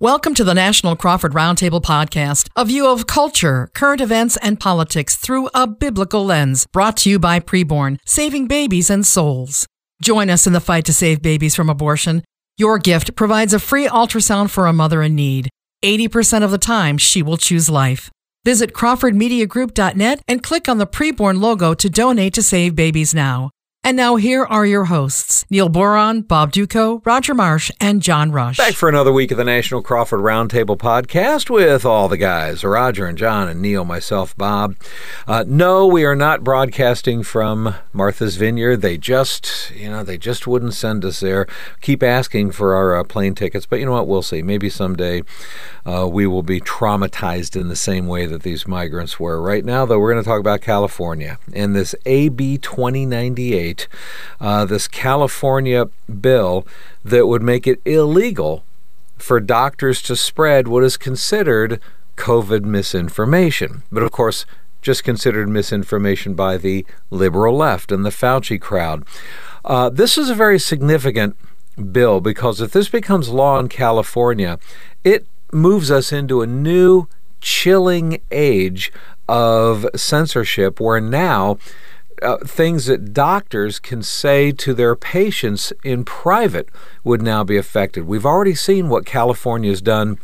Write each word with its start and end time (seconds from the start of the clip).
Welcome 0.00 0.34
to 0.34 0.44
the 0.44 0.54
National 0.54 0.94
Crawford 0.94 1.32
Roundtable 1.32 1.82
Podcast, 1.82 2.48
a 2.54 2.64
view 2.64 2.86
of 2.86 3.08
culture, 3.08 3.68
current 3.74 4.00
events, 4.00 4.36
and 4.36 4.60
politics 4.60 5.16
through 5.16 5.48
a 5.52 5.66
biblical 5.66 6.24
lens, 6.24 6.68
brought 6.68 6.98
to 6.98 7.10
you 7.10 7.18
by 7.18 7.40
Preborn, 7.40 7.98
saving 8.06 8.46
babies 8.46 8.90
and 8.90 9.04
souls. 9.04 9.66
Join 10.00 10.30
us 10.30 10.46
in 10.46 10.52
the 10.52 10.60
fight 10.60 10.84
to 10.84 10.92
save 10.92 11.20
babies 11.20 11.56
from 11.56 11.68
abortion. 11.68 12.22
Your 12.56 12.78
gift 12.78 13.16
provides 13.16 13.52
a 13.52 13.58
free 13.58 13.88
ultrasound 13.88 14.50
for 14.50 14.68
a 14.68 14.72
mother 14.72 15.02
in 15.02 15.16
need. 15.16 15.48
80% 15.84 16.44
of 16.44 16.52
the 16.52 16.58
time, 16.58 16.96
she 16.96 17.20
will 17.20 17.36
choose 17.36 17.68
life. 17.68 18.08
Visit 18.44 18.74
CrawfordMediaGroup.net 18.74 20.22
and 20.28 20.44
click 20.44 20.68
on 20.68 20.78
the 20.78 20.86
Preborn 20.86 21.40
logo 21.40 21.74
to 21.74 21.90
donate 21.90 22.34
to 22.34 22.42
Save 22.44 22.76
Babies 22.76 23.16
Now. 23.16 23.50
And 23.84 23.96
now 23.96 24.16
here 24.16 24.44
are 24.44 24.66
your 24.66 24.86
hosts, 24.86 25.46
Neil 25.50 25.68
Boron, 25.68 26.22
Bob 26.22 26.52
Dutko, 26.52 27.00
Roger 27.06 27.32
Marsh, 27.32 27.70
and 27.80 28.02
John 28.02 28.32
Rush. 28.32 28.56
Back 28.56 28.74
for 28.74 28.88
another 28.88 29.12
week 29.12 29.30
of 29.30 29.38
the 29.38 29.44
National 29.44 29.82
Crawford 29.82 30.18
Roundtable 30.20 30.76
podcast 30.76 31.48
with 31.48 31.86
all 31.86 32.08
the 32.08 32.16
guys, 32.16 32.64
Roger 32.64 33.06
and 33.06 33.16
John 33.16 33.48
and 33.48 33.62
Neil, 33.62 33.84
myself, 33.84 34.36
Bob. 34.36 34.74
Uh, 35.28 35.44
no, 35.46 35.86
we 35.86 36.04
are 36.04 36.16
not 36.16 36.42
broadcasting 36.42 37.22
from 37.22 37.76
Martha's 37.92 38.36
Vineyard. 38.36 38.78
They 38.78 38.98
just, 38.98 39.70
you 39.70 39.88
know, 39.88 40.02
they 40.02 40.18
just 40.18 40.48
wouldn't 40.48 40.74
send 40.74 41.04
us 41.04 41.20
there. 41.20 41.46
Keep 41.80 42.02
asking 42.02 42.50
for 42.50 42.74
our 42.74 42.96
uh, 42.96 43.04
plane 43.04 43.36
tickets, 43.36 43.64
but 43.64 43.78
you 43.78 43.86
know 43.86 43.92
what? 43.92 44.08
We'll 44.08 44.22
see. 44.22 44.42
Maybe 44.42 44.68
someday 44.68 45.22
uh, 45.86 46.06
we 46.06 46.26
will 46.26 46.42
be 46.42 46.60
traumatized 46.60 47.58
in 47.58 47.68
the 47.68 47.76
same 47.76 48.08
way 48.08 48.26
that 48.26 48.42
these 48.42 48.66
migrants 48.66 49.20
were. 49.20 49.40
Right 49.40 49.64
now, 49.64 49.86
though, 49.86 50.00
we're 50.00 50.12
going 50.12 50.22
to 50.22 50.28
talk 50.28 50.40
about 50.40 50.60
California 50.60 51.38
and 51.54 51.74
this 51.76 51.94
AB 52.04 52.58
2098 52.58 53.67
uh, 54.40 54.64
this 54.64 54.88
California 54.88 55.88
bill 56.20 56.66
that 57.04 57.26
would 57.26 57.42
make 57.42 57.66
it 57.66 57.80
illegal 57.84 58.64
for 59.16 59.40
doctors 59.40 60.00
to 60.02 60.16
spread 60.16 60.68
what 60.68 60.84
is 60.84 60.96
considered 60.96 61.80
COVID 62.16 62.64
misinformation. 62.64 63.82
But 63.90 64.02
of 64.02 64.12
course, 64.12 64.46
just 64.80 65.04
considered 65.04 65.48
misinformation 65.48 66.34
by 66.34 66.56
the 66.56 66.86
liberal 67.10 67.56
left 67.56 67.90
and 67.90 68.04
the 68.04 68.10
Fauci 68.10 68.60
crowd. 68.60 69.04
Uh, 69.64 69.90
this 69.90 70.16
is 70.16 70.30
a 70.30 70.34
very 70.34 70.58
significant 70.58 71.36
bill 71.92 72.20
because 72.20 72.60
if 72.60 72.72
this 72.72 72.88
becomes 72.88 73.28
law 73.28 73.58
in 73.58 73.68
California, 73.68 74.58
it 75.04 75.26
moves 75.52 75.90
us 75.90 76.12
into 76.12 76.42
a 76.42 76.46
new 76.46 77.08
chilling 77.40 78.20
age 78.30 78.92
of 79.28 79.86
censorship 79.94 80.80
where 80.80 81.00
now 81.00 81.58
uh, 82.22 82.38
things 82.38 82.86
that 82.86 83.12
doctors 83.12 83.78
can 83.78 84.02
say 84.02 84.52
to 84.52 84.74
their 84.74 84.96
patients 84.96 85.72
in 85.84 86.04
private 86.04 86.68
would 87.04 87.22
now 87.22 87.44
be 87.44 87.56
affected. 87.56 88.06
We've 88.06 88.26
already 88.26 88.54
seen 88.54 88.88
what 88.88 89.06
California 89.06 89.70
has 89.70 89.82
done 89.82 90.18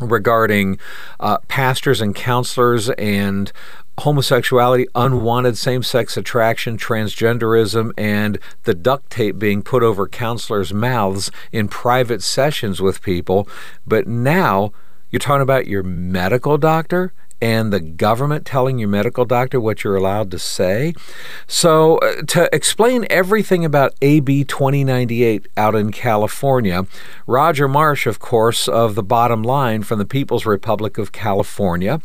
regarding 0.00 0.78
uh, 1.20 1.38
pastors 1.48 2.00
and 2.00 2.14
counselors 2.14 2.90
and 2.90 3.52
homosexuality, 3.98 4.86
unwanted 4.94 5.56
same 5.58 5.82
sex 5.82 6.16
attraction, 6.16 6.76
transgenderism, 6.76 7.92
and 7.96 8.38
the 8.64 8.74
duct 8.74 9.10
tape 9.10 9.38
being 9.38 9.62
put 9.62 9.82
over 9.82 10.08
counselors' 10.08 10.72
mouths 10.72 11.30
in 11.52 11.68
private 11.68 12.22
sessions 12.22 12.80
with 12.80 13.02
people. 13.02 13.46
But 13.86 14.06
now 14.06 14.72
you're 15.10 15.20
talking 15.20 15.42
about 15.42 15.66
your 15.66 15.82
medical 15.82 16.56
doctor 16.56 17.12
and 17.42 17.72
the 17.72 17.80
government 17.80 18.46
telling 18.46 18.78
your 18.78 18.88
medical 18.88 19.24
doctor 19.24 19.60
what 19.60 19.82
you're 19.82 19.96
allowed 19.96 20.30
to 20.30 20.38
say. 20.38 20.94
So, 21.48 21.98
uh, 21.98 22.22
to 22.28 22.48
explain 22.54 23.04
everything 23.10 23.64
about 23.64 23.94
AB 24.00 24.44
2098 24.44 25.48
out 25.56 25.74
in 25.74 25.90
California, 25.90 26.86
Roger 27.26 27.66
Marsh, 27.66 28.06
of 28.06 28.20
course, 28.20 28.68
of 28.68 28.94
the 28.94 29.02
bottom 29.02 29.42
line 29.42 29.82
from 29.82 29.98
the 29.98 30.04
People's 30.04 30.46
Republic 30.46 30.98
of 30.98 31.10
California. 31.10 32.00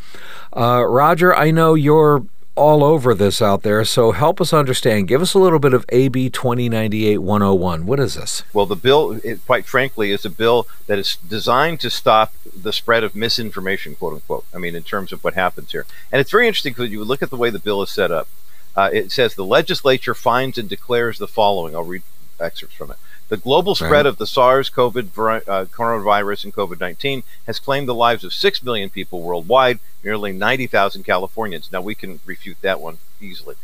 Uh, 0.55 0.83
Roger, 0.83 1.35
I 1.35 1.51
know 1.51 1.75
you're 1.75 2.25
all 2.57 2.83
over 2.83 3.13
this 3.13 3.41
out 3.41 3.61
there. 3.63 3.85
So 3.85 4.11
help 4.11 4.41
us 4.41 4.51
understand. 4.51 5.07
Give 5.07 5.21
us 5.21 5.33
a 5.33 5.39
little 5.39 5.59
bit 5.59 5.73
of 5.73 5.85
AB 5.89 6.29
2098 6.29 7.19
101. 7.19 7.85
What 7.85 7.99
is 7.99 8.15
this? 8.15 8.43
Well, 8.53 8.65
the 8.65 8.75
bill, 8.75 9.19
it, 9.23 9.45
quite 9.45 9.65
frankly, 9.65 10.11
is 10.11 10.25
a 10.25 10.29
bill 10.29 10.67
that 10.87 10.99
is 10.99 11.17
designed 11.27 11.79
to 11.81 11.89
stop 11.89 12.33
the 12.55 12.73
spread 12.73 13.03
of 13.03 13.15
misinformation, 13.15 13.95
quote 13.95 14.15
unquote. 14.15 14.45
I 14.53 14.57
mean, 14.57 14.75
in 14.75 14.83
terms 14.83 15.11
of 15.11 15.23
what 15.23 15.35
happens 15.35 15.71
here. 15.71 15.85
And 16.11 16.19
it's 16.19 16.31
very 16.31 16.47
interesting 16.47 16.73
because 16.73 16.91
you 16.91 17.03
look 17.03 17.21
at 17.21 17.29
the 17.29 17.37
way 17.37 17.49
the 17.49 17.59
bill 17.59 17.81
is 17.83 17.91
set 17.91 18.11
up. 18.11 18.27
Uh, 18.75 18.89
it 18.91 19.11
says 19.11 19.35
the 19.35 19.45
legislature 19.45 20.13
finds 20.13 20.57
and 20.57 20.67
declares 20.67 21.17
the 21.17 21.27
following. 21.27 21.75
I'll 21.75 21.83
read 21.83 22.03
excerpts 22.39 22.75
from 22.75 22.91
it. 22.91 22.97
The 23.29 23.37
global 23.37 23.75
spread 23.75 23.91
right. 23.91 24.05
of 24.05 24.17
the 24.17 24.27
SARS 24.27 24.69
COVID 24.69 25.07
uh, 25.07 25.65
coronavirus 25.65 26.45
and 26.45 26.53
COVID 26.53 26.79
19 26.79 27.23
has 27.45 27.59
claimed 27.59 27.87
the 27.87 27.93
lives 27.93 28.23
of 28.23 28.33
6 28.33 28.63
million 28.63 28.89
people 28.89 29.21
worldwide, 29.21 29.79
nearly 30.03 30.31
90,000 30.31 31.03
Californians. 31.03 31.69
Now, 31.71 31.81
we 31.81 31.93
can 31.93 32.21
refute 32.25 32.57
that 32.61 32.79
one 32.79 32.99
easily. 33.19 33.55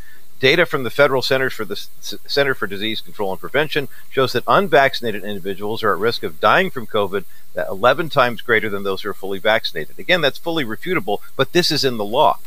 Data 0.41 0.66
from 0.66 0.84
the 0.84 0.90
Federal 0.90 1.22
Centers 1.22 1.53
for 1.53 1.63
the 1.63 1.78
Center 2.01 2.53
for 2.53 2.68
Disease 2.68 3.00
Control 3.00 3.31
and 3.31 3.40
Prevention 3.40 3.88
shows 4.09 4.34
that 4.34 4.44
unvaccinated 4.46 5.24
individuals 5.24 5.81
are 5.84 5.94
at 5.94 6.00
risk 6.00 6.24
of 6.24 6.41
dying 6.41 6.69
from 6.69 6.85
COVID 6.85 7.24
11 7.56 8.09
times 8.09 8.41
greater 8.41 8.69
than 8.69 8.84
those 8.84 9.03
who 9.03 9.09
are 9.09 9.13
fully 9.13 9.40
vaccinated. 9.40 9.97
Again, 9.97 10.19
that's 10.19 10.38
fully 10.38 10.66
refutable, 10.66 11.19
but 11.38 11.53
this 11.53 11.72
is 11.72 11.85
in 11.85 11.95
the 11.95 12.03
law. 12.03 12.40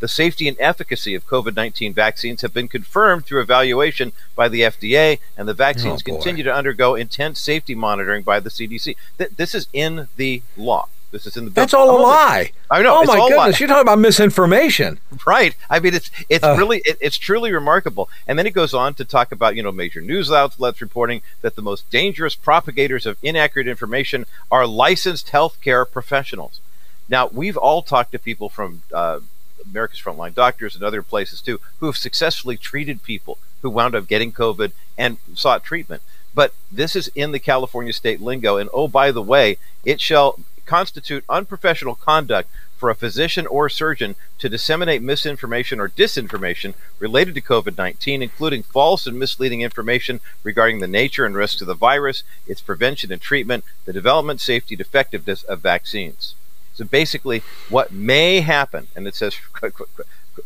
The 0.00 0.08
safety 0.08 0.46
and 0.48 0.56
efficacy 0.60 1.14
of 1.14 1.26
COVID 1.26 1.56
19 1.56 1.92
vaccines 1.92 2.42
have 2.42 2.54
been 2.54 2.68
confirmed 2.68 3.24
through 3.24 3.40
evaluation 3.40 4.12
by 4.36 4.48
the 4.48 4.62
FDA, 4.62 5.18
and 5.36 5.48
the 5.48 5.54
vaccines 5.54 6.02
oh, 6.02 6.12
continue 6.12 6.44
to 6.44 6.54
undergo 6.54 6.94
intense 6.94 7.40
safety 7.40 7.74
monitoring 7.74 8.22
by 8.22 8.40
the 8.40 8.50
CDC. 8.50 8.94
Th- 9.18 9.30
this 9.36 9.54
is 9.54 9.66
in 9.72 10.08
the 10.16 10.42
law. 10.56 10.88
This 11.10 11.26
is 11.26 11.36
in 11.36 11.46
the 11.46 11.50
bill. 11.50 11.62
That's 11.62 11.74
all 11.74 11.98
a 11.98 12.00
lie. 12.02 12.52
I 12.70 12.82
know. 12.82 13.00
Oh 13.00 13.04
my 13.04 13.28
goodness! 13.28 13.58
You're 13.58 13.68
talking 13.68 13.82
about 13.82 13.98
misinformation, 13.98 15.00
right? 15.26 15.54
I 15.70 15.80
mean, 15.80 15.94
it's 15.94 16.10
it's 16.28 16.44
uh, 16.44 16.54
really 16.58 16.82
it, 16.84 16.98
it's 17.00 17.16
truly 17.16 17.50
remarkable. 17.52 18.10
And 18.26 18.38
then 18.38 18.46
it 18.46 18.52
goes 18.52 18.74
on 18.74 18.92
to 18.94 19.04
talk 19.04 19.32
about 19.32 19.56
you 19.56 19.62
know 19.62 19.72
major 19.72 20.02
news 20.02 20.30
outlets 20.30 20.82
reporting 20.82 21.22
that 21.40 21.56
the 21.56 21.62
most 21.62 21.88
dangerous 21.90 22.34
propagators 22.34 23.06
of 23.06 23.16
inaccurate 23.22 23.66
information 23.66 24.26
are 24.50 24.66
licensed 24.66 25.28
healthcare 25.28 25.90
professionals. 25.90 26.60
Now 27.08 27.28
we've 27.28 27.56
all 27.56 27.80
talked 27.80 28.12
to 28.12 28.18
people 28.18 28.50
from 28.50 28.82
uh, 28.92 29.20
America's 29.64 30.00
Frontline 30.00 30.34
Doctors 30.34 30.74
and 30.74 30.84
other 30.84 31.02
places 31.02 31.40
too, 31.40 31.60
who 31.80 31.86
have 31.86 31.96
successfully 31.96 32.56
treated 32.56 33.02
people 33.02 33.38
who 33.62 33.70
wound 33.70 33.94
up 33.94 34.06
getting 34.06 34.32
COVID 34.32 34.72
and 34.96 35.18
sought 35.34 35.64
treatment. 35.64 36.02
But 36.34 36.54
this 36.70 36.94
is 36.94 37.10
in 37.14 37.32
the 37.32 37.38
California 37.38 37.92
state 37.92 38.20
lingo. 38.20 38.56
And 38.56 38.70
oh, 38.72 38.88
by 38.88 39.10
the 39.10 39.22
way, 39.22 39.58
it 39.84 40.00
shall 40.00 40.38
constitute 40.66 41.24
unprofessional 41.28 41.94
conduct 41.94 42.50
for 42.76 42.90
a 42.90 42.94
physician 42.94 43.46
or 43.46 43.68
surgeon 43.68 44.14
to 44.38 44.48
disseminate 44.48 45.02
misinformation 45.02 45.80
or 45.80 45.88
disinformation 45.88 46.74
related 47.00 47.34
to 47.34 47.40
COVID 47.40 47.76
19, 47.76 48.22
including 48.22 48.62
false 48.62 49.06
and 49.06 49.18
misleading 49.18 49.62
information 49.62 50.20
regarding 50.44 50.78
the 50.78 50.86
nature 50.86 51.26
and 51.26 51.34
risks 51.34 51.60
of 51.60 51.66
the 51.66 51.74
virus, 51.74 52.22
its 52.46 52.60
prevention 52.60 53.10
and 53.10 53.20
treatment, 53.20 53.64
the 53.84 53.92
development, 53.92 54.40
safety, 54.40 54.76
and 54.76 54.80
effectiveness 54.80 55.42
of 55.42 55.60
vaccines. 55.60 56.34
So 56.78 56.84
basically, 56.84 57.42
what 57.68 57.90
may 57.90 58.40
happen, 58.40 58.86
and 58.94 59.08
it 59.08 59.16
says 59.16 59.34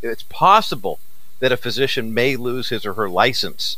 it's 0.00 0.22
possible 0.22 0.98
that 1.40 1.52
a 1.52 1.58
physician 1.58 2.14
may 2.14 2.36
lose 2.36 2.70
his 2.70 2.86
or 2.86 2.94
her 2.94 3.06
license 3.06 3.76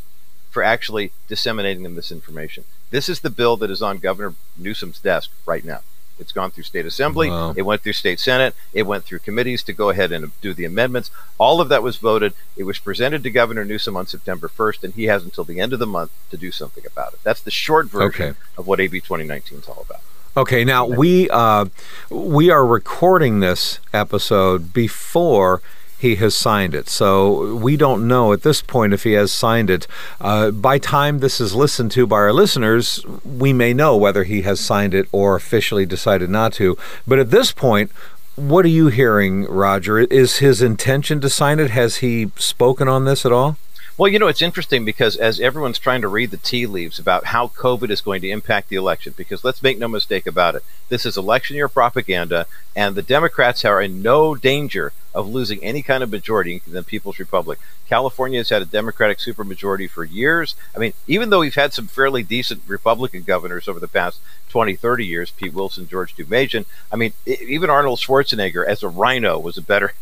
for 0.49 0.63
actually 0.63 1.11
disseminating 1.27 1.83
the 1.83 1.89
misinformation. 1.89 2.63
This 2.91 3.09
is 3.09 3.19
the 3.19 3.29
bill 3.29 3.57
that 3.57 3.69
is 3.69 3.81
on 3.81 3.97
Governor 3.97 4.35
Newsom's 4.57 4.99
desk 4.99 5.31
right 5.45 5.65
now. 5.65 5.81
It's 6.17 6.31
gone 6.31 6.49
through 6.49 6.63
state 6.63 6.85
assembly. 6.85 7.29
Wow. 7.29 7.53
It 7.57 7.63
went 7.63 7.81
through 7.81 7.91
state 7.91 8.21
senate. 8.21 8.55
It 8.71 8.83
went 8.83 9.03
through 9.03 9.19
committees 9.19 9.61
to 9.63 9.73
go 9.73 9.89
ahead 9.89 10.13
and 10.13 10.31
do 10.39 10.53
the 10.53 10.63
amendments. 10.63 11.11
All 11.37 11.59
of 11.59 11.67
that 11.67 11.83
was 11.83 11.97
voted. 11.97 12.33
It 12.55 12.63
was 12.63 12.79
presented 12.79 13.21
to 13.23 13.29
Governor 13.29 13.65
Newsom 13.65 13.97
on 13.97 14.07
September 14.07 14.47
1st, 14.47 14.85
and 14.85 14.93
he 14.93 15.05
has 15.05 15.25
until 15.25 15.43
the 15.43 15.59
end 15.59 15.73
of 15.73 15.79
the 15.79 15.85
month 15.85 16.11
to 16.31 16.37
do 16.37 16.53
something 16.53 16.85
about 16.85 17.11
it. 17.11 17.19
That's 17.21 17.41
the 17.41 17.51
short 17.51 17.87
version 17.87 18.27
okay. 18.27 18.37
of 18.57 18.65
what 18.65 18.79
AB 18.79 19.01
2019 19.01 19.59
is 19.59 19.67
all 19.67 19.85
about. 19.89 19.99
Okay, 20.37 20.65
now 20.65 20.85
we 20.85 21.29
uh, 21.29 21.63
we 22.09 22.49
are 22.49 22.65
recording 22.65 23.39
this 23.39 23.79
episode 23.93 24.73
before 24.73 25.61
he 25.97 26.15
has 26.15 26.35
signed 26.35 26.75
it, 26.75 26.89
so 26.89 27.55
we 27.55 27.77
don't 27.77 28.05
know 28.05 28.33
at 28.33 28.43
this 28.43 28.61
point 28.61 28.91
if 28.91 29.03
he 29.05 29.13
has 29.13 29.31
signed 29.31 29.69
it. 29.69 29.87
Uh, 30.19 30.51
by 30.51 30.77
time 30.77 31.19
this 31.19 31.39
is 31.39 31.55
listened 31.55 31.89
to 31.91 32.05
by 32.05 32.17
our 32.17 32.33
listeners, 32.33 33.01
we 33.23 33.53
may 33.53 33.73
know 33.73 33.95
whether 33.95 34.25
he 34.25 34.41
has 34.41 34.59
signed 34.59 34.93
it 34.93 35.07
or 35.13 35.37
officially 35.37 35.85
decided 35.85 36.29
not 36.29 36.51
to. 36.51 36.77
But 37.07 37.19
at 37.19 37.31
this 37.31 37.53
point, 37.53 37.89
what 38.35 38.65
are 38.65 38.67
you 38.67 38.87
hearing, 38.87 39.45
Roger? 39.45 39.99
Is 39.99 40.39
his 40.39 40.61
intention 40.61 41.21
to 41.21 41.29
sign 41.29 41.61
it? 41.61 41.69
Has 41.69 41.97
he 41.97 42.29
spoken 42.35 42.89
on 42.89 43.05
this 43.05 43.25
at 43.25 43.31
all? 43.31 43.55
Well, 43.97 44.11
you 44.11 44.19
know, 44.19 44.27
it's 44.27 44.41
interesting 44.41 44.83
because 44.83 45.15
as 45.15 45.39
everyone's 45.39 45.79
trying 45.79 46.01
to 46.01 46.09
read 46.09 46.31
the 46.31 46.37
tea 46.37 46.65
leaves 46.65 46.99
about 46.99 47.27
how 47.27 47.47
COVID 47.47 47.89
is 47.89 48.01
going 48.01 48.19
to 48.23 48.29
impact 48.29 48.67
the 48.67 48.75
election, 48.75 49.13
because 49.15 49.45
let's 49.45 49.63
make 49.63 49.77
no 49.77 49.87
mistake 49.87 50.27
about 50.27 50.53
it, 50.55 50.65
this 50.89 51.05
is 51.05 51.15
election 51.15 51.55
year 51.55 51.69
propaganda, 51.69 52.45
and 52.75 52.95
the 52.95 53.01
Democrats 53.01 53.63
are 53.63 53.81
in 53.81 54.01
no 54.01 54.35
danger 54.35 54.91
of 55.13 55.29
losing 55.29 55.63
any 55.63 55.81
kind 55.81 56.03
of 56.03 56.11
majority 56.11 56.61
in 56.67 56.73
the 56.73 56.83
People's 56.83 57.19
Republic. 57.19 57.57
California 57.87 58.39
has 58.39 58.49
had 58.49 58.61
a 58.61 58.65
Democratic 58.65 59.19
supermajority 59.19 59.89
for 59.89 60.03
years. 60.03 60.55
I 60.75 60.79
mean, 60.79 60.91
even 61.07 61.29
though 61.29 61.39
we've 61.39 61.55
had 61.55 61.73
some 61.73 61.87
fairly 61.87 62.21
decent 62.21 62.63
Republican 62.67 63.23
governors 63.23 63.69
over 63.69 63.79
the 63.79 63.87
past 63.87 64.19
20, 64.49 64.75
30 64.75 65.05
years, 65.05 65.31
Pete 65.31 65.53
Wilson, 65.53 65.87
George 65.87 66.13
Deukmejian, 66.17 66.65
I 66.91 66.97
mean, 66.97 67.13
even 67.25 67.69
Arnold 67.69 67.99
Schwarzenegger 67.99 68.65
as 68.65 68.83
a 68.83 68.89
RINO 68.89 69.39
was 69.39 69.57
a 69.57 69.61
better 69.61 69.93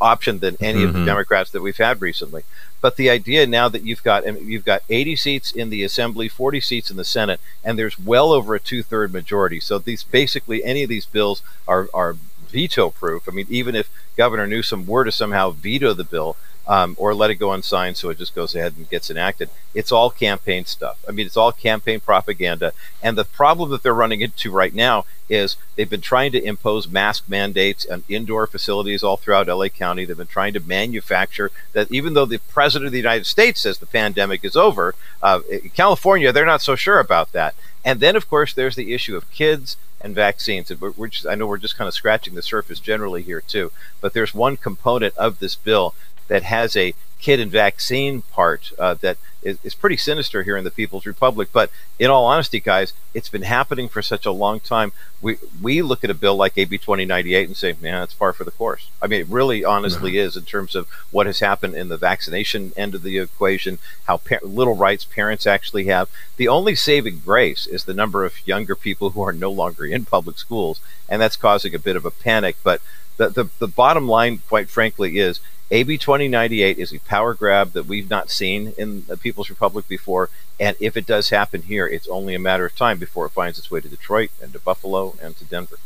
option 0.00 0.38
than 0.38 0.56
any 0.60 0.80
mm-hmm. 0.80 0.88
of 0.88 0.92
the 0.92 0.98
mm-hmm. 1.00 1.06
Democrats 1.06 1.50
that 1.50 1.62
we've 1.62 1.76
had 1.76 2.00
recently. 2.00 2.44
But 2.80 2.96
the 2.96 3.10
idea 3.10 3.46
now 3.46 3.68
that 3.68 3.82
you've 3.82 4.02
got 4.02 4.24
you've 4.42 4.64
got 4.64 4.82
80 4.88 5.16
seats 5.16 5.50
in 5.50 5.70
the 5.70 5.82
Assembly, 5.82 6.28
40 6.28 6.60
seats 6.60 6.90
in 6.90 6.96
the 6.96 7.04
Senate, 7.04 7.40
and 7.64 7.78
there's 7.78 7.98
well 7.98 8.32
over 8.32 8.54
a 8.54 8.60
two-third 8.60 9.12
majority. 9.12 9.60
So 9.60 9.78
these 9.78 10.02
basically 10.02 10.62
any 10.62 10.82
of 10.82 10.88
these 10.88 11.06
bills 11.06 11.42
are 11.66 11.88
are 11.92 12.16
veto 12.48 12.90
proof. 12.90 13.28
I 13.28 13.32
mean, 13.32 13.46
even 13.48 13.74
if 13.74 13.90
Governor 14.16 14.46
Newsom 14.46 14.86
were 14.86 15.04
to 15.04 15.12
somehow 15.12 15.50
veto 15.50 15.92
the 15.94 16.04
bill, 16.04 16.36
um, 16.66 16.96
or 16.98 17.14
let 17.14 17.30
it 17.30 17.36
go 17.36 17.52
unsigned 17.52 17.96
so 17.96 18.10
it 18.10 18.18
just 18.18 18.34
goes 18.34 18.54
ahead 18.54 18.74
and 18.76 18.90
gets 18.90 19.10
enacted. 19.10 19.48
It's 19.74 19.92
all 19.92 20.10
campaign 20.10 20.64
stuff. 20.64 20.98
I 21.08 21.12
mean, 21.12 21.26
it's 21.26 21.36
all 21.36 21.52
campaign 21.52 22.00
propaganda. 22.00 22.72
And 23.02 23.16
the 23.16 23.24
problem 23.24 23.70
that 23.70 23.82
they're 23.82 23.94
running 23.94 24.20
into 24.20 24.50
right 24.50 24.74
now 24.74 25.04
is 25.28 25.56
they've 25.74 25.90
been 25.90 26.00
trying 26.00 26.32
to 26.32 26.42
impose 26.42 26.88
mask 26.88 27.24
mandates 27.28 27.86
on 27.86 28.04
indoor 28.08 28.46
facilities 28.46 29.02
all 29.02 29.16
throughout 29.16 29.48
LA 29.48 29.68
County. 29.68 30.04
They've 30.04 30.16
been 30.16 30.26
trying 30.26 30.54
to 30.54 30.60
manufacture 30.60 31.50
that 31.72 31.90
even 31.90 32.14
though 32.14 32.26
the 32.26 32.38
president 32.38 32.86
of 32.86 32.92
the 32.92 32.98
United 32.98 33.26
States 33.26 33.60
says 33.60 33.78
the 33.78 33.86
pandemic 33.86 34.44
is 34.44 34.56
over, 34.56 34.94
uh, 35.22 35.40
California, 35.74 36.32
they're 36.32 36.46
not 36.46 36.62
so 36.62 36.76
sure 36.76 37.00
about 37.00 37.32
that. 37.32 37.54
And 37.84 38.00
then, 38.00 38.16
of 38.16 38.28
course, 38.28 38.52
there's 38.52 38.76
the 38.76 38.92
issue 38.92 39.16
of 39.16 39.30
kids 39.30 39.76
and 40.00 40.14
vaccines. 40.14 40.70
And 40.70 40.80
we're, 40.80 41.08
just, 41.08 41.26
I 41.26 41.36
know 41.36 41.46
we're 41.46 41.58
just 41.58 41.76
kind 41.76 41.86
of 41.88 41.94
scratching 41.94 42.34
the 42.34 42.42
surface 42.42 42.80
generally 42.80 43.22
here, 43.22 43.40
too. 43.40 43.70
But 44.00 44.12
there's 44.12 44.34
one 44.34 44.56
component 44.56 45.16
of 45.16 45.38
this 45.38 45.54
bill 45.54 45.94
that 46.28 46.42
has 46.44 46.76
a 46.76 46.94
kid 47.18 47.40
and 47.40 47.50
vaccine 47.50 48.22
part 48.22 48.72
uh, 48.78 48.94
that 48.94 49.16
is, 49.42 49.58
is, 49.62 49.74
pretty 49.74 49.96
sinister 49.96 50.42
here 50.42 50.56
in 50.56 50.64
the 50.64 50.70
People's 50.70 51.06
Republic. 51.06 51.48
But 51.50 51.70
in 51.98 52.10
all 52.10 52.26
honesty, 52.26 52.60
guys, 52.60 52.92
it's 53.14 53.28
been 53.28 53.42
happening 53.42 53.88
for 53.88 54.02
such 54.02 54.26
a 54.26 54.32
long 54.32 54.60
time. 54.60 54.92
We 55.22 55.38
we 55.62 55.82
look 55.82 56.04
at 56.04 56.10
a 56.10 56.14
bill 56.14 56.36
like 56.36 56.58
AB 56.58 56.76
2098 56.78 57.48
and 57.48 57.56
say, 57.56 57.74
man, 57.80 58.02
it's 58.02 58.12
far 58.12 58.32
for 58.32 58.44
the 58.44 58.50
course. 58.50 58.90
I 59.00 59.06
mean, 59.06 59.22
it 59.22 59.28
really 59.28 59.64
honestly 59.64 60.12
mm-hmm. 60.12 60.26
is 60.26 60.36
in 60.36 60.44
terms 60.44 60.74
of 60.74 60.88
what 61.10 61.26
has 61.26 61.40
happened 61.40 61.74
in 61.74 61.88
the 61.88 61.96
vaccination 61.96 62.72
end 62.76 62.94
of 62.94 63.02
the 63.02 63.18
equation, 63.18 63.78
how 64.04 64.18
par- 64.18 64.40
little 64.42 64.76
rights 64.76 65.04
parents 65.04 65.46
actually 65.46 65.86
have. 65.86 66.08
The 66.36 66.48
only 66.48 66.74
saving 66.74 67.20
grace 67.20 67.66
is 67.66 67.84
the 67.84 67.94
number 67.94 68.24
of 68.24 68.46
younger 68.46 68.74
people 68.74 69.10
who 69.10 69.22
are 69.22 69.32
no 69.32 69.50
longer 69.50 69.86
in 69.86 70.04
public 70.04 70.38
schools, 70.38 70.80
and 71.08 71.22
that's 71.22 71.36
causing 71.36 71.74
a 71.74 71.78
bit 71.78 71.96
of 71.96 72.04
a 72.04 72.10
panic. 72.10 72.56
But 72.62 72.82
the, 73.16 73.28
the, 73.28 73.48
the 73.58 73.68
bottom 73.68 74.08
line, 74.08 74.42
quite 74.48 74.68
frankly, 74.68 75.18
is 75.18 75.40
AB 75.70 75.98
2098 75.98 76.78
is 76.78 76.92
a 76.92 77.00
power 77.00 77.34
grab 77.34 77.72
that 77.72 77.86
we've 77.86 78.08
not 78.08 78.30
seen 78.30 78.72
in 78.78 79.04
the 79.06 79.16
People's 79.16 79.50
Republic 79.50 79.88
before. 79.88 80.30
And 80.60 80.76
if 80.78 80.96
it 80.96 81.06
does 81.06 81.30
happen 81.30 81.62
here, 81.62 81.86
it's 81.86 82.06
only 82.08 82.34
a 82.34 82.38
matter 82.38 82.66
of 82.66 82.76
time 82.76 82.98
before 82.98 83.26
it 83.26 83.32
finds 83.32 83.58
its 83.58 83.70
way 83.70 83.80
to 83.80 83.88
Detroit 83.88 84.30
and 84.40 84.52
to 84.52 84.60
Buffalo 84.60 85.16
and 85.20 85.36
to 85.36 85.44
Denver. 85.44 85.78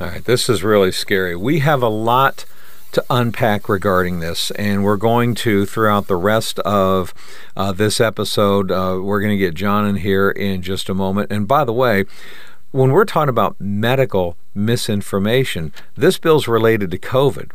All 0.00 0.08
right, 0.08 0.24
this 0.24 0.48
is 0.48 0.64
really 0.64 0.92
scary. 0.92 1.36
We 1.36 1.60
have 1.60 1.82
a 1.82 1.88
lot 1.88 2.44
to 2.92 3.04
unpack 3.10 3.68
regarding 3.68 4.20
this, 4.20 4.50
and 4.52 4.82
we're 4.82 4.96
going 4.96 5.34
to 5.36 5.66
throughout 5.66 6.06
the 6.06 6.16
rest 6.16 6.58
of 6.60 7.12
uh, 7.56 7.72
this 7.72 8.00
episode. 8.00 8.70
Uh, 8.72 8.98
we're 9.00 9.20
going 9.20 9.36
to 9.36 9.38
get 9.38 9.54
John 9.54 9.86
in 9.86 9.96
here 9.96 10.30
in 10.30 10.62
just 10.62 10.88
a 10.88 10.94
moment. 10.94 11.30
And 11.30 11.46
by 11.46 11.64
the 11.64 11.72
way, 11.72 12.04
when 12.70 12.92
we're 12.92 13.04
talking 13.04 13.30
about 13.30 13.56
medical 13.58 14.36
misinformation, 14.54 15.72
this 15.96 16.18
bill's 16.18 16.48
related 16.48 16.90
to 16.90 16.98
COVID. 16.98 17.50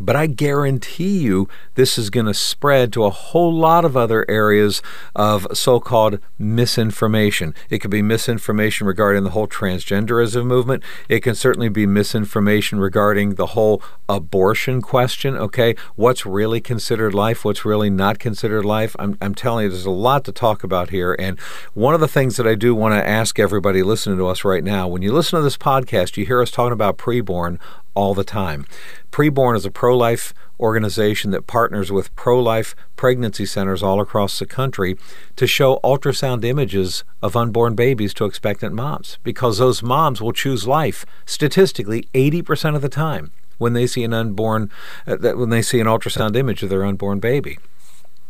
But 0.00 0.16
I 0.16 0.26
guarantee 0.26 1.18
you 1.18 1.48
this 1.74 1.98
is 1.98 2.10
going 2.10 2.26
to 2.26 2.34
spread 2.34 2.92
to 2.92 3.04
a 3.04 3.10
whole 3.10 3.52
lot 3.52 3.84
of 3.84 3.96
other 3.96 4.24
areas 4.28 4.82
of 5.14 5.46
so 5.52 5.80
called 5.80 6.18
misinformation. 6.38 7.54
It 7.70 7.78
could 7.78 7.90
be 7.90 8.02
misinformation 8.02 8.86
regarding 8.86 9.24
the 9.24 9.30
whole 9.30 9.48
transgenderism 9.48 10.46
movement. 10.46 10.82
It 11.08 11.20
can 11.20 11.34
certainly 11.34 11.68
be 11.68 11.86
misinformation 11.86 12.80
regarding 12.80 13.34
the 13.34 13.46
whole 13.46 13.82
abortion 14.08 14.80
question. 14.80 15.36
Okay, 15.36 15.74
what's 15.96 16.24
really 16.24 16.60
considered 16.60 17.14
life? 17.14 17.44
What's 17.44 17.64
really 17.64 17.90
not 17.90 18.18
considered 18.18 18.64
life? 18.64 18.94
I'm, 18.98 19.18
I'm 19.20 19.34
telling 19.34 19.64
you, 19.64 19.70
there's 19.70 19.84
a 19.84 19.90
lot 19.90 20.24
to 20.24 20.32
talk 20.32 20.64
about 20.64 20.90
here. 20.90 21.16
And 21.18 21.38
one 21.74 21.94
of 21.94 22.00
the 22.00 22.08
things 22.08 22.36
that 22.36 22.46
I 22.46 22.54
do 22.54 22.74
want 22.74 22.94
to 22.94 23.08
ask 23.08 23.38
everybody 23.38 23.82
listening 23.82 24.18
to 24.18 24.26
us 24.26 24.44
right 24.44 24.64
now 24.64 24.86
when 24.88 25.02
you 25.02 25.12
listen 25.12 25.38
to 25.38 25.42
this 25.42 25.56
podcast, 25.56 26.16
you 26.16 26.26
hear 26.26 26.40
us 26.40 26.50
talking 26.50 26.72
about 26.72 26.98
preborn 26.98 27.58
all 27.98 28.14
the 28.14 28.22
time. 28.22 28.64
Preborn 29.10 29.56
is 29.56 29.66
a 29.66 29.72
pro 29.72 29.96
life 29.96 30.32
organization 30.60 31.32
that 31.32 31.48
partners 31.48 31.90
with 31.90 32.14
pro 32.14 32.40
life 32.40 32.76
pregnancy 32.94 33.44
centers 33.44 33.82
all 33.82 34.00
across 34.00 34.38
the 34.38 34.46
country 34.46 34.96
to 35.34 35.48
show 35.48 35.80
ultrasound 35.82 36.44
images 36.44 37.02
of 37.22 37.34
unborn 37.34 37.74
babies 37.74 38.14
to 38.14 38.24
expectant 38.24 38.72
moms 38.72 39.18
because 39.24 39.58
those 39.58 39.82
moms 39.82 40.22
will 40.22 40.32
choose 40.32 40.64
life 40.64 41.04
statistically 41.26 42.08
80% 42.14 42.76
of 42.76 42.82
the 42.82 42.88
time 42.88 43.32
when 43.58 43.72
they 43.72 43.86
see 43.88 44.04
an 44.04 44.12
unborn 44.12 44.70
uh, 45.04 45.16
when 45.16 45.50
they 45.50 45.62
see 45.62 45.80
an 45.80 45.88
ultrasound 45.88 46.36
image 46.36 46.62
of 46.62 46.70
their 46.70 46.84
unborn 46.84 47.18
baby. 47.18 47.58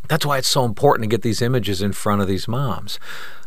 That's 0.08 0.24
why 0.24 0.38
it's 0.38 0.48
so 0.48 0.64
important 0.64 1.04
to 1.04 1.14
get 1.14 1.20
these 1.20 1.42
images 1.42 1.82
in 1.82 1.92
front 1.92 2.22
of 2.22 2.28
these 2.28 2.48
moms. 2.48 2.98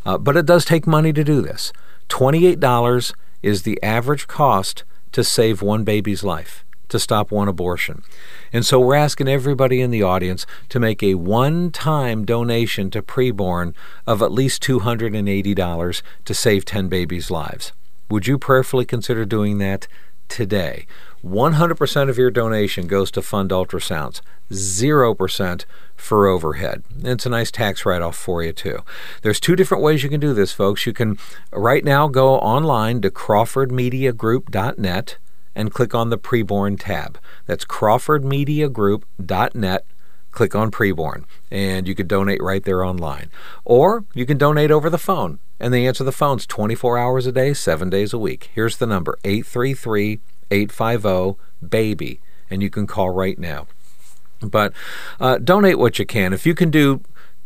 Uh, 0.05 0.19
but 0.19 0.37
it 0.37 0.45
does 0.45 0.65
take 0.65 0.85
money 0.85 1.13
to 1.13 1.23
do 1.23 1.41
this. 1.41 1.73
$28 2.09 3.13
is 3.41 3.63
the 3.63 3.81
average 3.81 4.27
cost 4.27 4.83
to 5.11 5.23
save 5.23 5.61
one 5.61 5.83
baby's 5.83 6.23
life, 6.23 6.65
to 6.89 6.99
stop 6.99 7.31
one 7.31 7.47
abortion. 7.47 8.03
And 8.51 8.65
so 8.65 8.79
we're 8.79 8.95
asking 8.95 9.27
everybody 9.27 9.81
in 9.81 9.91
the 9.91 10.03
audience 10.03 10.45
to 10.69 10.79
make 10.79 11.01
a 11.01 11.15
one 11.15 11.71
time 11.71 12.25
donation 12.25 12.89
to 12.91 13.01
preborn 13.01 13.73
of 14.05 14.21
at 14.21 14.31
least 14.31 14.63
$280 14.63 16.01
to 16.25 16.33
save 16.33 16.65
10 16.65 16.87
babies' 16.87 17.31
lives. 17.31 17.73
Would 18.09 18.27
you 18.27 18.37
prayerfully 18.37 18.85
consider 18.85 19.25
doing 19.25 19.57
that 19.59 19.87
today? 20.31 20.87
100% 21.23 22.09
of 22.09 22.17
your 22.17 22.31
donation 22.31 22.87
goes 22.87 23.11
to 23.11 23.21
fund 23.21 23.51
ultrasounds, 23.51 24.21
0% 24.51 25.65
for 25.95 26.27
overhead. 26.27 26.83
It's 27.03 27.27
a 27.27 27.29
nice 27.29 27.51
tax 27.51 27.85
write 27.85 28.01
off 28.01 28.15
for 28.15 28.41
you, 28.41 28.53
too. 28.53 28.79
There's 29.21 29.39
two 29.39 29.55
different 29.55 29.83
ways 29.83 30.01
you 30.03 30.09
can 30.09 30.19
do 30.19 30.33
this, 30.33 30.51
folks. 30.51 30.87
You 30.87 30.93
can 30.93 31.19
right 31.51 31.85
now 31.85 32.07
go 32.07 32.39
online 32.39 33.01
to 33.01 33.11
crawfordmediagroup.net 33.11 35.17
and 35.53 35.73
click 35.73 35.93
on 35.93 36.09
the 36.09 36.17
preborn 36.17 36.77
tab. 36.79 37.19
That's 37.45 37.65
crawfordmediagroup.net. 37.65 39.85
Click 40.31 40.55
on 40.55 40.71
preborn, 40.71 41.25
and 41.49 41.87
you 41.87 41.95
can 41.95 42.07
donate 42.07 42.41
right 42.41 42.63
there 42.63 42.83
online. 42.83 43.29
Or 43.65 44.05
you 44.13 44.25
can 44.25 44.37
donate 44.37 44.71
over 44.71 44.89
the 44.89 44.97
phone, 44.97 45.39
and 45.59 45.73
the 45.73 45.85
answer 45.85 46.03
the 46.03 46.11
phone's 46.11 46.45
24 46.45 46.97
hours 46.97 47.25
a 47.25 47.31
day, 47.31 47.53
7 47.53 47.89
days 47.89 48.13
a 48.13 48.17
week. 48.17 48.49
Here's 48.53 48.77
the 48.77 48.87
number 48.87 49.17
833 49.23 50.19
850 50.51 51.39
BABY, 51.61 52.19
and 52.49 52.61
you 52.61 52.69
can 52.69 52.87
call 52.87 53.09
right 53.09 53.37
now. 53.39 53.67
But 54.41 54.73
uh, 55.19 55.37
donate 55.37 55.79
what 55.79 55.99
you 55.99 56.05
can. 56.05 56.33
If 56.33 56.45
you 56.45 56.55
can 56.55 56.71
do 56.71 57.01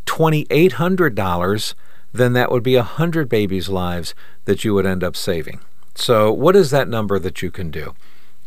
$2,800, 0.06 1.74
then 2.14 2.34
that 2.34 2.52
would 2.52 2.64
be 2.64 2.76
100 2.76 3.30
babies' 3.30 3.70
lives 3.70 4.16
that 4.46 4.64
you 4.64 4.74
would 4.74 4.86
end 4.86 5.04
up 5.04 5.16
saving. 5.16 5.60
So, 5.96 6.32
what 6.32 6.56
is 6.56 6.72
that 6.72 6.88
number 6.88 7.20
that 7.20 7.42
you 7.42 7.52
can 7.52 7.72
do? 7.72 7.94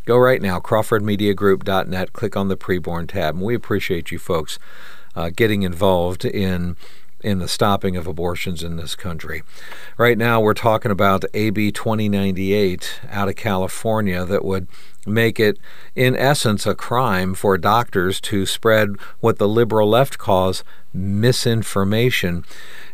Go 0.08 0.16
right 0.16 0.40
now, 0.40 0.58
crawfordmediagroup.net, 0.58 2.14
click 2.14 2.34
on 2.34 2.48
the 2.48 2.56
preborn 2.56 3.08
tab. 3.08 3.34
And 3.34 3.44
we 3.44 3.54
appreciate 3.54 4.10
you 4.10 4.18
folks 4.18 4.58
uh, 5.14 5.28
getting 5.28 5.64
involved 5.64 6.24
in 6.24 6.76
in 7.20 7.40
the 7.40 7.48
stopping 7.48 7.94
of 7.94 8.06
abortions 8.06 8.62
in 8.62 8.76
this 8.76 8.94
country. 8.94 9.42
Right 9.98 10.16
now, 10.16 10.40
we're 10.40 10.54
talking 10.54 10.90
about 10.90 11.26
AB 11.34 11.72
2098 11.72 13.00
out 13.10 13.28
of 13.28 13.36
California 13.36 14.24
that 14.24 14.46
would 14.46 14.66
make 15.04 15.38
it, 15.38 15.58
in 15.94 16.16
essence, 16.16 16.64
a 16.64 16.74
crime 16.74 17.34
for 17.34 17.58
doctors 17.58 18.18
to 18.22 18.46
spread 18.46 18.96
what 19.20 19.36
the 19.36 19.48
liberal 19.48 19.90
left 19.90 20.16
calls 20.16 20.64
misinformation. 20.92 22.45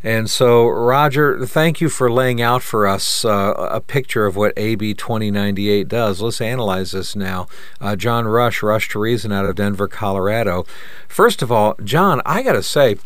And 0.03 0.29
so, 0.29 0.67
Roger, 0.67 1.47
thank 1.47 1.81
you 1.81 1.89
for 1.89 2.11
laying 2.13 2.43
out 2.43 2.63
for 2.63 2.87
us 2.87 3.25
uh, 3.25 3.55
a 3.57 3.81
picture 3.81 4.27
of 4.27 4.37
what 4.37 4.53
AB 4.57 4.95
2098 4.95 5.89
does. 5.89 6.21
Let's 6.21 6.41
analyze 6.41 6.93
this 6.93 7.17
now. 7.17 7.47
Uh, 7.81 7.97
John 7.97 8.27
Rush, 8.27 8.63
Rush 8.63 8.89
to 8.91 8.99
Reason 8.99 9.33
out 9.33 9.47
of 9.47 9.57
Denver, 9.57 9.89
Colorado. 9.89 10.67
First 11.09 11.41
of 11.41 11.51
all, 11.51 11.75
John, 11.83 12.21
I 12.27 12.43
got 12.43 12.53
to 12.53 12.63
say, 12.63 12.97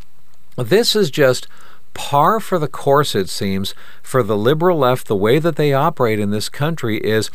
this 0.57 0.97
is 0.97 1.11
just 1.11 1.47
par 1.95 2.40
for 2.40 2.59
the 2.59 2.68
course, 2.68 3.14
it 3.14 3.28
seems, 3.28 3.75
for 4.02 4.23
the 4.23 4.37
liberal 4.37 4.78
left, 4.78 5.07
the 5.07 5.16
way 5.16 5.38
that 5.38 5.57
they 5.57 5.73
operate 5.73 6.18
in 6.18 6.30
this 6.30 6.49
country 6.49 6.99
is 6.99 7.30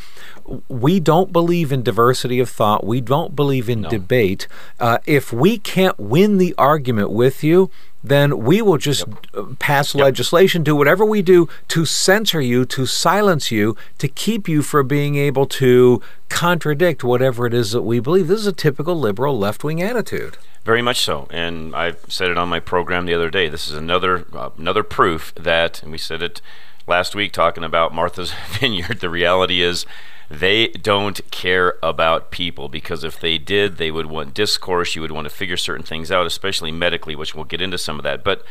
we 0.68 1.00
don't 1.00 1.32
believe 1.32 1.72
in 1.72 1.84
diversity 1.84 2.40
of 2.40 2.50
thought. 2.50 2.86
We 2.86 3.02
don't 3.02 3.36
believe 3.36 3.70
in 3.70 3.82
no. 3.82 3.90
debate. 3.90 4.48
Uh, 4.80 5.00
if 5.06 5.32
we 5.32 5.58
can't 5.58 6.00
win 6.00 6.38
the 6.38 6.56
argument 6.58 7.12
with 7.12 7.44
you, 7.44 7.70
then 8.04 8.40
we 8.40 8.62
will 8.62 8.78
just 8.78 9.06
yep. 9.34 9.60
pass 9.60 9.96
yep. 9.96 10.04
legislation, 10.04 10.62
do 10.62 10.76
whatever 10.76 11.06
we 11.06 11.22
do 11.22 11.48
to 11.70 11.86
censor 11.86 12.42
you, 12.42 12.66
to 12.66 12.86
silence 12.86 13.50
you, 13.50 13.78
to 13.98 14.08
keep 14.08 14.50
you 14.50 14.62
from 14.62 14.88
being 14.88 15.16
able 15.16 15.46
to 15.46 16.02
contradict 16.28 17.04
whatever 17.04 17.46
it 17.46 17.54
is 17.54 17.72
that 17.72 17.84
we 17.84 18.00
believe. 18.00 18.28
This 18.28 18.42
is 18.42 18.48
a 18.48 18.54
typical 18.54 19.00
liberal 19.00 19.38
left 19.38 19.64
wing 19.64 19.82
attitude. 19.82 20.38
Very 20.66 20.82
much 20.82 21.02
so, 21.02 21.28
and 21.30 21.76
I 21.76 21.94
said 22.08 22.30
it 22.30 22.38
on 22.38 22.50
my 22.50 22.60
program 22.60 23.06
the 23.06 23.14
other 23.14 23.30
day. 23.30 23.50
This 23.50 23.68
is 23.68 23.76
another 23.76 24.26
uh, 24.34 24.50
another 24.58 24.84
proof 24.84 25.34
that, 25.36 25.84
and 25.84 25.92
we 25.92 25.98
said 25.98 26.22
it 26.22 26.42
last 26.88 27.16
week 27.16 27.32
talking 27.32 27.64
about 27.64 27.94
Martha's 27.94 28.34
Vineyard. 28.50 29.00
The 29.00 29.10
reality 29.10 29.62
is 29.62 29.86
they 30.34 30.68
don't 30.70 31.22
care 31.30 31.78
about 31.84 32.32
people 32.32 32.68
because 32.68 33.04
if 33.04 33.20
they 33.20 33.38
did, 33.38 33.78
they 33.78 33.92
would 33.92 34.08
want 34.08 34.34
discourse. 34.34 34.96
You 34.96 35.02
would 35.02 35.12
want 35.12 35.26
to 35.26 35.34
figure 35.34 35.58
certain 35.58 35.86
things 35.86 36.12
out, 36.12 36.26
especially 36.26 36.72
medically, 36.72 37.16
which 37.16 37.36
we'll 37.36 37.44
get 37.44 37.62
into 37.62 37.78
some 37.78 38.00
of 38.00 38.04
that. 38.04 38.24
But 38.24 38.44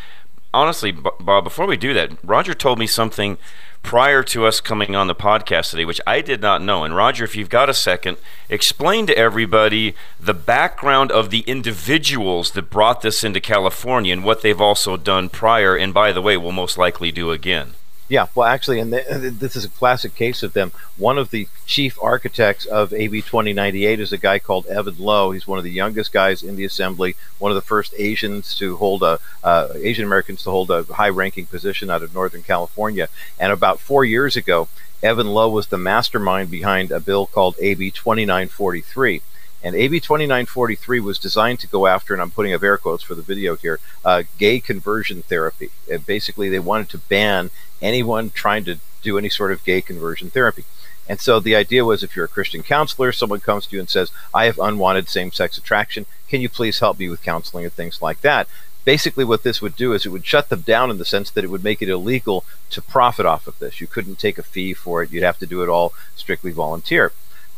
honestly, 0.54 0.92
Bob, 0.92 1.42
before 1.42 1.66
we 1.66 1.76
do 1.76 1.92
that, 1.94 2.12
Roger 2.22 2.54
told 2.54 2.78
me 2.78 2.86
something 2.86 3.36
prior 3.82 4.22
to 4.22 4.46
us 4.46 4.60
coming 4.60 4.94
on 4.94 5.08
the 5.08 5.14
podcast 5.14 5.70
today, 5.70 5.84
which 5.84 6.00
I 6.06 6.20
did 6.20 6.40
not 6.40 6.62
know. 6.62 6.84
And 6.84 6.94
Roger, 6.94 7.24
if 7.24 7.34
you've 7.34 7.48
got 7.48 7.68
a 7.68 7.74
second, 7.74 8.16
explain 8.48 9.06
to 9.06 9.18
everybody 9.18 9.96
the 10.20 10.34
background 10.34 11.10
of 11.10 11.30
the 11.30 11.40
individuals 11.40 12.52
that 12.52 12.70
brought 12.70 13.02
this 13.02 13.24
into 13.24 13.40
California 13.40 14.12
and 14.12 14.22
what 14.22 14.42
they've 14.42 14.60
also 14.60 14.96
done 14.96 15.28
prior, 15.28 15.74
and 15.74 15.92
by 15.92 16.12
the 16.12 16.22
way, 16.22 16.36
will 16.36 16.52
most 16.52 16.78
likely 16.78 17.10
do 17.10 17.32
again. 17.32 17.72
Yeah, 18.12 18.26
well, 18.34 18.46
actually, 18.46 18.78
and 18.78 18.92
this 18.92 19.56
is 19.56 19.64
a 19.64 19.70
classic 19.70 20.14
case 20.14 20.42
of 20.42 20.52
them. 20.52 20.72
One 20.98 21.16
of 21.16 21.30
the 21.30 21.48
chief 21.64 21.96
architects 22.02 22.66
of 22.66 22.92
AB 22.92 23.22
2098 23.22 24.00
is 24.00 24.12
a 24.12 24.18
guy 24.18 24.38
called 24.38 24.66
Evan 24.66 24.98
Low. 24.98 25.30
He's 25.30 25.46
one 25.46 25.56
of 25.56 25.64
the 25.64 25.70
youngest 25.70 26.12
guys 26.12 26.42
in 26.42 26.56
the 26.56 26.66
assembly, 26.66 27.16
one 27.38 27.50
of 27.50 27.54
the 27.54 27.62
first 27.62 27.94
Asians 27.96 28.54
to 28.58 28.76
hold 28.76 29.02
a 29.02 29.18
uh, 29.42 29.68
Asian 29.76 30.04
Americans 30.04 30.42
to 30.42 30.50
hold 30.50 30.70
a 30.70 30.82
high-ranking 30.82 31.46
position 31.46 31.88
out 31.88 32.02
of 32.02 32.12
Northern 32.12 32.42
California. 32.42 33.08
And 33.40 33.50
about 33.50 33.80
four 33.80 34.04
years 34.04 34.36
ago, 34.36 34.68
Evan 35.02 35.28
Low 35.28 35.48
was 35.48 35.68
the 35.68 35.78
mastermind 35.78 36.50
behind 36.50 36.90
a 36.90 37.00
bill 37.00 37.26
called 37.26 37.56
AB 37.60 37.92
2943. 37.92 39.22
And 39.62 39.76
AB 39.76 40.00
2943 40.00 41.00
was 41.00 41.18
designed 41.18 41.60
to 41.60 41.68
go 41.68 41.86
after, 41.86 42.12
and 42.12 42.20
I'm 42.20 42.32
putting 42.32 42.52
up 42.52 42.62
air 42.62 42.76
quotes 42.76 43.04
for 43.04 43.14
the 43.14 43.22
video 43.22 43.54
here, 43.54 43.78
uh, 44.04 44.24
gay 44.38 44.58
conversion 44.58 45.22
therapy. 45.22 45.70
And 45.90 46.04
basically, 46.04 46.48
they 46.48 46.58
wanted 46.58 46.88
to 46.90 46.98
ban 46.98 47.50
anyone 47.80 48.30
trying 48.30 48.64
to 48.64 48.78
do 49.02 49.18
any 49.18 49.28
sort 49.28 49.52
of 49.52 49.64
gay 49.64 49.80
conversion 49.80 50.30
therapy. 50.30 50.64
And 51.08 51.20
so 51.20 51.40
the 51.40 51.56
idea 51.56 51.84
was 51.84 52.02
if 52.02 52.14
you're 52.14 52.24
a 52.24 52.28
Christian 52.28 52.62
counselor, 52.62 53.12
someone 53.12 53.40
comes 53.40 53.66
to 53.66 53.76
you 53.76 53.80
and 53.80 53.90
says, 53.90 54.10
I 54.32 54.44
have 54.46 54.58
unwanted 54.58 55.08
same 55.08 55.32
sex 55.32 55.58
attraction. 55.58 56.06
Can 56.28 56.40
you 56.40 56.48
please 56.48 56.78
help 56.78 56.98
me 56.98 57.08
with 57.08 57.22
counseling 57.22 57.64
and 57.64 57.72
things 57.72 58.00
like 58.00 58.20
that? 58.20 58.48
Basically, 58.84 59.24
what 59.24 59.44
this 59.44 59.62
would 59.62 59.76
do 59.76 59.92
is 59.92 60.04
it 60.04 60.08
would 60.08 60.26
shut 60.26 60.48
them 60.48 60.62
down 60.62 60.90
in 60.90 60.98
the 60.98 61.04
sense 61.04 61.30
that 61.30 61.44
it 61.44 61.50
would 61.50 61.62
make 61.62 61.82
it 61.82 61.88
illegal 61.88 62.44
to 62.70 62.82
profit 62.82 63.26
off 63.26 63.46
of 63.46 63.58
this. 63.58 63.80
You 63.80 63.86
couldn't 63.86 64.18
take 64.18 64.38
a 64.38 64.42
fee 64.42 64.74
for 64.74 65.02
it, 65.02 65.12
you'd 65.12 65.22
have 65.22 65.38
to 65.38 65.46
do 65.46 65.62
it 65.62 65.68
all 65.68 65.92
strictly 66.16 66.50
volunteer. 66.50 67.12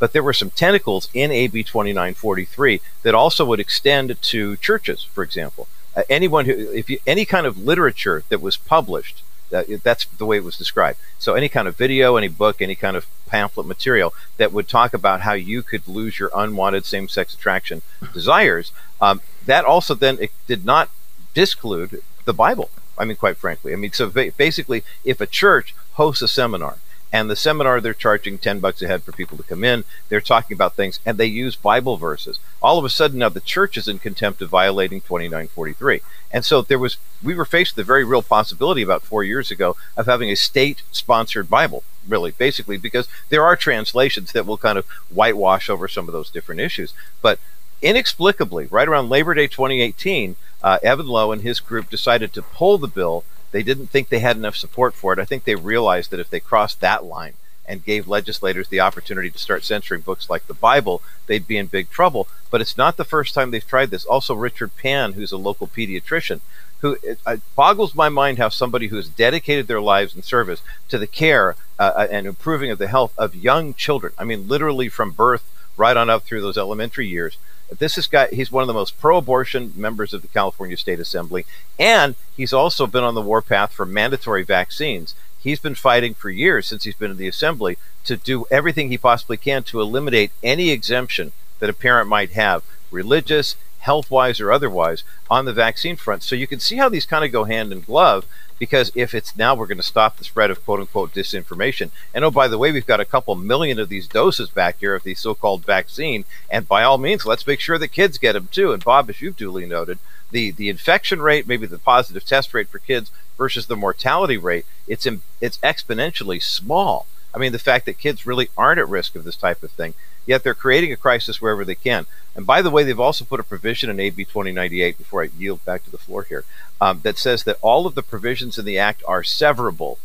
But 0.05 0.13
there 0.13 0.23
were 0.23 0.35
some 0.35 0.51
tentacles 0.51 1.09
in 1.15 1.31
AB 1.31 1.63
2943 1.63 2.83
that 3.05 3.15
also 3.15 3.43
would 3.47 3.59
extend 3.59 4.21
to 4.21 4.57
churches, 4.59 5.03
for 5.03 5.25
example. 5.25 5.67
Uh, 5.97 6.03
anyone 6.11 6.45
who, 6.45 6.53
if 6.53 6.91
you, 6.91 6.99
any 7.07 7.25
kind 7.25 7.47
of 7.47 7.57
literature 7.57 8.23
that 8.29 8.43
was 8.43 8.59
published, 8.59 9.23
uh, 9.51 9.63
that's 9.83 10.05
the 10.05 10.27
way 10.27 10.37
it 10.37 10.45
was 10.45 10.59
described. 10.59 10.99
So 11.19 11.33
any 11.33 11.49
kind 11.49 11.67
of 11.67 11.79
video, 11.79 12.17
any 12.17 12.29
book, 12.29 12.61
any 12.61 12.75
kind 12.75 12.99
of 12.99 13.07
pamphlet 13.25 13.67
material 13.67 14.13
that 14.37 14.53
would 14.53 14.69
talk 14.69 14.93
about 14.93 15.23
how 15.23 15.33
you 15.33 15.63
could 15.63 15.89
lose 15.89 16.19
your 16.19 16.31
unwanted 16.37 16.85
same-sex 16.85 17.33
attraction 17.33 17.81
desires, 18.13 18.73
um, 19.01 19.23
that 19.47 19.65
also 19.65 19.95
then 19.95 20.19
it 20.21 20.33
did 20.47 20.67
not 20.67 20.91
disclude 21.33 22.03
the 22.27 22.35
Bible. 22.35 22.69
I 22.99 23.07
mean, 23.07 23.17
quite 23.17 23.39
frankly, 23.39 23.73
I 23.73 23.77
mean, 23.77 23.93
so 23.93 24.11
basically, 24.11 24.85
if 25.03 25.23
a 25.23 25.27
church 25.27 25.75
hosts 25.95 26.21
a 26.21 26.29
seminar 26.29 26.77
and 27.15 27.31
the 27.31 27.37
seminar, 27.37 27.81
they're 27.81 27.95
charging 27.95 28.39
10 28.39 28.59
bucks 28.59 28.83
a 28.83 28.89
head 28.89 29.05
for 29.05 29.13
people 29.13 29.37
to 29.37 29.45
come 29.45 29.63
in. 29.63 29.85
They're 30.09 30.21
talking 30.21 30.53
about 30.53 30.75
things 30.75 30.99
and 31.07 31.17
they 31.17 31.27
use 31.27 31.55
Bible 31.55 31.97
verses. 31.97 32.41
All 32.61 32.77
of 32.77 32.85
a 32.85 32.91
sudden 32.91 33.21
now 33.21 33.29
the 33.29 33.41
church 33.41 33.77
is 33.77 33.87
in 33.87 34.01
contempt 34.01 34.43
of 34.43 34.51
violating 34.51 35.01
2943. 35.01 36.01
And 36.33 36.45
so 36.45 36.61
there 36.61 36.77
was, 36.77 36.97
we 37.23 37.37
were 37.37 37.45
faced 37.45 37.77
with 37.77 37.87
the 37.87 37.87
very 37.87 38.03
real 38.03 38.21
possibility 38.21 38.83
about 38.83 39.05
four 39.05 39.23
years 39.23 39.53
ago 39.53 39.77
of 39.97 40.07
having 40.07 40.29
a 40.29 40.35
state 40.35 40.83
sponsored 40.91 41.49
Bible, 41.49 41.85
really, 42.09 42.33
basically, 42.33 42.79
because 42.79 43.07
there 43.29 43.45
are 43.45 43.55
translations 43.55 44.33
that 44.33 44.45
will 44.45 44.59
kind 44.59 44.77
of 44.77 44.85
whitewash 45.09 45.71
over 45.71 45.87
some 45.87 46.09
of 46.09 46.13
those 46.13 46.31
different 46.31 46.61
issues. 46.61 46.95
But 47.23 47.39
inexplicably, 47.81 48.67
right 48.67 48.89
around 48.89 49.09
Labor 49.09 49.35
Day 49.35 49.47
2018, 49.47 50.35
uh, 50.65 50.79
Evan 50.83 51.07
Low 51.07 51.31
and 51.31 51.43
his 51.43 51.61
group 51.61 51.91
decided 51.91 52.33
to 52.33 52.43
pull 52.43 52.77
the 52.77 52.89
bill 52.89 53.23
they 53.55 53.63
didn't 53.63 53.87
think 53.87 54.09
they 54.09 54.19
had 54.19 54.37
enough 54.37 54.57
support 54.57 54.95
for 54.95 55.13
it. 55.13 55.21
I 55.21 55.25
think 55.25 55.45
they 55.45 55.55
realized 55.55 56.11
that 56.11 56.19
if 56.19 56.29
they 56.29 56.41
crossed 56.41 56.81
that 56.81 57.05
line 57.05 57.35
and 57.65 57.85
gave 57.85 58.09
legislators 58.09 58.67
the 58.67 58.81
opportunity 58.81 59.31
to 59.31 59.39
start 59.39 59.63
censoring 59.63 60.01
books 60.01 60.29
like 60.29 60.49
the 60.49 60.55
Bible, 60.55 61.03
they'd 61.29 61.47
be 61.47 61.57
in 61.57 61.67
big 61.67 61.89
trouble. 61.89 62.27
But 62.51 62.61
it's 62.61 62.77
not 62.77 62.97
the 62.97 63.05
first 63.05 63.33
time 63.33 63.53
they've 63.53 63.65
tried 63.65 63.91
this. 63.91 64.05
Also, 64.05 64.35
Richard 64.35 64.77
Pan, 64.77 65.13
who's 65.13 65.31
a 65.31 65.37
local 65.37 65.69
pediatrician, 65.69 66.41
who 66.81 66.97
it, 67.05 67.21
it 67.25 67.41
boggles 67.55 67.95
my 67.95 68.09
mind 68.09 68.39
how 68.39 68.49
somebody 68.49 68.89
who 68.89 68.97
has 68.97 69.09
dedicated 69.09 69.69
their 69.69 69.81
lives 69.81 70.17
in 70.17 70.23
service 70.23 70.61
to 70.89 70.99
the 70.99 71.07
care 71.07 71.55
uh, 71.79 71.93
uh, 71.95 72.09
and 72.11 72.27
improving 72.27 72.73
of 72.73 72.79
the 72.79 72.89
health 72.89 73.15
of 73.17 73.37
young 73.37 73.73
children, 73.73 74.13
I 74.19 74.25
mean, 74.25 74.49
literally 74.49 74.89
from 74.89 75.13
birth 75.13 75.49
right 75.77 75.97
on 75.97 76.11
up 76.11 76.25
through 76.25 76.41
those 76.43 76.59
elementary 76.59 77.07
years, 77.07 77.39
this 77.79 77.99
is 77.99 78.07
guy. 78.07 78.29
He's 78.33 78.53
one 78.53 78.63
of 78.63 78.69
the 78.69 78.75
most 78.75 78.99
pro-abortion 79.01 79.73
members 79.77 80.13
of 80.13 80.23
the 80.23 80.29
California 80.29 80.77
State 80.77 81.01
Assembly, 81.01 81.47
and 81.79 82.15
he's 82.37 82.53
also 82.53 82.87
been 82.87 83.05
on 83.05 83.15
the 83.15 83.21
warpath 83.21 83.73
for 83.73 83.87
mandatory 83.87 84.43
vaccines. 84.43 85.15
He's 85.39 85.61
been 85.61 85.75
fighting 85.75 86.15
for 86.15 86.31
years 86.31 86.67
since 86.67 86.85
he's 86.85 86.95
been 86.95 87.11
in 87.11 87.17
the 87.19 87.29
assembly 87.29 87.77
to 88.05 88.17
do 88.17 88.47
everything 88.51 88.89
he 88.89 88.99
possibly 88.99 89.37
can 89.37 89.63
to 89.65 89.81
eliminate 89.81 90.31
any 90.43 90.71
exemption 90.71 91.33
that 91.59 91.71
a 91.71 91.75
parent 91.75 92.09
might 92.09 92.33
have, 92.33 92.63
religious, 92.91 93.57
health-wise, 93.85 94.41
or 94.41 94.51
otherwise, 94.51 95.05
on 95.31 95.45
the 95.45 95.53
vaccine 95.53 95.97
front. 95.97 96.23
So 96.23 96.35
you 96.35 96.47
can 96.47 96.59
see 96.59 96.77
how 96.77 96.89
these 96.89 97.07
kind 97.07 97.25
of 97.25 97.33
go 97.33 97.45
hand 97.45 97.73
in 97.73 97.81
glove 97.81 98.27
because 98.59 98.93
if 98.95 99.15
it's 99.15 99.37
now 99.37 99.55
we're 99.55 99.67
going 99.67 99.79
to 99.79 99.83
stop 99.83 100.17
the 100.17 100.25
spread 100.25 100.51
of 100.51 100.65
quote 100.65 100.81
unquote 100.81 101.13
disinformation. 101.13 101.91
And 102.15 102.25
oh, 102.25 102.31
by 102.31 102.49
the 102.49 102.59
way, 102.59 102.73
we've 102.73 102.87
got 102.87 103.01
a 103.01 103.05
couple 103.05 103.35
million 103.35 103.79
of 103.79 103.89
these 103.89 104.07
doses 104.07 104.49
back 104.49 104.79
here 104.79 104.95
of 104.95 105.03
the 105.03 105.15
so 105.15 105.35
called 105.35 105.65
vaccine. 105.65 106.25
And 106.51 106.69
by 106.69 106.83
all 106.83 106.99
means, 106.99 107.27
let's 107.27 107.47
make 107.47 107.61
sure 107.61 107.79
the 107.79 107.89
kids 107.89 108.19
get 108.19 108.33
them 108.33 108.49
too. 108.51 108.73
And 108.73 108.85
Bob, 108.85 109.11
as 109.11 109.21
you've 109.21 109.37
duly 109.37 109.67
noted, 109.67 109.99
the, 110.31 110.51
the 110.51 110.69
infection 110.69 111.21
rate, 111.21 111.47
maybe 111.47 111.67
the 111.67 111.79
positive 111.79 112.25
test 112.25 112.55
rate 112.55 112.69
for 112.69 112.79
kids 112.79 113.11
versus 113.37 113.67
the 113.67 113.77
mortality 113.77 114.39
rate, 114.39 114.67
it's, 114.87 115.07
it's 115.41 115.59
exponentially 115.59 116.43
small. 116.43 117.07
I 117.35 117.39
mean, 117.39 117.53
the 117.53 117.59
fact 117.59 117.85
that 117.87 117.99
kids 117.99 118.27
really 118.27 118.49
aren't 118.57 118.79
at 118.79 118.89
risk 118.89 119.17
of 119.17 119.25
this 119.25 119.37
type 119.37 119.63
of 119.63 119.73
thing, 119.73 119.95
yet 120.27 120.43
they're 120.43 120.55
creating 120.55 120.93
a 120.93 120.97
crisis 120.97 121.41
wherever 121.41 121.65
they 121.65 121.75
can. 121.75 122.07
And 122.35 122.47
by 122.47 122.63
the 122.63 122.71
way, 122.71 122.83
they've 122.83 122.99
also 122.99 123.25
put 123.25 123.41
a 123.41 123.45
provision 123.45 123.91
in 123.91 124.01
AB 124.01 124.25
2098, 124.25 124.99
before 124.99 125.23
I 125.23 125.31
yield 125.39 125.65
back 125.65 125.85
to 125.85 125.91
the 125.91 125.99
floor 125.99 126.25
here, 126.25 126.45
um, 126.81 127.01
that 127.03 127.19
says 127.19 127.45
that 127.45 127.59
all 127.63 127.87
of 127.87 127.95
the 127.95 128.03
provisions 128.03 128.59
in 128.59 128.65
the 128.65 128.79
Act 128.79 129.03
are 129.07 129.23
severable. 129.23 129.99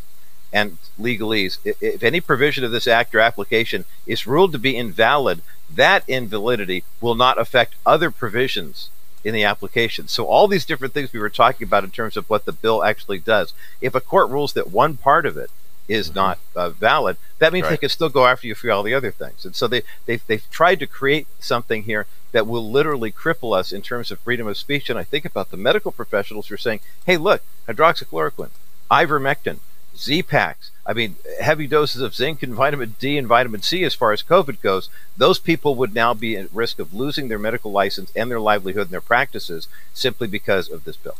And 0.51 0.77
legalese, 0.99 1.59
if 1.63 2.01
any 2.01 2.21
provision 2.21 2.63
of 2.63 2.71
this 2.71 2.87
Act 2.87 3.13
or 3.13 3.19
application 3.19 3.85
is 4.07 4.25
ruled 4.25 4.51
to 4.53 4.59
be 4.59 4.75
invalid, 4.75 5.41
that 5.69 6.03
invalidity 6.07 6.83
will 6.99 7.15
not 7.15 7.39
affect 7.39 7.75
other 7.85 8.09
provisions 8.09 8.89
in 9.23 9.33
the 9.33 9.43
application. 9.43 10.07
So 10.07 10.25
all 10.25 10.47
these 10.47 10.65
different 10.65 10.93
things 10.93 11.13
we 11.13 11.19
were 11.19 11.29
talking 11.29 11.67
about 11.67 11.83
in 11.83 11.91
terms 11.91 12.17
of 12.17 12.29
what 12.29 12.45
the 12.45 12.51
bill 12.51 12.83
actually 12.83 13.19
does. 13.19 13.53
If 13.81 13.93
a 13.93 14.01
court 14.01 14.29
rules 14.29 14.53
that 14.53 14.71
one 14.71 14.97
part 14.97 15.25
of 15.25 15.37
it 15.37 15.51
is 15.89 16.13
not 16.15 16.39
uh, 16.55 16.69
valid, 16.69 17.17
that 17.39 17.51
means 17.51 17.63
right. 17.63 17.71
they 17.71 17.77
can 17.77 17.89
still 17.89 18.09
go 18.09 18.25
after 18.25 18.47
you 18.47 18.55
for 18.55 18.71
all 18.71 18.83
the 18.83 18.93
other 18.93 19.11
things. 19.11 19.43
And 19.43 19.55
so 19.55 19.67
they, 19.67 19.81
they've, 20.05 20.25
they've 20.27 20.49
tried 20.51 20.79
to 20.79 20.87
create 20.87 21.27
something 21.39 21.83
here 21.83 22.05
that 22.31 22.47
will 22.47 22.69
literally 22.69 23.11
cripple 23.11 23.57
us 23.57 23.71
in 23.71 23.81
terms 23.81 24.11
of 24.11 24.19
freedom 24.19 24.47
of 24.47 24.55
speech. 24.55 24.89
And 24.89 24.99
I 24.99 25.03
think 25.03 25.25
about 25.25 25.49
the 25.49 25.57
medical 25.57 25.91
professionals 25.91 26.47
who 26.47 26.55
are 26.55 26.59
saying, 26.59 26.81
hey, 27.05 27.17
look, 27.17 27.41
hydroxychloroquine, 27.67 28.51
ivermectin, 28.91 29.59
Z-Paks, 29.97 30.71
I 30.85 30.93
mean, 30.93 31.15
heavy 31.41 31.67
doses 31.67 32.01
of 32.01 32.15
zinc 32.15 32.43
and 32.43 32.53
vitamin 32.53 32.95
D 32.99 33.17
and 33.17 33.27
vitamin 33.27 33.61
C 33.61 33.83
as 33.83 33.95
far 33.95 34.13
as 34.13 34.21
COVID 34.21 34.61
goes, 34.61 34.89
those 35.17 35.39
people 35.39 35.75
would 35.75 35.93
now 35.93 36.13
be 36.13 36.37
at 36.37 36.53
risk 36.53 36.79
of 36.79 36.93
losing 36.93 37.27
their 37.27 37.39
medical 37.39 37.71
license 37.71 38.11
and 38.15 38.29
their 38.29 38.39
livelihood 38.39 38.83
and 38.83 38.91
their 38.91 39.01
practices 39.01 39.67
simply 39.93 40.27
because 40.27 40.69
of 40.69 40.83
this 40.83 40.95
bill. 40.95 41.17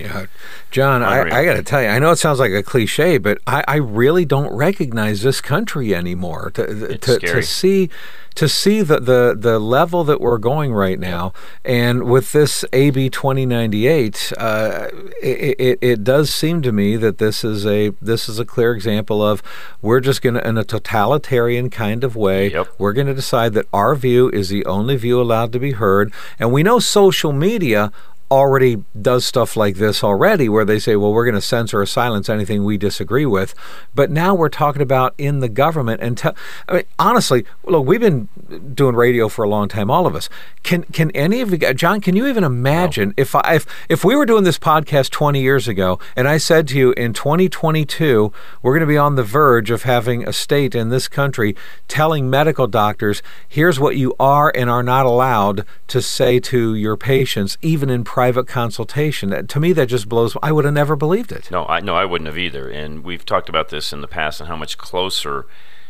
Yeah, 0.00 0.26
John, 0.70 1.02
I, 1.02 1.22
I 1.22 1.44
got 1.44 1.54
to 1.54 1.62
tell 1.62 1.82
you, 1.82 1.88
I 1.88 1.98
know 1.98 2.10
it 2.10 2.16
sounds 2.16 2.38
like 2.38 2.52
a 2.52 2.62
cliche, 2.62 3.18
but 3.18 3.38
I, 3.46 3.64
I 3.66 3.76
really 3.76 4.24
don't 4.24 4.54
recognize 4.54 5.22
this 5.22 5.40
country 5.40 5.94
anymore. 5.94 6.50
To, 6.54 6.98
to, 6.98 7.18
to, 7.18 7.42
see 7.42 7.90
to 8.36 8.48
see 8.50 8.82
the, 8.82 9.00
the, 9.00 9.34
the 9.36 9.58
level 9.58 10.04
that 10.04 10.20
we're 10.20 10.38
going 10.38 10.72
right 10.72 11.00
now, 11.00 11.32
and 11.64 12.04
with 12.04 12.32
this 12.32 12.64
AB 12.72 13.08
2098, 13.08 14.32
uh, 14.36 14.88
it, 15.22 15.56
it, 15.58 15.78
it, 15.80 16.04
does 16.04 16.32
seem 16.32 16.60
to 16.60 16.70
me 16.70 16.96
that 16.96 17.16
this 17.16 17.42
is 17.42 17.66
a 17.66 17.90
this 18.02 18.28
is 18.28 18.38
a 18.38 18.44
clear 18.44 18.74
example 18.74 19.22
of 19.22 19.42
we're 19.80 20.00
just 20.00 20.20
going 20.20 20.34
to, 20.34 20.46
in 20.46 20.58
a 20.58 20.64
totalitarian 20.64 21.70
kind 21.70 22.04
of 22.04 22.14
way, 22.14 22.52
yep. 22.52 22.68
we're 22.78 22.92
going 22.92 23.06
to 23.06 23.14
decide 23.14 23.54
that 23.54 23.66
our 23.72 23.94
view 23.96 24.28
is 24.30 24.50
the 24.50 24.64
only 24.66 24.96
view 24.96 25.20
allowed 25.20 25.50
to 25.52 25.58
be 25.58 25.72
heard, 25.72 26.12
and 26.38 26.52
we 26.52 26.62
know 26.62 26.78
social 26.78 27.32
media 27.32 27.90
already 28.30 28.82
does 29.00 29.24
stuff 29.24 29.56
like 29.56 29.76
this 29.76 30.02
already 30.02 30.48
where 30.48 30.64
they 30.64 30.80
say 30.80 30.96
well 30.96 31.12
we're 31.12 31.24
going 31.24 31.34
to 31.34 31.40
censor 31.40 31.80
or 31.80 31.86
silence 31.86 32.28
anything 32.28 32.64
we 32.64 32.76
disagree 32.76 33.24
with 33.24 33.54
but 33.94 34.10
now 34.10 34.34
we're 34.34 34.48
talking 34.48 34.82
about 34.82 35.14
in 35.16 35.38
the 35.38 35.48
government 35.48 36.02
and 36.02 36.18
te- 36.18 36.30
I 36.68 36.74
mean, 36.74 36.82
honestly 36.98 37.44
look 37.64 37.86
we've 37.86 38.00
been 38.00 38.28
doing 38.74 38.96
radio 38.96 39.28
for 39.28 39.44
a 39.44 39.48
long 39.48 39.68
time 39.68 39.92
all 39.92 40.08
of 40.08 40.16
us 40.16 40.28
can 40.64 40.82
can 40.84 41.12
any 41.12 41.40
of 41.40 41.52
you 41.52 41.72
John 41.74 42.00
can 42.00 42.16
you 42.16 42.26
even 42.26 42.42
imagine 42.42 43.10
no. 43.10 43.14
if 43.16 43.36
I 43.36 43.54
if, 43.54 43.66
if 43.88 44.04
we 44.04 44.16
were 44.16 44.26
doing 44.26 44.42
this 44.42 44.58
podcast 44.58 45.10
20 45.10 45.40
years 45.40 45.68
ago 45.68 46.00
and 46.16 46.26
I 46.26 46.38
said 46.38 46.66
to 46.68 46.78
you 46.78 46.92
in 46.92 47.12
2022 47.12 48.32
we're 48.60 48.72
going 48.72 48.80
to 48.80 48.86
be 48.86 48.98
on 48.98 49.14
the 49.14 49.22
verge 49.22 49.70
of 49.70 49.84
having 49.84 50.26
a 50.26 50.32
state 50.32 50.74
in 50.74 50.88
this 50.88 51.06
country 51.06 51.54
telling 51.86 52.28
medical 52.28 52.66
doctors 52.66 53.22
here's 53.48 53.78
what 53.78 53.96
you 53.96 54.16
are 54.18 54.50
and 54.56 54.68
are 54.68 54.82
not 54.82 55.06
allowed 55.06 55.64
to 55.86 56.02
say 56.02 56.40
to 56.40 56.74
your 56.74 56.96
patients 56.96 57.56
even 57.62 57.88
in 57.88 58.02
private 58.16 58.46
consultation. 58.46 59.46
To 59.46 59.60
me, 59.60 59.74
that 59.74 59.88
just 59.88 60.08
blows. 60.08 60.38
I 60.42 60.50
would 60.50 60.64
have 60.64 60.72
never 60.72 60.96
believed 60.96 61.30
it. 61.32 61.50
No, 61.50 61.66
I 61.66 61.80
no, 61.80 61.94
I 61.94 62.06
wouldn't 62.06 62.28
have 62.28 62.38
either. 62.38 62.66
And 62.66 63.04
we've 63.04 63.26
talked 63.26 63.50
about 63.50 63.68
this 63.68 63.92
in 63.92 64.00
the 64.00 64.08
past 64.08 64.40
and 64.40 64.48
how 64.48 64.56
much 64.56 64.78
closer 64.78 65.44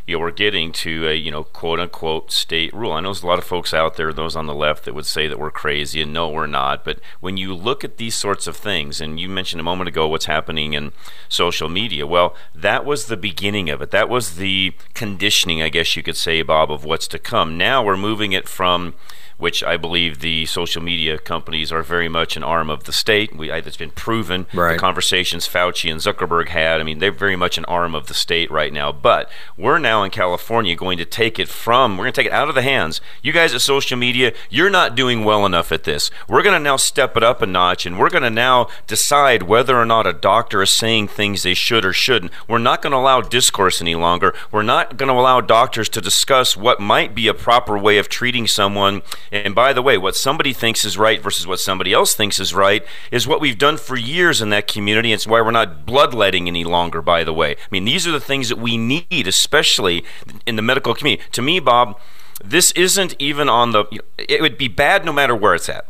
you 0.09 0.17
know, 0.17 0.21
we're 0.21 0.33
getting 0.33 0.73
to 0.73 1.07
a 1.07 1.15
you 1.15 1.31
know 1.31 1.45
quote 1.45 1.79
unquote 1.79 2.33
state 2.33 2.75
rule. 2.75 2.91
I 2.91 2.99
know 2.99 3.11
there's 3.11 3.23
a 3.23 3.29
lot 3.29 3.39
of 3.39 3.45
folks 3.45 3.73
out 3.73 3.97
there, 3.97 4.13
those 4.13 4.35
on 4.35 4.47
the 4.47 4.57
left, 4.57 4.87
that 4.87 4.95
would 4.95 5.07
say 5.07 5.29
that 5.29 5.39
we're 5.39 5.53
crazy, 5.53 6.03
and 6.03 6.13
no, 6.13 6.29
we're 6.29 6.49
not. 6.49 6.85
But 6.85 6.99
when 7.21 7.37
you 7.37 7.55
look 7.55 7.85
at 7.85 7.97
these 7.97 8.17
sorts 8.17 8.49
of 8.49 8.57
things, 8.57 9.01
and 9.01 9.21
you 9.21 9.29
mentioned 9.29 9.61
a 9.61 9.71
moment 9.71 9.87
ago 9.87 10.09
what's 10.09 10.27
happening 10.27 10.73
in 10.73 10.91
social 11.29 11.69
media, 11.69 12.09
well, 12.09 12.35
that 12.57 12.85
was 12.85 13.07
the 13.07 13.17
beginning 13.17 13.71
of 13.71 13.81
it. 13.81 13.93
That 13.93 14.09
was 14.09 14.35
the 14.35 14.75
conditioning, 14.95 15.63
I 15.63 15.69
guess 15.69 15.95
you 15.95 16.03
could 16.03 16.17
say, 16.17 16.43
Bob, 16.43 16.73
of 16.73 16.85
what's 16.85 17.07
to 17.07 17.21
come. 17.21 17.57
Now 17.57 17.85
we're 17.85 17.97
moving 17.97 18.33
it 18.33 18.49
from 18.49 18.95
which 19.39 19.63
I 19.63 19.77
believe 19.77 20.21
the 20.21 20.47
social 20.47 20.83
media 20.83 21.19
companies 21.19 21.71
are 21.71 21.83
very 21.83 22.09
much 22.09 22.37
an 22.37 22.43
arm 22.43 22.71
of 22.71 22.85
the 22.85 22.93
state. 22.93 23.37
We, 23.37 23.51
it's 23.51 23.77
been 23.77 23.91
proven. 23.91 24.47
Right. 24.53 24.73
The 24.73 24.79
conversations 24.79 25.49
Fauci 25.49 25.91
and 25.91 26.01
Zuckerberg 26.01 26.49
had, 26.49 26.81
I 26.81 26.85
mean, 26.85 26.99
they're 26.99 27.13
very 27.13 27.37
much 27.37 27.59
an 27.59 27.65
arm 27.67 27.95
of 27.95 28.07
the 28.07 28.15
state 28.15 28.51
right 28.51 28.73
now. 28.73 28.93
But 28.93 29.31
we're 29.57 29.79
now 29.79 30.03
in 30.03 30.11
California 30.11 30.75
going 30.75 30.99
to 30.99 31.05
take 31.05 31.39
it 31.39 31.49
from, 31.49 31.97
we're 31.97 32.05
going 32.05 32.13
to 32.13 32.21
take 32.21 32.27
it 32.27 32.33
out 32.33 32.49
of 32.49 32.55
the 32.55 32.63
hands. 32.63 33.01
You 33.23 33.33
guys 33.33 33.55
at 33.55 33.61
social 33.61 33.99
media, 33.99 34.33
you're 34.49 34.71
not 34.71 34.95
doing 34.95 35.25
well 35.25 35.45
enough 35.45 35.73
at 35.73 35.85
this. 35.85 36.11
We're 36.29 36.43
going 36.43 36.55
to 36.55 36.65
now 36.65 36.77
step 36.77 37.17
it 37.17 37.23
up 37.23 37.43
a 37.43 37.47
notch 37.47 37.87
and 37.87 37.99
we're 37.99 38.11
going 38.11 38.23
to 38.23 38.31
now 38.31 38.69
decide 38.87 39.43
whether 39.43 39.77
or 39.77 39.85
not 39.85 40.07
a 40.07 40.13
doctor 40.13 40.63
is 40.63 40.71
saying 40.71 41.09
things 41.09 41.43
they 41.43 41.55
should 41.55 41.85
or 41.85 41.93
shouldn't. 41.93 42.33
We're 42.49 42.59
not 42.59 42.83
going 42.83 42.93
to 42.93 42.99
allow 42.99 43.21
discourse 43.21 43.81
any 43.81 43.95
longer. 43.95 44.35
We're 44.51 44.63
not 44.63 44.97
going 44.97 45.09
to 45.09 45.15
allow 45.15 45.41
doctors 45.41 45.89
to 45.91 46.01
discuss 46.01 46.57
what 46.57 46.81
might 46.81 47.15
be 47.15 47.29
a 47.29 47.35
proper 47.35 47.77
way 47.79 47.99
of 47.99 48.09
treating 48.09 48.47
someone 48.47 49.03
and 49.33 49.55
by 49.55 49.73
the 49.73 49.83
way, 49.83 49.99
what 49.99 50.17
somebody 50.17 50.53
thinks 50.53 50.85
is 50.85 50.97
right 50.97 51.21
versus 51.21 51.47
what 51.47 51.61
somebody 51.61 51.93
else 51.93 52.15
thinks 52.15 52.39
is 52.39 52.55
right 52.55 52.85
is 53.11 53.27
what 53.27 53.41
we've 53.41 53.59
done 53.59 53.77
for 53.77 53.97
years 53.97 54.41
in 54.41 54.51
that 54.51 54.67
community. 54.67 55.13
It's 55.13 55.27
why 55.27 55.41
we're 55.41 55.51
not 55.51 55.87
bloodletting 55.87 56.49
any 56.49 56.65
longer, 56.65 57.03
by 57.03 57.25
the 57.25 57.33
way. 57.33 57.53
I 57.53 57.69
mean, 57.71 57.85
these 57.85 58.07
are 58.07 58.13
the 58.13 58.21
things 58.21 58.49
that 58.49 58.59
we 58.59 58.77
need, 58.77 59.27
especially 59.27 60.05
in 60.47 60.57
the 60.57 60.63
medical 60.63 60.95
community. 60.95 61.29
To 61.33 61.43
me, 61.43 61.61
Bob, 61.61 61.99
this 62.45 62.71
isn't 62.73 63.15
even 63.19 63.49
on 63.49 63.73
the, 63.73 63.85
it 64.19 64.41
would 64.41 64.59
be 64.59 64.69
bad 64.69 65.05
no 65.05 65.13
matter 65.13 65.35
where 65.35 65.55
it's 65.55 65.69
at 65.69 65.87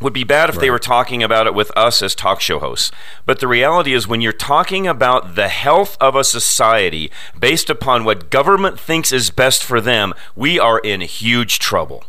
would 0.00 0.12
be 0.12 0.24
bad 0.24 0.48
if 0.48 0.56
right. 0.56 0.62
they 0.62 0.70
were 0.70 0.78
talking 0.78 1.22
about 1.22 1.46
it 1.46 1.54
with 1.54 1.76
us 1.76 2.02
as 2.02 2.14
talk 2.14 2.40
show 2.40 2.58
hosts. 2.58 2.90
But 3.26 3.40
the 3.40 3.48
reality 3.48 3.92
is, 3.92 4.06
when 4.06 4.20
you're 4.20 4.32
talking 4.32 4.86
about 4.86 5.34
the 5.34 5.48
health 5.48 5.96
of 6.00 6.14
a 6.14 6.24
society 6.24 7.10
based 7.38 7.68
upon 7.68 8.04
what 8.04 8.30
government 8.30 8.78
thinks 8.78 9.12
is 9.12 9.30
best 9.30 9.64
for 9.64 9.80
them, 9.80 10.14
we 10.36 10.58
are 10.58 10.78
in 10.78 11.00
huge 11.00 11.58
trouble. 11.58 12.04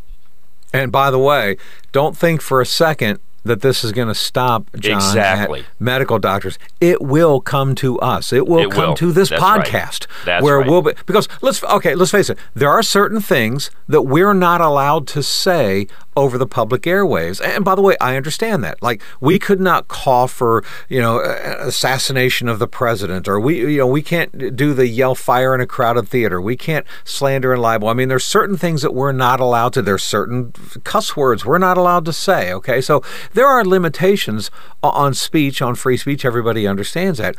And 0.73 0.91
by 0.91 1.11
the 1.11 1.19
way, 1.19 1.57
don't 1.91 2.15
think 2.15 2.41
for 2.41 2.61
a 2.61 2.65
second 2.65 3.19
that 3.49 3.61
this 3.61 3.83
is 3.83 3.91
going 3.91 4.07
to 4.07 4.15
stop 4.15 4.69
John 4.77 4.95
exactly. 4.95 5.65
medical 5.79 6.19
doctors. 6.19 6.57
It 6.79 7.01
will 7.01 7.41
come 7.41 7.75
to 7.75 7.99
us. 7.99 8.31
It 8.31 8.47
will 8.47 8.67
it 8.67 8.71
come 8.71 8.89
will. 8.89 8.95
to 8.95 9.11
this 9.11 9.29
That's 9.29 9.41
podcast 9.41 10.07
right. 10.07 10.25
That's 10.25 10.43
where 10.43 10.59
right. 10.59 10.69
we'll 10.69 10.81
be 10.81 10.93
because 11.05 11.27
let's 11.41 11.63
okay, 11.63 11.95
let's 11.95 12.11
face 12.11 12.29
it. 12.29 12.37
There 12.53 12.69
are 12.69 12.81
certain 12.81 13.19
things 13.19 13.71
that 13.87 14.03
we're 14.03 14.33
not 14.33 14.61
allowed 14.61 15.07
to 15.09 15.23
say 15.23 15.87
over 16.15 16.37
the 16.37 16.47
public 16.47 16.81
airwaves. 16.83 17.41
And 17.41 17.63
by 17.63 17.75
the 17.75 17.81
way, 17.81 17.95
I 18.01 18.17
understand 18.17 18.63
that. 18.63 18.81
Like 18.81 19.01
we 19.21 19.39
could 19.39 19.61
not 19.61 19.87
call 19.87 20.27
for, 20.27 20.63
you 20.89 21.01
know, 21.01 21.21
assassination 21.21 22.49
of 22.49 22.59
the 22.59 22.67
president 22.67 23.27
or 23.27 23.39
we 23.39 23.59
you 23.59 23.77
know, 23.77 23.87
we 23.87 24.01
can't 24.01 24.55
do 24.55 24.73
the 24.73 24.87
yell 24.87 25.15
fire 25.15 25.55
in 25.55 25.61
a 25.61 25.65
crowded 25.65 26.07
theater. 26.09 26.41
We 26.41 26.57
can't 26.57 26.85
slander 27.03 27.53
and 27.53 27.61
libel. 27.61 27.87
I 27.87 27.93
mean, 27.93 28.09
there's 28.09 28.25
certain 28.25 28.57
things 28.57 28.81
that 28.81 28.93
we're 28.93 29.13
not 29.13 29.39
allowed 29.39 29.73
to. 29.73 29.81
There's 29.81 30.03
certain 30.03 30.51
cuss 30.83 31.15
words 31.15 31.45
we're 31.45 31.57
not 31.57 31.77
allowed 31.77 32.05
to 32.05 32.13
say, 32.13 32.51
okay? 32.53 32.81
So 32.81 33.01
there 33.39 33.47
are 33.47 33.63
limitations 33.63 34.51
on 34.83 35.13
speech, 35.13 35.61
on 35.61 35.73
free 35.73 35.95
speech. 35.95 36.25
Everybody 36.25 36.67
understands 36.67 37.19
that. 37.19 37.37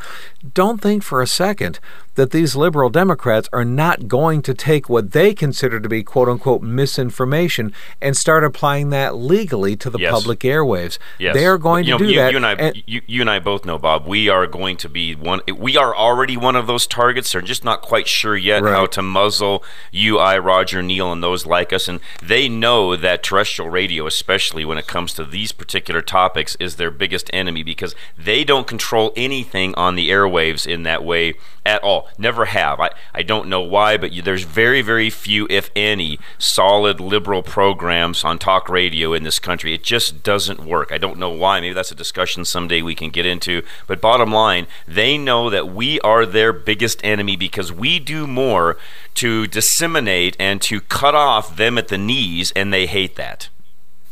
Don't 0.55 0.81
think 0.81 1.03
for 1.03 1.21
a 1.21 1.27
second 1.27 1.79
that 2.21 2.29
these 2.29 2.55
liberal 2.55 2.91
Democrats 2.91 3.49
are 3.51 3.65
not 3.65 4.07
going 4.07 4.43
to 4.43 4.53
take 4.53 4.87
what 4.87 5.11
they 5.11 5.33
consider 5.33 5.79
to 5.79 5.89
be 5.89 6.03
quote 6.03 6.29
unquote 6.29 6.61
misinformation 6.61 7.73
and 7.99 8.15
start 8.15 8.43
applying 8.43 8.91
that 8.91 9.15
legally 9.15 9.75
to 9.75 9.89
the 9.89 9.97
yes. 9.97 10.11
public 10.11 10.41
airwaves. 10.41 10.99
Yes. 11.17 11.33
They 11.33 11.47
are 11.47 11.57
going 11.57 11.85
you 11.85 11.97
to 11.97 12.03
know, 12.03 12.05
do 12.05 12.13
you, 12.13 12.19
that. 12.19 12.29
You 12.29 12.37
and, 12.37 12.45
I, 12.45 12.53
and, 12.53 12.83
you, 12.85 13.01
you 13.07 13.21
and 13.21 13.29
I 13.29 13.39
both 13.39 13.65
know, 13.65 13.79
Bob, 13.79 14.05
we 14.05 14.29
are 14.29 14.45
going 14.45 14.77
to 14.77 14.87
be 14.87 15.15
one, 15.15 15.41
we 15.57 15.75
are 15.77 15.95
already 15.95 16.37
one 16.37 16.55
of 16.55 16.67
those 16.67 16.85
targets. 16.85 17.31
They're 17.31 17.41
just 17.41 17.63
not 17.63 17.81
quite 17.81 18.07
sure 18.07 18.37
yet 18.37 18.61
right. 18.61 18.71
how 18.71 18.85
to 18.85 19.01
muzzle 19.01 19.63
you, 19.91 20.19
I, 20.19 20.37
Roger, 20.37 20.83
Neil, 20.83 21.11
and 21.11 21.23
those 21.23 21.47
like 21.47 21.73
us. 21.73 21.87
And 21.87 22.01
they 22.21 22.47
know 22.47 22.95
that 22.95 23.23
terrestrial 23.23 23.71
radio, 23.71 24.05
especially 24.05 24.63
when 24.63 24.77
it 24.77 24.85
comes 24.85 25.15
to 25.15 25.25
these 25.25 25.51
particular 25.51 26.03
topics, 26.03 26.55
is 26.59 26.75
their 26.75 26.91
biggest 26.91 27.31
enemy 27.33 27.63
because 27.63 27.95
they 28.15 28.43
don't 28.43 28.67
control 28.67 29.11
anything 29.15 29.73
on 29.73 29.95
the 29.95 30.11
airwaves 30.11 30.67
in 30.67 30.83
that 30.83 31.03
way 31.03 31.33
at 31.65 31.81
all. 31.83 32.09
Never 32.17 32.45
have. 32.45 32.79
I, 32.79 32.91
I 33.13 33.23
don't 33.23 33.47
know 33.47 33.61
why, 33.61 33.97
but 33.97 34.11
you, 34.11 34.21
there's 34.21 34.43
very, 34.43 34.81
very 34.81 35.09
few, 35.09 35.47
if 35.49 35.69
any, 35.75 36.19
solid 36.37 36.99
liberal 36.99 37.43
programs 37.43 38.23
on 38.23 38.37
talk 38.39 38.69
radio 38.69 39.13
in 39.13 39.23
this 39.23 39.39
country. 39.39 39.73
It 39.73 39.83
just 39.83 40.23
doesn't 40.23 40.59
work. 40.65 40.91
I 40.91 40.97
don't 40.97 41.17
know 41.17 41.29
why. 41.29 41.59
Maybe 41.59 41.73
that's 41.73 41.91
a 41.91 41.95
discussion 41.95 42.45
someday 42.45 42.81
we 42.81 42.95
can 42.95 43.09
get 43.09 43.25
into. 43.25 43.63
But 43.87 44.01
bottom 44.01 44.31
line, 44.31 44.67
they 44.87 45.17
know 45.17 45.49
that 45.49 45.69
we 45.69 45.99
are 46.01 46.25
their 46.25 46.53
biggest 46.53 46.99
enemy 47.03 47.35
because 47.35 47.71
we 47.71 47.99
do 47.99 48.27
more 48.27 48.77
to 49.15 49.47
disseminate 49.47 50.35
and 50.39 50.61
to 50.63 50.81
cut 50.81 51.15
off 51.15 51.55
them 51.55 51.77
at 51.77 51.87
the 51.87 51.97
knees, 51.97 52.51
and 52.55 52.73
they 52.73 52.85
hate 52.85 53.15
that. 53.15 53.49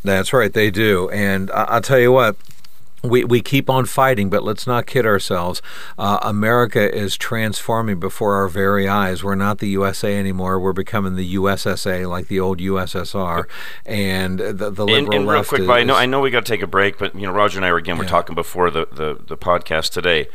That's 0.03 0.31
right, 0.33 0.51
they 0.53 0.71
do. 0.71 1.09
And 1.09 1.51
I- 1.51 1.63
I'll 1.65 1.81
tell 1.81 1.99
you 1.99 2.11
what, 2.11 2.37
we, 3.03 3.23
we 3.23 3.41
keep 3.41 3.69
on 3.69 3.85
fighting, 3.85 4.29
but 4.29 4.43
let's 4.43 4.67
not 4.67 4.85
kid 4.85 5.05
ourselves. 5.05 5.61
Uh, 5.97 6.19
America 6.21 6.93
is 6.93 7.17
transforming 7.17 7.99
before 7.99 8.35
our 8.35 8.47
very 8.47 8.87
eyes. 8.87 9.23
We're 9.23 9.35
not 9.35 9.59
the 9.59 9.69
USA 9.69 10.17
anymore. 10.17 10.59
We're 10.59 10.73
becoming 10.73 11.15
the 11.15 11.35
USSA, 11.35 12.09
like 12.09 12.27
the 12.27 12.39
old 12.39 12.59
USSR. 12.59 13.45
And 13.85 14.39
the, 14.39 14.69
the 14.69 14.85
liberal 14.85 14.97
and, 14.97 15.13
and 15.13 15.29
real 15.29 15.43
quick, 15.43 15.61
is, 15.61 15.69
I 15.69 15.83
know 15.83 15.95
I 15.95 16.05
know 16.05 16.19
we 16.19 16.31
got 16.31 16.45
to 16.45 16.51
take 16.51 16.61
a 16.61 16.67
break, 16.67 16.97
but 16.97 17.15
you 17.15 17.21
know, 17.21 17.31
Roger 17.31 17.57
and 17.57 17.65
I 17.65 17.71
were 17.71 17.77
again. 17.77 17.97
We're 17.97 18.07
talking 18.07 18.35
before 18.35 18.69
the, 18.69 18.87
the 18.91 19.19
the 19.25 19.37
podcast 19.37 19.91
today. 19.91 20.27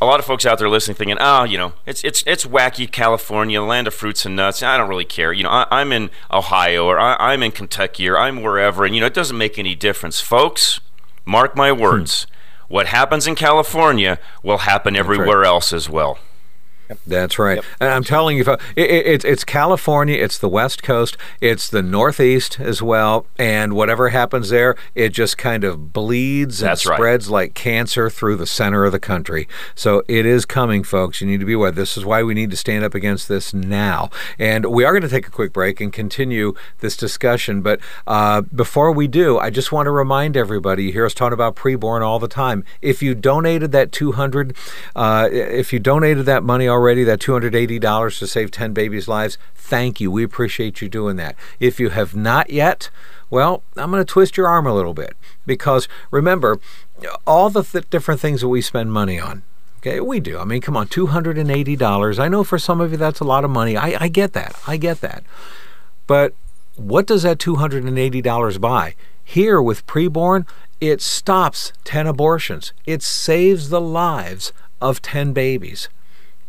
A 0.00 0.06
lot 0.06 0.20
of 0.20 0.26
folks 0.26 0.46
out 0.46 0.60
there 0.60 0.68
listening, 0.68 0.96
thinking, 0.96 1.16
"Oh, 1.18 1.42
you 1.42 1.58
know, 1.58 1.72
it's 1.84 2.04
it's 2.04 2.22
it's 2.24 2.44
wacky 2.44 2.90
California, 2.90 3.60
land 3.60 3.88
of 3.88 3.94
fruits 3.94 4.24
and 4.24 4.36
nuts. 4.36 4.62
I 4.62 4.76
don't 4.76 4.88
really 4.88 5.04
care. 5.04 5.32
You 5.32 5.42
know, 5.42 5.50
I, 5.50 5.66
I'm 5.70 5.90
in 5.90 6.10
Ohio 6.30 6.86
or 6.86 7.00
I, 7.00 7.16
I'm 7.18 7.42
in 7.42 7.50
Kentucky 7.50 8.08
or 8.08 8.16
I'm 8.16 8.42
wherever, 8.42 8.84
and 8.84 8.94
you 8.94 9.00
know, 9.00 9.08
it 9.08 9.14
doesn't 9.14 9.36
make 9.36 9.58
any 9.58 9.74
difference, 9.74 10.20
folks." 10.20 10.80
Mark 11.28 11.54
my 11.54 11.70
hmm. 11.70 11.80
words. 11.80 12.26
What 12.68 12.86
happens 12.86 13.26
in 13.26 13.34
California 13.34 14.18
will 14.42 14.58
happen 14.58 14.96
everywhere 14.96 15.44
else 15.44 15.74
as 15.74 15.88
well. 15.88 16.18
That's 17.06 17.38
right. 17.38 17.56
Yep. 17.56 17.64
And 17.80 17.90
I'm 17.90 18.04
telling 18.04 18.36
you, 18.36 18.42
it, 18.42 18.60
it, 18.76 19.06
it's 19.06 19.24
it's 19.24 19.44
California, 19.44 20.16
it's 20.16 20.38
the 20.38 20.48
West 20.48 20.82
Coast, 20.82 21.16
it's 21.40 21.68
the 21.68 21.82
Northeast 21.82 22.60
as 22.60 22.82
well, 22.82 23.26
and 23.38 23.74
whatever 23.74 24.08
happens 24.10 24.50
there, 24.50 24.76
it 24.94 25.10
just 25.10 25.38
kind 25.38 25.64
of 25.64 25.92
bleeds 25.92 26.62
and 26.62 26.70
That's 26.70 26.86
right. 26.86 26.96
spreads 26.96 27.30
like 27.30 27.54
cancer 27.54 28.10
through 28.10 28.36
the 28.36 28.46
center 28.46 28.84
of 28.84 28.92
the 28.92 29.00
country. 29.00 29.48
So 29.74 30.02
it 30.08 30.26
is 30.26 30.44
coming, 30.44 30.82
folks. 30.82 31.20
You 31.20 31.26
need 31.26 31.40
to 31.40 31.46
be 31.46 31.52
aware. 31.52 31.70
This 31.70 31.96
is 31.96 32.04
why 32.04 32.22
we 32.22 32.34
need 32.34 32.50
to 32.50 32.56
stand 32.56 32.84
up 32.84 32.94
against 32.94 33.28
this 33.28 33.52
now. 33.52 34.10
And 34.38 34.66
we 34.66 34.84
are 34.84 34.92
going 34.92 35.02
to 35.02 35.08
take 35.08 35.26
a 35.26 35.30
quick 35.30 35.52
break 35.52 35.80
and 35.80 35.92
continue 35.92 36.54
this 36.80 36.96
discussion. 36.96 37.62
But 37.62 37.80
uh, 38.06 38.42
before 38.42 38.92
we 38.92 39.08
do, 39.08 39.38
I 39.38 39.50
just 39.50 39.72
want 39.72 39.86
to 39.86 39.90
remind 39.90 40.36
everybody. 40.36 40.84
You 40.84 40.92
hear 40.92 41.06
us 41.06 41.14
talking 41.14 41.34
about 41.34 41.56
preborn 41.56 42.02
all 42.02 42.18
the 42.18 42.28
time. 42.28 42.64
If 42.80 43.02
you 43.02 43.14
donated 43.14 43.72
that 43.72 43.92
200, 43.92 44.56
uh, 44.96 45.28
if 45.30 45.72
you 45.72 45.78
donated 45.78 46.26
that 46.26 46.42
money 46.42 46.68
already, 46.68 46.77
that 46.78 47.20
$280 47.20 48.18
to 48.18 48.26
save 48.26 48.50
10 48.50 48.72
babies' 48.72 49.08
lives, 49.08 49.38
thank 49.54 50.00
you. 50.00 50.10
We 50.10 50.24
appreciate 50.24 50.80
you 50.80 50.88
doing 50.88 51.16
that. 51.16 51.36
If 51.60 51.78
you 51.78 51.90
have 51.90 52.14
not 52.14 52.50
yet, 52.50 52.90
well, 53.30 53.62
I'm 53.76 53.90
going 53.90 54.04
to 54.04 54.10
twist 54.10 54.36
your 54.36 54.48
arm 54.48 54.66
a 54.66 54.74
little 54.74 54.94
bit 54.94 55.16
because 55.46 55.88
remember, 56.10 56.58
all 57.26 57.50
the 57.50 57.62
th- 57.62 57.90
different 57.90 58.20
things 58.20 58.40
that 58.40 58.48
we 58.48 58.60
spend 58.60 58.92
money 58.92 59.20
on. 59.20 59.42
Okay, 59.78 60.00
we 60.00 60.18
do. 60.18 60.38
I 60.38 60.44
mean, 60.44 60.60
come 60.60 60.76
on, 60.76 60.88
$280. 60.88 62.18
I 62.18 62.28
know 62.28 62.42
for 62.42 62.58
some 62.58 62.80
of 62.80 62.90
you 62.90 62.96
that's 62.96 63.20
a 63.20 63.24
lot 63.24 63.44
of 63.44 63.50
money. 63.50 63.76
I, 63.76 63.96
I 64.00 64.08
get 64.08 64.32
that. 64.32 64.56
I 64.66 64.76
get 64.76 65.00
that. 65.02 65.22
But 66.06 66.34
what 66.74 67.06
does 67.06 67.22
that 67.22 67.38
$280 67.38 68.60
buy? 68.60 68.94
Here 69.22 69.60
with 69.62 69.86
preborn, 69.86 70.48
it 70.80 71.00
stops 71.00 71.72
10 71.84 72.06
abortions. 72.06 72.72
It 72.86 73.02
saves 73.02 73.68
the 73.68 73.80
lives 73.80 74.52
of 74.80 75.02
10 75.02 75.32
babies. 75.32 75.88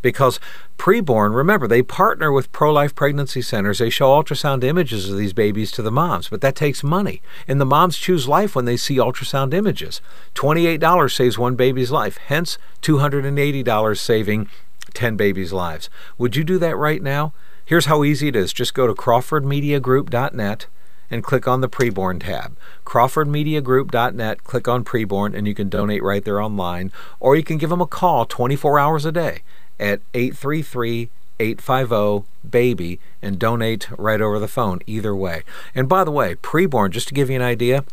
Because 0.01 0.39
preborn, 0.77 1.35
remember, 1.35 1.67
they 1.67 1.81
partner 1.81 2.31
with 2.31 2.51
pro 2.51 2.71
life 2.71 2.95
pregnancy 2.95 3.41
centers. 3.41 3.79
They 3.79 3.89
show 3.89 4.09
ultrasound 4.09 4.63
images 4.63 5.09
of 5.09 5.17
these 5.17 5.33
babies 5.33 5.71
to 5.73 5.81
the 5.81 5.91
moms, 5.91 6.29
but 6.29 6.41
that 6.41 6.55
takes 6.55 6.83
money. 6.83 7.21
And 7.47 7.59
the 7.59 7.65
moms 7.65 7.97
choose 7.97 8.27
life 8.27 8.55
when 8.55 8.65
they 8.65 8.77
see 8.77 8.97
ultrasound 8.97 9.53
images. 9.53 10.01
$28 10.35 11.15
saves 11.15 11.37
one 11.37 11.55
baby's 11.55 11.91
life, 11.91 12.17
hence 12.27 12.57
$280 12.81 13.97
saving 13.97 14.49
10 14.93 15.15
babies' 15.17 15.53
lives. 15.53 15.89
Would 16.17 16.35
you 16.35 16.43
do 16.43 16.57
that 16.59 16.77
right 16.77 17.01
now? 17.01 17.33
Here's 17.65 17.85
how 17.85 18.03
easy 18.03 18.29
it 18.29 18.35
is 18.35 18.53
just 18.53 18.73
go 18.73 18.87
to 18.87 18.93
CrawfordMediaGroup.net 18.93 20.67
and 21.11 21.23
click 21.23 21.47
on 21.47 21.61
the 21.61 21.69
preborn 21.69 22.21
tab. 22.21 22.55
CrawfordMediaGroup.net, 22.85 24.43
click 24.43 24.67
on 24.67 24.83
preborn, 24.83 25.35
and 25.35 25.47
you 25.47 25.55
can 25.55 25.69
donate 25.69 26.03
right 26.03 26.23
there 26.23 26.41
online. 26.41 26.91
Or 27.19 27.35
you 27.35 27.43
can 27.43 27.57
give 27.57 27.69
them 27.69 27.81
a 27.81 27.87
call 27.87 28.25
24 28.25 28.79
hours 28.79 29.05
a 29.05 29.11
day 29.11 29.41
at 29.79 30.01
833 30.13 31.09
850 31.39 32.27
BABY 32.43 32.99
and 33.21 33.39
donate 33.39 33.89
right 33.97 34.19
over 34.21 34.37
the 34.39 34.47
phone, 34.47 34.79
either 34.85 35.15
way. 35.15 35.43
And 35.73 35.87
by 35.87 36.03
the 36.03 36.11
way, 36.11 36.35
preborn, 36.35 36.89
just 36.91 37.07
to 37.07 37.13
give 37.13 37.29
you 37.29 37.37
an 37.37 37.41
idea, 37.41 37.85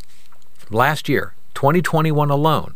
last 0.70 1.08
year, 1.08 1.34
2021 1.54 2.30
alone, 2.30 2.74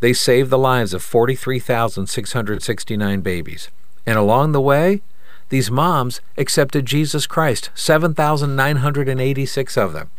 they 0.00 0.12
saved 0.12 0.50
the 0.50 0.58
lives 0.58 0.92
of 0.94 1.02
43,669 1.02 3.20
babies. 3.20 3.68
And 4.04 4.18
along 4.18 4.52
the 4.52 4.60
way, 4.60 5.00
these 5.48 5.70
moms 5.70 6.20
accepted 6.36 6.86
Jesus 6.86 7.26
Christ, 7.26 7.70
7,986 7.74 9.76
of 9.76 9.92
them. 9.92 10.10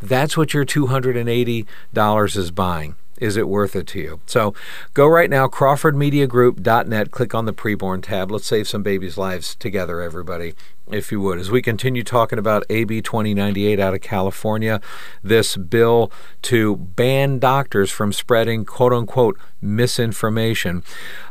That's 0.00 0.36
what 0.36 0.54
your 0.54 0.64
$280 0.64 2.36
is 2.36 2.50
buying. 2.50 2.96
Is 3.20 3.36
it 3.36 3.48
worth 3.48 3.74
it 3.74 3.86
to 3.88 4.00
you? 4.00 4.20
So 4.26 4.54
go 4.94 5.06
right 5.06 5.30
now, 5.30 5.48
CrawfordMediaGroup.net, 5.48 7.10
click 7.10 7.34
on 7.34 7.44
the 7.44 7.52
preborn 7.52 8.02
tab. 8.02 8.30
Let's 8.30 8.46
save 8.46 8.68
some 8.68 8.82
babies' 8.82 9.16
lives 9.16 9.54
together, 9.54 10.00
everybody, 10.00 10.54
if 10.90 11.10
you 11.10 11.20
would. 11.20 11.38
As 11.38 11.50
we 11.50 11.62
continue 11.62 12.02
talking 12.02 12.38
about 12.38 12.64
AB 12.70 13.02
2098 13.02 13.80
out 13.80 13.94
of 13.94 14.00
California, 14.00 14.80
this 15.22 15.56
bill 15.56 16.12
to 16.42 16.76
ban 16.76 17.38
doctors 17.38 17.90
from 17.90 18.12
spreading 18.12 18.64
quote 18.64 18.92
unquote 18.92 19.38
misinformation. 19.60 20.82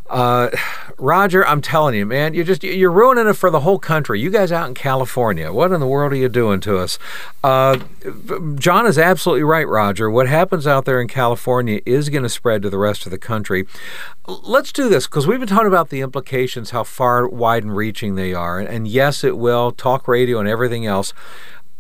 Uh, 0.08 0.52
Roger, 1.00 1.46
I'm 1.48 1.62
telling 1.62 1.96
you, 1.96 2.06
man, 2.06 2.36
you're 2.36 2.46
just 2.46 2.64
you're 2.64 2.92
ruining 2.92 3.28
it 3.28 3.34
for 3.34 3.50
the 3.50 3.62
whole 3.62 3.80
country. 3.80 4.20
You 4.20 4.30
guys 4.30 4.52
out 4.52 4.68
in 4.68 4.76
California, 4.76 5.52
what 5.52 5.72
in 5.72 5.80
the 5.80 5.88
world 5.88 6.14
are 6.14 6.18
you 6.18 6.30
doing 6.30 6.60
to 6.62 6.78
us? 6.78 7.00
Uh, 7.44 7.80
John 8.56 8.86
is 8.86 9.00
absolutely 9.00 9.44
right, 9.44 9.68
Roger. 9.68 10.10
What 10.12 10.28
happens 10.28 10.68
out 10.68 10.86
there 10.86 11.02
in 11.02 11.08
California 11.08 11.82
is 11.88 12.10
going 12.10 12.22
to 12.22 12.30
spread 12.30 12.62
to 12.62 12.70
the 12.70 12.78
rest 12.78 13.08
of 13.08 13.12
the 13.12 13.18
country. 13.18 13.66
Let's 14.28 14.72
do 14.72 14.90
this 14.90 15.08
because 15.08 15.26
we've 15.26 15.40
been 15.40 15.50
talking 15.50 15.68
about 15.68 15.90
the 15.90 16.02
implications, 16.02 16.70
how 16.70 16.84
far, 16.84 17.28
wide, 17.28 17.64
and 17.64 17.76
reaching 17.76 18.14
they 18.14 18.34
are, 18.34 18.60
and 18.60 18.88
yes, 18.88 19.24
it 19.24 19.40
will. 19.46 19.72
Talk 19.72 20.08
radio 20.08 20.40
and 20.40 20.50
everything 20.50 20.88
else. 20.88 21.14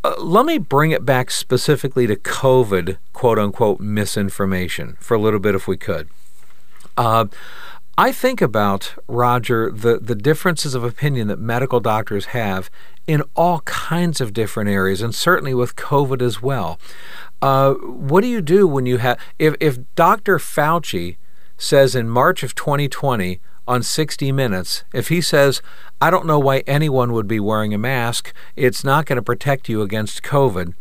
Uh, 0.03 0.13
let 0.19 0.45
me 0.45 0.59
bring 0.59 0.91
it 0.91 1.03
back 1.03 1.31
specifically 1.31 2.05
to 2.05 2.15
COVID, 2.15 2.97
quote 3.11 3.39
unquote, 3.39 3.79
misinformation 3.79 4.97
for 4.99 5.15
a 5.15 5.19
little 5.19 5.39
bit, 5.39 5.55
if 5.55 5.67
we 5.67 5.77
could. 5.77 6.07
Uh, 6.95 7.25
I 7.97 8.11
think 8.11 8.39
about, 8.39 8.93
Roger, 9.07 9.71
the, 9.71 9.97
the 9.97 10.13
differences 10.13 10.75
of 10.75 10.83
opinion 10.83 11.27
that 11.29 11.39
medical 11.39 11.79
doctors 11.79 12.25
have 12.27 12.69
in 13.07 13.23
all 13.35 13.61
kinds 13.61 14.21
of 14.21 14.31
different 14.31 14.69
areas, 14.69 15.01
and 15.01 15.15
certainly 15.15 15.55
with 15.55 15.75
COVID 15.75 16.21
as 16.21 16.39
well. 16.39 16.77
Uh, 17.41 17.73
what 17.73 18.21
do 18.21 18.27
you 18.27 18.41
do 18.41 18.67
when 18.67 18.85
you 18.85 18.97
have, 18.97 19.17
if, 19.39 19.55
if 19.59 19.79
Dr. 19.95 20.37
Fauci 20.37 21.17
says 21.57 21.95
in 21.95 22.09
March 22.09 22.43
of 22.43 22.53
2020 22.53 23.39
on 23.67 23.83
60 23.83 24.31
Minutes, 24.31 24.83
if 24.93 25.09
he 25.09 25.21
says, 25.21 25.61
I 25.99 26.09
don't 26.09 26.25
know 26.25 26.39
why 26.39 26.59
anyone 26.67 27.13
would 27.13 27.27
be 27.27 27.39
wearing 27.39 27.73
a 27.73 27.77
mask, 27.77 28.33
it's 28.55 28.83
not 28.83 29.05
going 29.05 29.17
to 29.17 29.21
protect 29.21 29.69
you 29.69 29.81
against 29.81 30.23
COVID. 30.23 30.73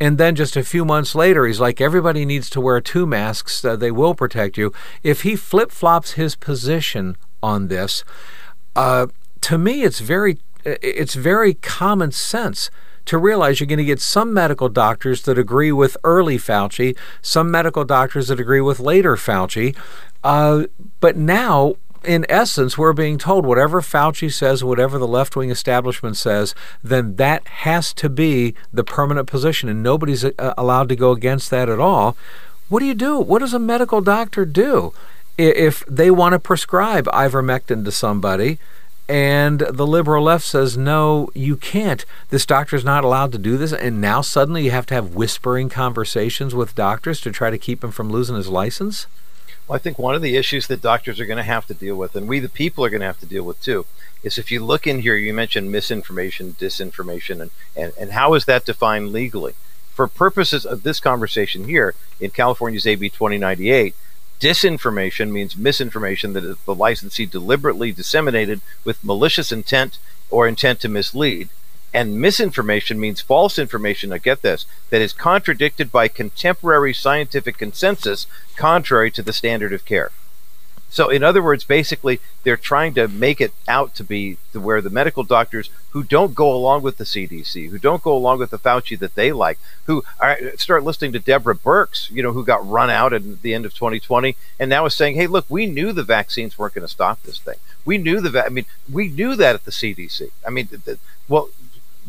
And 0.00 0.18
then 0.18 0.34
just 0.34 0.56
a 0.56 0.64
few 0.64 0.84
months 0.84 1.14
later, 1.14 1.46
he's 1.46 1.60
like, 1.60 1.80
everybody 1.80 2.24
needs 2.24 2.50
to 2.50 2.60
wear 2.60 2.80
two 2.80 3.06
masks. 3.06 3.64
Uh, 3.64 3.76
they 3.76 3.90
will 3.90 4.14
protect 4.14 4.58
you. 4.58 4.72
If 5.02 5.22
he 5.22 5.36
flip 5.36 5.70
flops 5.70 6.12
his 6.12 6.36
position 6.36 7.16
on 7.42 7.68
this, 7.68 8.04
uh, 8.74 9.06
to 9.42 9.58
me, 9.58 9.82
it's 9.82 10.00
very, 10.00 10.38
it's 10.64 11.14
very 11.14 11.54
common 11.54 12.12
sense 12.12 12.70
to 13.06 13.16
realize 13.16 13.60
you're 13.60 13.68
going 13.68 13.78
to 13.78 13.84
get 13.84 14.00
some 14.00 14.34
medical 14.34 14.68
doctors 14.68 15.22
that 15.22 15.38
agree 15.38 15.72
with 15.72 15.96
early 16.04 16.36
Fauci, 16.36 16.96
some 17.22 17.50
medical 17.50 17.84
doctors 17.84 18.28
that 18.28 18.40
agree 18.40 18.60
with 18.60 18.80
later 18.80 19.16
Fauci. 19.16 19.76
Uh, 20.24 20.64
but 21.00 21.16
now 21.16 21.76
in 22.06 22.24
essence, 22.28 22.78
we're 22.78 22.92
being 22.92 23.18
told 23.18 23.44
whatever 23.44 23.82
Fauci 23.82 24.32
says, 24.32 24.62
whatever 24.62 24.98
the 24.98 25.06
left 25.06 25.36
wing 25.36 25.50
establishment 25.50 26.16
says, 26.16 26.54
then 26.82 27.16
that 27.16 27.46
has 27.48 27.92
to 27.94 28.08
be 28.08 28.54
the 28.72 28.84
permanent 28.84 29.26
position, 29.26 29.68
and 29.68 29.82
nobody's 29.82 30.24
uh, 30.24 30.54
allowed 30.56 30.88
to 30.88 30.96
go 30.96 31.10
against 31.10 31.50
that 31.50 31.68
at 31.68 31.80
all. 31.80 32.16
What 32.68 32.80
do 32.80 32.86
you 32.86 32.94
do? 32.94 33.18
What 33.18 33.40
does 33.40 33.54
a 33.54 33.58
medical 33.58 34.00
doctor 34.00 34.44
do 34.44 34.92
if 35.36 35.84
they 35.86 36.10
want 36.10 36.32
to 36.32 36.38
prescribe 36.38 37.06
ivermectin 37.06 37.84
to 37.84 37.92
somebody? 37.92 38.58
And 39.08 39.60
the 39.60 39.86
liberal 39.86 40.24
left 40.24 40.44
says, 40.44 40.76
no, 40.76 41.30
you 41.32 41.56
can't. 41.56 42.04
This 42.30 42.44
doctor's 42.44 42.84
not 42.84 43.04
allowed 43.04 43.30
to 43.32 43.38
do 43.38 43.56
this. 43.56 43.72
And 43.72 44.00
now 44.00 44.20
suddenly 44.20 44.64
you 44.64 44.72
have 44.72 44.86
to 44.86 44.94
have 44.94 45.14
whispering 45.14 45.68
conversations 45.68 46.56
with 46.56 46.74
doctors 46.74 47.20
to 47.20 47.30
try 47.30 47.50
to 47.50 47.58
keep 47.58 47.84
him 47.84 47.92
from 47.92 48.10
losing 48.10 48.34
his 48.34 48.48
license? 48.48 49.06
Well, 49.66 49.76
I 49.76 49.80
think 49.80 49.98
one 49.98 50.14
of 50.14 50.22
the 50.22 50.36
issues 50.36 50.68
that 50.68 50.80
doctors 50.80 51.18
are 51.18 51.26
going 51.26 51.38
to 51.38 51.42
have 51.42 51.66
to 51.66 51.74
deal 51.74 51.96
with, 51.96 52.14
and 52.14 52.28
we 52.28 52.38
the 52.38 52.48
people 52.48 52.84
are 52.84 52.90
going 52.90 53.00
to 53.00 53.06
have 53.06 53.20
to 53.20 53.26
deal 53.26 53.42
with 53.42 53.60
too, 53.60 53.86
is 54.22 54.38
if 54.38 54.50
you 54.50 54.64
look 54.64 54.86
in 54.86 55.00
here, 55.00 55.16
you 55.16 55.34
mentioned 55.34 55.72
misinformation, 55.72 56.54
disinformation, 56.54 57.40
and, 57.40 57.50
and, 57.74 57.92
and 57.98 58.12
how 58.12 58.34
is 58.34 58.44
that 58.44 58.64
defined 58.64 59.12
legally? 59.12 59.54
For 59.92 60.06
purposes 60.06 60.64
of 60.64 60.82
this 60.82 61.00
conversation 61.00 61.64
here, 61.64 61.94
in 62.20 62.30
California's 62.30 62.86
AB 62.86 63.08
2098, 63.08 63.94
disinformation 64.40 65.30
means 65.32 65.56
misinformation 65.56 66.32
that 66.34 66.64
the 66.64 66.74
licensee 66.74 67.26
deliberately 67.26 67.90
disseminated 67.90 68.60
with 68.84 69.02
malicious 69.02 69.50
intent 69.50 69.98
or 70.30 70.46
intent 70.46 70.80
to 70.80 70.88
mislead. 70.88 71.48
And 71.96 72.20
misinformation 72.20 73.00
means 73.00 73.22
false 73.22 73.58
information, 73.58 74.10
now 74.10 74.18
get 74.18 74.42
this, 74.42 74.66
that 74.90 75.00
is 75.00 75.14
contradicted 75.14 75.90
by 75.90 76.08
contemporary 76.08 76.92
scientific 76.92 77.56
consensus 77.56 78.26
contrary 78.54 79.10
to 79.12 79.22
the 79.22 79.32
standard 79.32 79.72
of 79.72 79.86
care. 79.86 80.10
So, 80.90 81.08
in 81.08 81.24
other 81.24 81.42
words, 81.42 81.64
basically, 81.64 82.20
they're 82.42 82.58
trying 82.58 82.92
to 82.94 83.08
make 83.08 83.40
it 83.40 83.54
out 83.66 83.94
to 83.94 84.04
be 84.04 84.36
where 84.52 84.82
the 84.82 84.90
medical 84.90 85.24
doctors 85.24 85.70
who 85.92 86.02
don't 86.02 86.34
go 86.34 86.52
along 86.52 86.82
with 86.82 86.98
the 86.98 87.04
CDC, 87.04 87.70
who 87.70 87.78
don't 87.78 88.02
go 88.02 88.14
along 88.14 88.40
with 88.40 88.50
the 88.50 88.58
Fauci 88.58 88.98
that 88.98 89.14
they 89.14 89.32
like, 89.32 89.58
who 89.86 90.04
are, 90.20 90.38
start 90.58 90.84
listening 90.84 91.12
to 91.12 91.18
Deborah 91.18 91.56
Birx, 91.56 92.10
you 92.10 92.22
know, 92.22 92.32
who 92.32 92.44
got 92.44 92.68
run 92.68 92.90
out 92.90 93.14
at 93.14 93.40
the 93.40 93.54
end 93.54 93.64
of 93.64 93.72
2020, 93.72 94.36
and 94.60 94.68
now 94.68 94.84
is 94.84 94.94
saying, 94.94 95.16
"Hey, 95.16 95.26
look, 95.26 95.46
we 95.48 95.64
knew 95.64 95.92
the 95.92 96.02
vaccines 96.02 96.58
weren't 96.58 96.74
going 96.74 96.86
to 96.86 96.92
stop 96.92 97.22
this 97.22 97.38
thing. 97.38 97.56
We 97.86 97.96
knew 97.96 98.20
the, 98.20 98.30
va- 98.30 98.44
I 98.44 98.50
mean, 98.50 98.66
we 98.92 99.08
knew 99.08 99.34
that 99.34 99.54
at 99.54 99.64
the 99.64 99.70
CDC. 99.70 100.30
I 100.46 100.50
mean, 100.50 100.68
the, 100.70 100.98
well, 101.26 101.48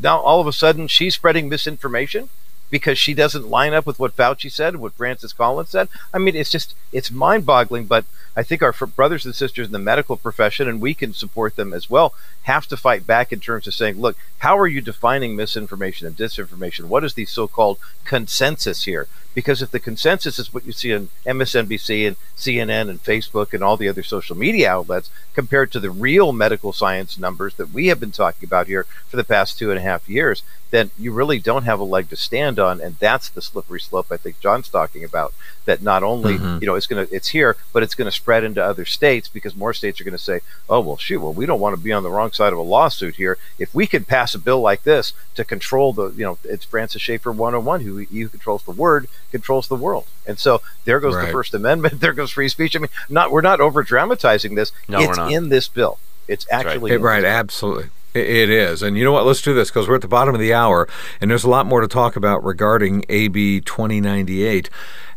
now 0.01 0.19
all 0.19 0.39
of 0.41 0.47
a 0.47 0.53
sudden 0.53 0.87
she's 0.87 1.15
spreading 1.15 1.49
misinformation. 1.49 2.29
because 2.69 2.97
she 2.97 3.13
doesn't 3.13 3.49
line 3.49 3.73
up 3.73 3.85
with 3.85 3.99
what 3.99 4.15
Fauci 4.15 4.51
said, 4.51 4.73
and 4.73 4.81
what 4.81 4.93
Francis 4.93 5.33
Collins 5.33 5.69
said. 5.69 5.87
I 6.13 6.17
mean, 6.17 6.35
it's 6.35 6.51
just 6.51 6.75
it's 6.91 7.11
mind-boggling. 7.11 7.85
But 7.85 8.05
I 8.37 8.43
think 8.43 8.61
our 8.61 8.71
brothers 8.71 9.25
and 9.25 9.33
sisters 9.33 9.65
in 9.65 9.73
the 9.73 9.79
medical 9.79 10.15
profession, 10.15 10.67
and 10.67 10.79
we 10.79 10.93
can 10.93 11.11
support 11.11 11.55
them 11.55 11.73
as 11.73 11.89
well, 11.89 12.13
have 12.43 12.67
to 12.67 12.77
fight 12.77 13.07
back 13.07 13.33
in 13.33 13.39
terms 13.39 13.65
of 13.65 13.73
saying, 13.73 13.99
look, 13.99 14.15
how 14.37 14.59
are 14.59 14.67
you 14.67 14.79
defining 14.79 15.35
misinformation 15.35 16.05
and 16.05 16.15
disinformation? 16.15 16.85
What 16.85 17.03
is 17.03 17.15
the 17.15 17.25
so-called 17.25 17.79
consensus 18.05 18.85
here? 18.85 19.07
Because 19.33 19.63
if 19.63 19.71
the 19.71 19.79
consensus 19.79 20.37
is 20.37 20.53
what 20.53 20.65
you 20.65 20.71
see 20.71 20.95
on 20.95 21.09
MSNBC 21.25 22.07
and 22.07 22.15
CNN 22.35 22.89
and 22.89 23.03
Facebook 23.03 23.53
and 23.53 23.63
all 23.63 23.75
the 23.75 23.89
other 23.89 24.03
social 24.03 24.37
media 24.37 24.71
outlets 24.71 25.09
compared 25.33 25.71
to 25.71 25.79
the 25.79 25.91
real 25.91 26.31
medical 26.31 26.73
science 26.73 27.17
numbers 27.17 27.55
that 27.55 27.71
we 27.71 27.87
have 27.87 27.99
been 27.99 28.11
talking 28.11 28.47
about 28.47 28.67
here 28.67 28.85
for 29.07 29.17
the 29.17 29.23
past 29.23 29.57
two 29.57 29.71
and 29.71 29.79
a 29.79 29.83
half 29.83 30.07
years, 30.07 30.43
then 30.71 30.91
you 30.97 31.11
really 31.11 31.39
don't 31.39 31.63
have 31.63 31.79
a 31.79 31.83
leg 31.83 32.09
to 32.09 32.15
stand 32.15 32.59
on, 32.59 32.81
and 32.81 32.97
that's 32.99 33.29
the 33.29 33.41
slippery 33.41 33.79
slope 33.79 34.07
I 34.11 34.17
think 34.17 34.39
John's 34.39 34.69
talking 34.69 35.03
about. 35.03 35.33
That 35.65 35.81
not 35.81 36.03
only 36.03 36.35
mm-hmm. 36.35 36.59
you 36.61 36.67
know 36.67 36.75
it's 36.75 36.87
gonna 36.87 37.07
it's 37.11 37.29
here, 37.29 37.55
but 37.73 37.83
it's 37.83 37.95
going 37.95 38.09
to 38.09 38.11
spread 38.27 38.43
into 38.43 38.61
other 38.61 38.83
states 38.83 39.29
because 39.29 39.55
more 39.55 39.73
states 39.73 40.01
are 40.01 40.03
going 40.03 40.11
to 40.11 40.21
say, 40.21 40.41
oh 40.67 40.81
well, 40.81 40.97
shoot, 40.97 41.21
well 41.21 41.31
we 41.31 41.45
don't 41.45 41.61
want 41.61 41.73
to 41.73 41.81
be 41.81 41.93
on 41.93 42.03
the 42.03 42.09
wrong 42.09 42.29
side 42.33 42.51
of 42.51 42.59
a 42.59 42.61
lawsuit 42.61 43.15
here. 43.15 43.37
If 43.57 43.73
we 43.73 43.87
could 43.87 44.05
pass 44.05 44.35
a 44.35 44.37
bill 44.37 44.59
like 44.59 44.83
this 44.83 45.13
to 45.35 45.45
control 45.45 45.93
the 45.93 46.09
you 46.09 46.25
know 46.25 46.37
it's 46.43 46.65
Francis 46.65 47.01
Schaeffer 47.01 47.31
101 47.31 47.81
who 47.81 48.03
who 48.03 48.27
controls 48.27 48.63
the 48.63 48.71
word 48.71 49.07
controls 49.31 49.69
the 49.69 49.77
world, 49.77 50.07
and 50.25 50.37
so 50.37 50.61
there 50.83 50.99
goes 50.99 51.15
right. 51.15 51.27
the 51.27 51.31
First 51.31 51.53
Amendment, 51.53 51.99
there 52.01 52.11
goes 52.11 52.31
free 52.31 52.49
speech. 52.49 52.75
I 52.75 52.79
mean, 52.79 52.89
not 53.07 53.31
we're 53.31 53.39
not 53.39 53.61
over 53.61 53.81
dramatizing 53.81 54.55
this. 54.55 54.73
No, 54.89 54.99
it's 54.99 55.17
in 55.17 55.47
this 55.47 55.69
bill. 55.69 55.97
It's 56.27 56.45
actually 56.51 56.91
right. 56.97 57.23
right 57.23 57.23
absolutely. 57.23 57.91
It 58.13 58.49
is. 58.49 58.81
And 58.81 58.97
you 58.97 59.05
know 59.05 59.11
what? 59.11 59.25
Let's 59.25 59.41
do 59.41 59.53
this 59.53 59.69
because 59.69 59.87
we're 59.87 59.95
at 59.95 60.01
the 60.01 60.07
bottom 60.07 60.33
of 60.33 60.41
the 60.41 60.53
hour 60.53 60.89
and 61.21 61.31
there's 61.31 61.43
a 61.43 61.49
lot 61.49 61.65
more 61.65 61.79
to 61.79 61.87
talk 61.87 62.15
about 62.15 62.43
regarding 62.43 63.05
AB 63.07 63.61
2098. 63.61 64.69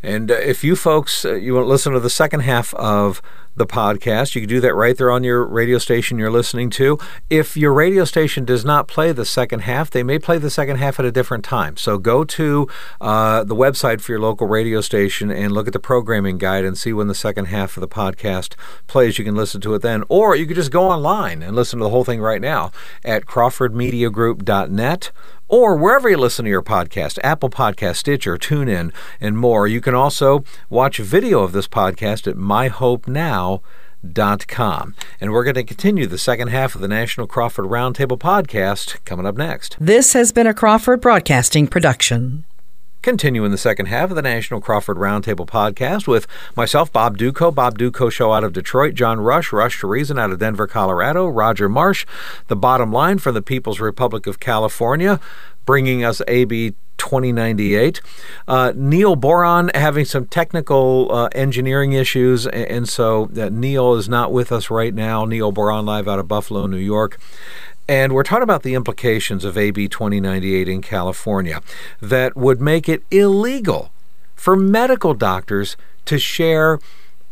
And 0.03 0.31
uh, 0.31 0.35
if 0.35 0.65
you 0.65 0.77
folks, 0.77 1.25
uh, 1.25 1.35
you 1.35 1.55
want 1.55 1.65
to 1.65 1.69
listen 1.69 1.93
to 1.93 2.01
the 2.01 2.11
second 2.11 2.41
half 2.41 2.75
of 2.75 3.21
the 3.57 3.67
podcast. 3.67 4.35
You 4.35 4.41
can 4.41 4.49
do 4.49 4.61
that 4.61 4.75
right 4.75 4.97
there 4.97 5.11
on 5.11 5.25
your 5.25 5.45
radio 5.45 5.79
station 5.79 6.19
you're 6.19 6.31
listening 6.31 6.71
to. 6.71 6.99
If 7.29 7.57
your 7.57 7.73
radio 7.73 8.05
station 8.05 8.45
does 8.45 8.65
not 8.65 8.89
play 8.89 9.13
the 9.13 9.25
second 9.25 9.61
half, 9.61 9.91
they 9.91 10.03
may 10.03 10.19
play 10.19 10.39
the 10.39 10.51
second 10.51 10.77
half 10.77 10.99
at 10.99 11.05
a 11.05 11.13
different 11.13 11.45
time. 11.45 11.77
So 11.77 11.99
go 11.99 12.25
to 12.25 12.69
uh, 13.01 13.45
the 13.45 13.55
website 13.57 14.01
for 14.01 14.13
your 14.13 14.21
local 14.21 14.47
radio 14.47 14.81
station 14.81 15.31
and 15.31 15.53
look 15.53 15.67
at 15.67 15.73
the 15.73 15.79
programming 15.81 16.39
guide 16.39 16.65
and 16.65 16.79
see 16.79 16.93
when 16.93 17.09
the 17.09 17.15
second 17.15 17.47
half 17.47 17.77
of 17.77 17.81
the 17.81 17.89
podcast 17.89 18.55
plays. 18.87 19.19
You 19.19 19.25
can 19.25 19.37
listen 19.37 19.61
to 19.63 19.75
it 19.75 19.83
then. 19.83 20.05
Or 20.09 20.37
you 20.37 20.47
could 20.47 20.57
just 20.57 20.71
go 20.71 20.89
online 20.89 21.43
and 21.43 21.55
listen 21.55 21.79
to 21.81 21.85
the 21.85 21.91
whole 21.91 22.05
thing 22.05 22.21
right 22.21 22.41
now 22.41 22.73
at 23.05 23.27
crawfordmediagroup.net 23.27 25.11
or 25.51 25.77
wherever 25.77 26.09
you 26.09 26.17
listen 26.17 26.45
to 26.45 26.51
your 26.51 26.63
podcast 26.63 27.19
Apple 27.25 27.51
Podcast, 27.51 27.97
Stitcher, 27.97 28.39
TuneIn, 28.39 28.93
and 29.21 29.37
more. 29.37 29.67
You 29.67 29.81
can 29.81 29.95
also 29.95 30.45
watch 30.71 30.99
video 30.99 31.41
of 31.41 31.53
this 31.53 31.69
podcast 31.69 32.27
at 32.27 32.37
myhopenow.com. 32.37 34.95
And 35.21 35.33
we're 35.33 35.45
going 35.45 35.55
to 35.55 35.65
continue 35.65 36.07
the 36.07 36.17
second 36.17 36.49
half 36.49 36.75
of 36.75 36.81
the 36.81 36.89
National 36.89 37.27
Crawford 37.27 37.67
Roundtable 37.67 38.19
podcast 38.19 39.05
coming 39.05 39.27
up 39.27 39.37
next. 39.37 39.77
This 39.81 40.15
has 40.15 40.33
been 40.33 40.47
a 40.47 40.55
Crawford 40.55 41.01
Broadcasting 41.01 41.67
production. 41.67 42.45
Continuing 43.03 43.51
the 43.51 43.57
second 43.57 43.87
half 43.87 44.11
of 44.11 44.17
the 44.17 44.21
National 44.21 44.61
Crawford 44.61 44.99
Roundtable 44.99 45.47
podcast 45.47 46.07
with 46.07 46.27
myself, 46.55 46.93
Bob 46.93 47.17
Dutko, 47.17 47.55
Bob 47.55 47.79
Dutko 47.79 48.13
Show 48.13 48.33
out 48.35 48.45
of 48.45 48.53
Detroit, 48.53 48.93
John 48.93 49.21
Rush, 49.21 49.55
Rush 49.55 49.81
to 49.81 49.87
Reason 49.87 50.19
out 50.19 50.31
of 50.31 50.39
Denver, 50.39 50.67
Colorado, 50.67 51.27
Roger 51.27 51.67
Marsh, 51.67 52.05
the 52.49 52.57
bottom 52.57 52.93
line 52.93 53.17
from 53.17 53.33
the 53.33 53.41
People's 53.41 53.81
Republic 53.81 54.27
of 54.27 54.39
California, 54.39 55.19
bringing 55.65 56.05
us 56.05 56.21
AB 56.29 56.75
2098. 56.99 58.03
Uh, 58.47 58.75
Neil 58.77 59.17
Boron 59.17 59.71
having 59.75 60.05
some 60.05 60.27
technical 60.27 61.09
uh, 61.11 61.29
engineering 61.33 61.95
issues, 61.95 62.47
and 62.49 62.87
so 62.87 63.31
uh, 63.35 63.49
Neil 63.51 63.95
is 63.95 64.11
not 64.11 64.31
with 64.31 64.53
us 64.53 64.69
right 64.69 64.93
now. 64.93 65.25
Neil 65.25 65.53
Boron 65.53 65.87
live 65.87 66.07
out 66.07 66.19
of 66.19 66.29
Buffalo, 66.29 66.67
New 66.67 66.77
York. 66.77 67.19
And 67.91 68.13
we're 68.13 68.23
talking 68.23 68.45
about 68.45 68.63
the 68.63 68.75
implications 68.75 69.45
of 69.45 69.59
AB 69.59 69.89
2098 69.89 70.69
in 70.69 70.81
California 70.81 71.61
that 72.01 72.37
would 72.37 72.61
make 72.61 72.89
it 72.89 73.03
illegal 73.11 73.91
for 74.37 74.55
medical 74.55 75.13
doctors 75.13 75.77
to 76.05 76.17
share 76.17 76.79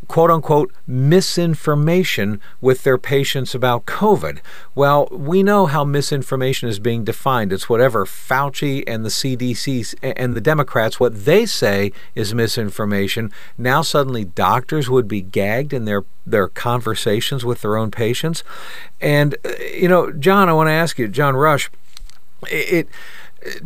quote 0.09 0.31
unquote 0.31 0.73
misinformation 0.87 2.41
with 2.61 2.83
their 2.83 2.99
patients 2.99 3.55
about 3.55 3.85
COVID. 3.87 4.39
Well, 4.75 5.07
we 5.13 5.43
know 5.43 5.67
how 5.67 5.85
misinformation 5.85 6.69
is 6.69 6.79
being 6.79 7.05
defined. 7.05 7.53
It's 7.53 7.69
whatever 7.69 8.07
Fauci 8.07 8.83
and 8.87 9.05
the 9.05 9.11
CDC 9.11 9.95
and 10.03 10.35
the 10.35 10.41
Democrats, 10.41 10.99
what 10.99 11.25
they 11.27 11.45
say 11.45 11.93
is 12.15 12.35
misinformation. 12.35 13.31
Now, 13.59 13.83
suddenly, 13.83 14.25
doctors 14.25 14.89
would 14.89 15.07
be 15.07 15.21
gagged 15.21 15.73
in 15.73 15.85
their 15.85 16.05
their 16.27 16.49
conversations 16.49 17.45
with 17.45 17.63
their 17.63 17.77
own 17.77 17.91
patients. 17.91 18.45
And, 19.01 19.35
uh, 19.45 19.51
you 19.73 19.89
know, 19.89 20.13
John, 20.13 20.49
I 20.49 20.53
want 20.53 20.69
to 20.69 20.73
ask 20.73 20.99
you, 20.99 21.09
John 21.09 21.37
Rush, 21.37 21.71
it, 22.51 22.73
it 22.73 22.89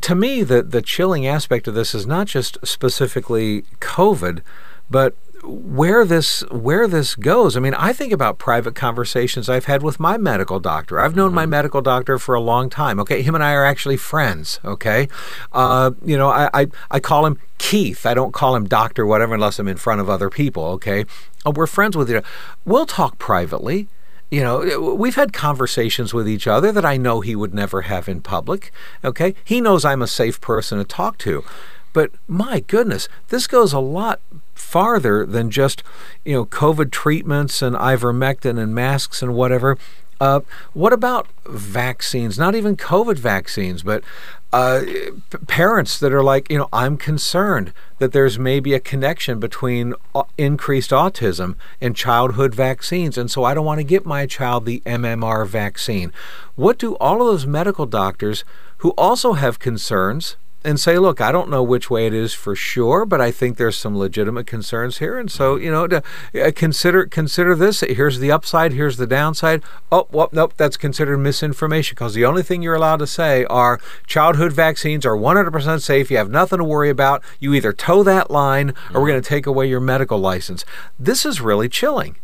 to 0.03 0.15
me, 0.15 0.43
the, 0.43 0.63
the 0.63 0.83
chilling 0.83 1.27
aspect 1.27 1.67
of 1.67 1.75
this 1.75 1.95
is 1.95 2.07
not 2.07 2.27
just 2.27 2.59
specifically 2.65 3.63
COVID, 3.81 4.43
but 4.91 5.17
where 5.43 6.05
this 6.05 6.41
where 6.51 6.87
this 6.87 7.15
goes. 7.15 7.57
I 7.57 7.61
mean, 7.61 7.75
I 7.75 7.93
think 7.93 8.13
about 8.13 8.39
private 8.39 8.75
conversations 8.75 9.49
I've 9.49 9.65
had 9.65 9.83
with 9.83 9.99
my 9.99 10.17
medical 10.17 10.61
doctor. 10.61 11.01
I've 11.01 11.17
known 11.17 11.29
mm-hmm. 11.29 11.37
my 11.37 11.47
medical 11.47 11.83
doctor 11.83 12.19
for 12.19 12.35
a 12.35 12.41
long 12.41 12.71
time. 12.71 13.01
Okay, 13.01 13.23
him 13.23 13.35
and 13.35 13.43
I 13.43 13.53
are 13.55 13.65
actually 13.65 13.97
friends. 13.97 14.61
Okay, 14.65 15.09
uh, 15.53 15.93
you 16.05 16.17
know, 16.17 16.29
I, 16.29 16.49
I 16.55 16.67
I 16.91 17.01
call 17.01 17.27
him 17.27 17.39
Keith. 17.59 18.07
I 18.07 18.15
don't 18.15 18.33
call 18.33 18.55
him 18.55 18.67
doctor 18.67 19.05
whatever 19.05 19.35
unless 19.35 19.59
I'm 19.59 19.69
in 19.69 19.77
front 19.77 20.01
of 20.01 20.09
other 20.09 20.31
people. 20.31 20.65
Okay, 20.65 21.05
uh, 21.45 21.51
we're 21.51 21.67
friends 21.67 21.97
with 21.97 22.09
you. 22.09 22.23
We'll 22.65 22.87
talk 22.87 23.19
privately. 23.19 23.89
You 24.31 24.43
know, 24.43 24.95
we've 24.97 25.17
had 25.17 25.35
conversations 25.35 26.15
with 26.15 26.27
each 26.27 26.47
other 26.47 26.73
that 26.73 26.87
I 26.87 26.97
know 26.97 27.21
he 27.21 27.37
would 27.37 27.53
never 27.53 27.83
have 27.83 28.09
in 28.09 28.23
public. 28.23 28.73
Okay, 29.05 29.35
he 29.45 29.61
knows 29.61 29.85
I'm 29.85 30.01
a 30.01 30.07
safe 30.07 30.41
person 30.41 30.79
to 30.79 30.85
talk 30.85 31.19
to. 31.19 31.45
But 31.93 32.13
my 32.27 32.61
goodness, 32.61 33.09
this 33.29 33.47
goes 33.47 33.73
a 33.73 33.79
lot 33.79 34.21
farther 34.55 35.27
than 35.27 35.51
just 35.51 35.83
you 36.25 36.35
know 36.35 36.45
COVID 36.45 36.91
treatments 36.91 37.63
and 37.63 37.77
ivermectin 37.77 38.59
and 38.59 38.75
masks 38.75 39.23
and 39.23 39.35
whatever. 39.35 39.79
Uh, 40.21 40.41
what 40.73 40.93
about 40.93 41.27
vaccines? 41.47 42.39
Not 42.39 42.55
even 42.55 42.77
COVID 42.77 43.19
vaccines, 43.19 43.83
but 43.83 44.05
uh, 44.53 44.83
p- 44.85 45.39
parents 45.49 45.99
that 45.99 46.13
are 46.13 46.23
like, 46.23 46.49
you 46.49 46.59
know, 46.59 46.69
I'm 46.73 46.97
concerned 46.97 47.73
that 47.99 48.13
there's 48.13 48.39
maybe 48.39 48.73
a 48.73 48.79
connection 48.79 49.41
between 49.41 49.95
uh, 50.15 50.23
increased 50.39 50.91
autism 50.91 51.57
and 51.81 51.97
childhood 51.97 52.55
vaccines, 52.55 53.19
and 53.19 53.31
so 53.31 53.43
I 53.43 53.53
don't 53.53 53.65
want 53.65 53.81
to 53.81 53.85
get 53.85 54.07
my 54.07 54.27
child 54.27 54.65
the 54.65 54.81
MMR 54.87 55.45
vaccine. 55.45 56.13
What 56.55 56.79
do 56.79 56.95
all 56.97 57.21
of 57.21 57.27
those 57.27 57.47
medical 57.47 57.87
doctors 57.87 58.45
who 58.79 58.91
also 58.91 59.33
have 59.33 59.59
concerns 59.59 60.37
and 60.65 60.79
say, 60.79 60.99
look, 60.99 61.21
I 61.21 61.33
don't 61.33 61.51
know 61.51 61.63
which 61.63 61.91
way 61.91 62.07
it 62.07 62.15
is 62.15 62.35
for 62.35 62.55
sure, 62.55 63.05
but 63.05 63.21
I 63.21 63.31
think 63.31 63.57
there's 63.57 63.77
some 63.77 63.97
legitimate 63.97 64.47
concerns 64.47 64.99
here, 64.99 65.19
and 65.19 65.31
so 65.31 65.57
you 65.57 65.71
know, 65.71 65.87
to, 65.87 66.03
uh, 66.35 66.51
consider 66.55 67.07
consider 67.07 67.55
this. 67.55 67.81
Here's 67.81 68.19
the 68.19 68.31
upside. 68.31 68.73
Here's 68.73 68.97
the 68.97 69.07
downside. 69.07 69.63
Oh, 69.91 70.07
well, 70.11 70.29
nope, 70.33 70.55
that's 70.57 70.77
considered 70.77 71.19
misinformation 71.19 71.95
because 71.95 72.15
the 72.15 72.25
only 72.25 72.43
thing 72.43 72.63
you're 72.63 72.75
allowed 72.75 72.99
to 72.99 73.07
say 73.07 73.45
are 73.47 73.81
childhood 74.07 74.53
vaccines 74.53 75.05
are 75.07 75.17
100% 75.17 75.83
safe. 75.83 76.11
You 76.11 76.17
have 76.17 76.31
nothing 76.31 76.59
to 76.59 76.65
worry 76.65 76.91
about. 76.91 77.23
You 77.41 77.55
either 77.55 77.73
toe 77.73 78.03
that 78.05 78.31
line, 78.31 78.75
or 78.93 79.01
we're 79.01 79.09
going 79.09 79.23
to 79.23 79.29
take 79.29 79.47
away 79.47 79.69
your 79.69 79.81
medical 79.81 80.19
license. 80.19 80.65
This 80.99 81.25
is 81.25 81.41
really 81.41 81.69
chilling. 81.69 82.17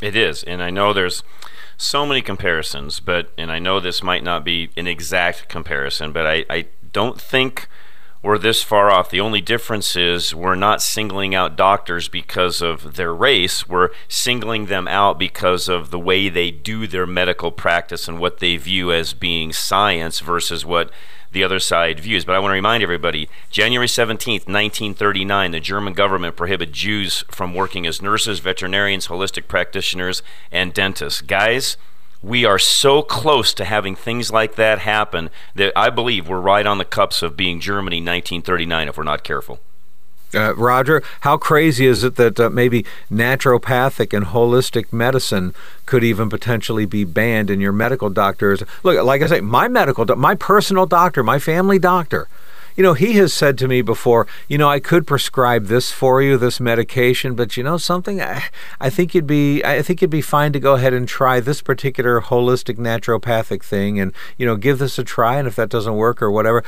It 0.00 0.16
is, 0.16 0.42
and 0.42 0.62
I 0.62 0.70
know 0.70 0.92
there's 0.92 1.22
so 1.76 2.06
many 2.06 2.22
comparisons, 2.22 3.00
but 3.00 3.30
and 3.36 3.50
I 3.50 3.58
know 3.58 3.80
this 3.80 4.02
might 4.02 4.22
not 4.22 4.44
be 4.44 4.70
an 4.76 4.86
exact 4.86 5.48
comparison, 5.48 6.12
but 6.12 6.26
I, 6.26 6.44
I 6.48 6.66
don't 6.92 7.20
think 7.20 7.68
we're 8.22 8.38
this 8.38 8.62
far 8.62 8.90
off. 8.90 9.10
The 9.10 9.20
only 9.20 9.40
difference 9.40 9.96
is 9.96 10.32
we're 10.32 10.54
not 10.54 10.80
singling 10.80 11.34
out 11.34 11.56
doctors 11.56 12.08
because 12.08 12.62
of 12.62 12.94
their 12.94 13.12
race. 13.12 13.68
We're 13.68 13.90
singling 14.06 14.66
them 14.66 14.86
out 14.86 15.18
because 15.18 15.68
of 15.68 15.90
the 15.90 15.98
way 15.98 16.28
they 16.28 16.52
do 16.52 16.86
their 16.86 17.06
medical 17.06 17.50
practice 17.50 18.06
and 18.06 18.20
what 18.20 18.38
they 18.38 18.56
view 18.56 18.92
as 18.92 19.12
being 19.12 19.52
science 19.52 20.20
versus 20.20 20.64
what 20.64 20.90
the 21.32 21.42
other 21.42 21.58
side 21.58 21.98
views. 21.98 22.24
But 22.24 22.36
I 22.36 22.38
want 22.38 22.50
to 22.50 22.54
remind 22.54 22.82
everybody 22.84 23.28
January 23.50 23.88
17th, 23.88 24.46
1939, 24.46 25.50
the 25.50 25.60
German 25.60 25.92
government 25.94 26.36
prohibited 26.36 26.74
Jews 26.74 27.24
from 27.28 27.54
working 27.54 27.86
as 27.86 28.00
nurses, 28.00 28.38
veterinarians, 28.38 29.08
holistic 29.08 29.48
practitioners, 29.48 30.22
and 30.52 30.72
dentists. 30.72 31.22
Guys, 31.22 31.76
we 32.22 32.44
are 32.44 32.58
so 32.58 33.02
close 33.02 33.52
to 33.54 33.64
having 33.64 33.96
things 33.96 34.30
like 34.30 34.54
that 34.54 34.80
happen 34.80 35.30
that 35.54 35.72
I 35.76 35.90
believe 35.90 36.28
we're 36.28 36.40
right 36.40 36.66
on 36.66 36.78
the 36.78 36.84
cups 36.84 37.22
of 37.22 37.36
being 37.36 37.60
Germany 37.60 37.96
1939 37.96 38.88
if 38.88 38.96
we're 38.96 39.02
not 39.02 39.24
careful. 39.24 39.60
Uh, 40.34 40.54
Roger, 40.54 41.02
how 41.20 41.36
crazy 41.36 41.84
is 41.86 42.04
it 42.04 42.16
that 42.16 42.40
uh, 42.40 42.48
maybe 42.48 42.86
naturopathic 43.10 44.16
and 44.16 44.26
holistic 44.26 44.90
medicine 44.92 45.54
could 45.84 46.02
even 46.02 46.30
potentially 46.30 46.86
be 46.86 47.04
banned 47.04 47.50
in 47.50 47.60
your 47.60 47.72
medical 47.72 48.08
doctors? 48.08 48.62
Look, 48.82 49.02
like 49.04 49.20
I 49.20 49.26
say, 49.26 49.40
my 49.40 49.68
medical, 49.68 50.06
my 50.16 50.34
personal 50.34 50.86
doctor, 50.86 51.22
my 51.22 51.38
family 51.38 51.78
doctor, 51.78 52.28
you 52.76 52.82
know, 52.82 52.94
he 52.94 53.14
has 53.14 53.32
said 53.32 53.58
to 53.58 53.68
me 53.68 53.82
before, 53.82 54.26
you 54.48 54.58
know, 54.58 54.68
I 54.68 54.80
could 54.80 55.06
prescribe 55.06 55.66
this 55.66 55.90
for 55.90 56.22
you, 56.22 56.36
this 56.36 56.60
medication, 56.60 57.34
but 57.34 57.56
you 57.56 57.62
know 57.62 57.76
something, 57.76 58.20
I, 58.20 58.44
I 58.80 58.90
think 58.90 59.14
you'd 59.14 59.26
be, 59.26 59.62
I 59.64 59.82
think 59.82 60.00
you'd 60.00 60.10
be 60.10 60.20
fine 60.20 60.52
to 60.52 60.60
go 60.60 60.74
ahead 60.74 60.94
and 60.94 61.06
try 61.06 61.40
this 61.40 61.62
particular 61.62 62.20
holistic 62.20 62.76
naturopathic 62.76 63.62
thing, 63.62 64.00
and 64.00 64.12
you 64.36 64.46
know, 64.46 64.56
give 64.56 64.78
this 64.78 64.98
a 64.98 65.04
try, 65.04 65.36
and 65.36 65.48
if 65.48 65.56
that 65.56 65.68
doesn't 65.68 65.96
work 65.96 66.22
or 66.22 66.30
whatever, 66.30 66.64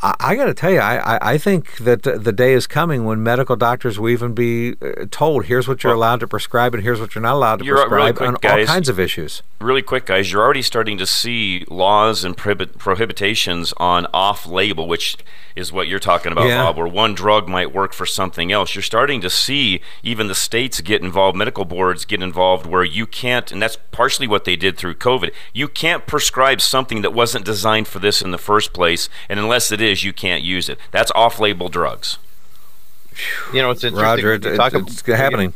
I, 0.00 0.14
I 0.20 0.34
got 0.36 0.44
to 0.46 0.54
tell 0.54 0.70
you, 0.70 0.80
I, 0.80 1.32
I 1.32 1.38
think 1.38 1.76
that 1.78 2.02
the 2.02 2.32
day 2.32 2.52
is 2.52 2.66
coming 2.66 3.04
when 3.04 3.22
medical 3.22 3.56
doctors 3.56 3.98
will 3.98 4.10
even 4.10 4.32
be 4.32 4.74
uh, 4.80 5.06
told, 5.10 5.46
here's 5.46 5.66
what 5.66 5.82
you're 5.82 5.92
well, 5.92 5.98
allowed 5.98 6.20
to 6.20 6.28
prescribe 6.28 6.74
and 6.74 6.82
here's 6.82 7.00
what 7.00 7.14
you're 7.14 7.22
not 7.22 7.34
allowed 7.34 7.56
to 7.56 7.64
prescribe 7.64 7.90
really 7.92 8.12
quick, 8.12 8.28
on 8.28 8.34
guys, 8.40 8.68
all 8.68 8.74
kinds 8.74 8.88
of 8.88 9.00
issues. 9.00 9.42
Really 9.60 9.82
quick, 9.82 10.06
guys, 10.06 10.30
you're 10.30 10.42
already 10.42 10.62
starting 10.62 10.98
to 10.98 11.06
see 11.06 11.64
laws 11.68 12.24
and 12.24 12.36
prohibit, 12.36 12.78
prohibitions 12.78 13.72
on 13.76 14.06
off 14.14 14.46
label, 14.46 14.86
which 14.86 15.16
is 15.56 15.72
what 15.72 15.88
you're 15.88 15.98
talking 15.98 16.30
about, 16.30 16.46
yeah. 16.46 16.62
Bob, 16.62 16.76
where 16.76 16.86
one 16.86 17.14
drug 17.14 17.48
might 17.48 17.74
work 17.74 17.92
for 17.92 18.06
something 18.06 18.52
else. 18.52 18.76
You're 18.76 18.82
starting 18.82 19.20
to 19.22 19.30
see 19.30 19.80
even 20.04 20.28
the 20.28 20.34
states 20.34 20.80
get 20.80 21.02
involved, 21.02 21.36
medical 21.36 21.64
boards 21.64 22.04
get 22.04 22.22
involved, 22.22 22.64
where 22.64 22.84
you 22.84 23.06
can't, 23.06 23.50
and 23.50 23.60
that's 23.60 23.76
partially 23.90 24.28
what 24.28 24.44
they 24.44 24.54
did 24.54 24.76
through 24.78 24.94
COVID. 24.94 25.32
You 25.52 25.66
can't 25.66 26.06
prescribe 26.06 26.60
something 26.60 27.02
that 27.02 27.12
wasn't 27.12 27.44
designed 27.44 27.88
for 27.88 27.98
this 27.98 28.22
in 28.22 28.30
the 28.30 28.38
first 28.38 28.72
place, 28.72 29.08
and 29.28 29.40
unless 29.40 29.72
it 29.72 29.80
is, 29.80 29.87
you 30.04 30.12
can't 30.12 30.42
use 30.42 30.68
it. 30.68 30.78
That's 30.90 31.10
off 31.14 31.38
label 31.40 31.68
drugs. 31.68 32.18
You 33.52 33.62
know, 33.62 33.70
it's 33.70 33.82
interesting. 33.82 34.24
Roger, 34.24 34.34
it, 34.34 34.46
it's 34.46 35.06
happening. 35.06 35.54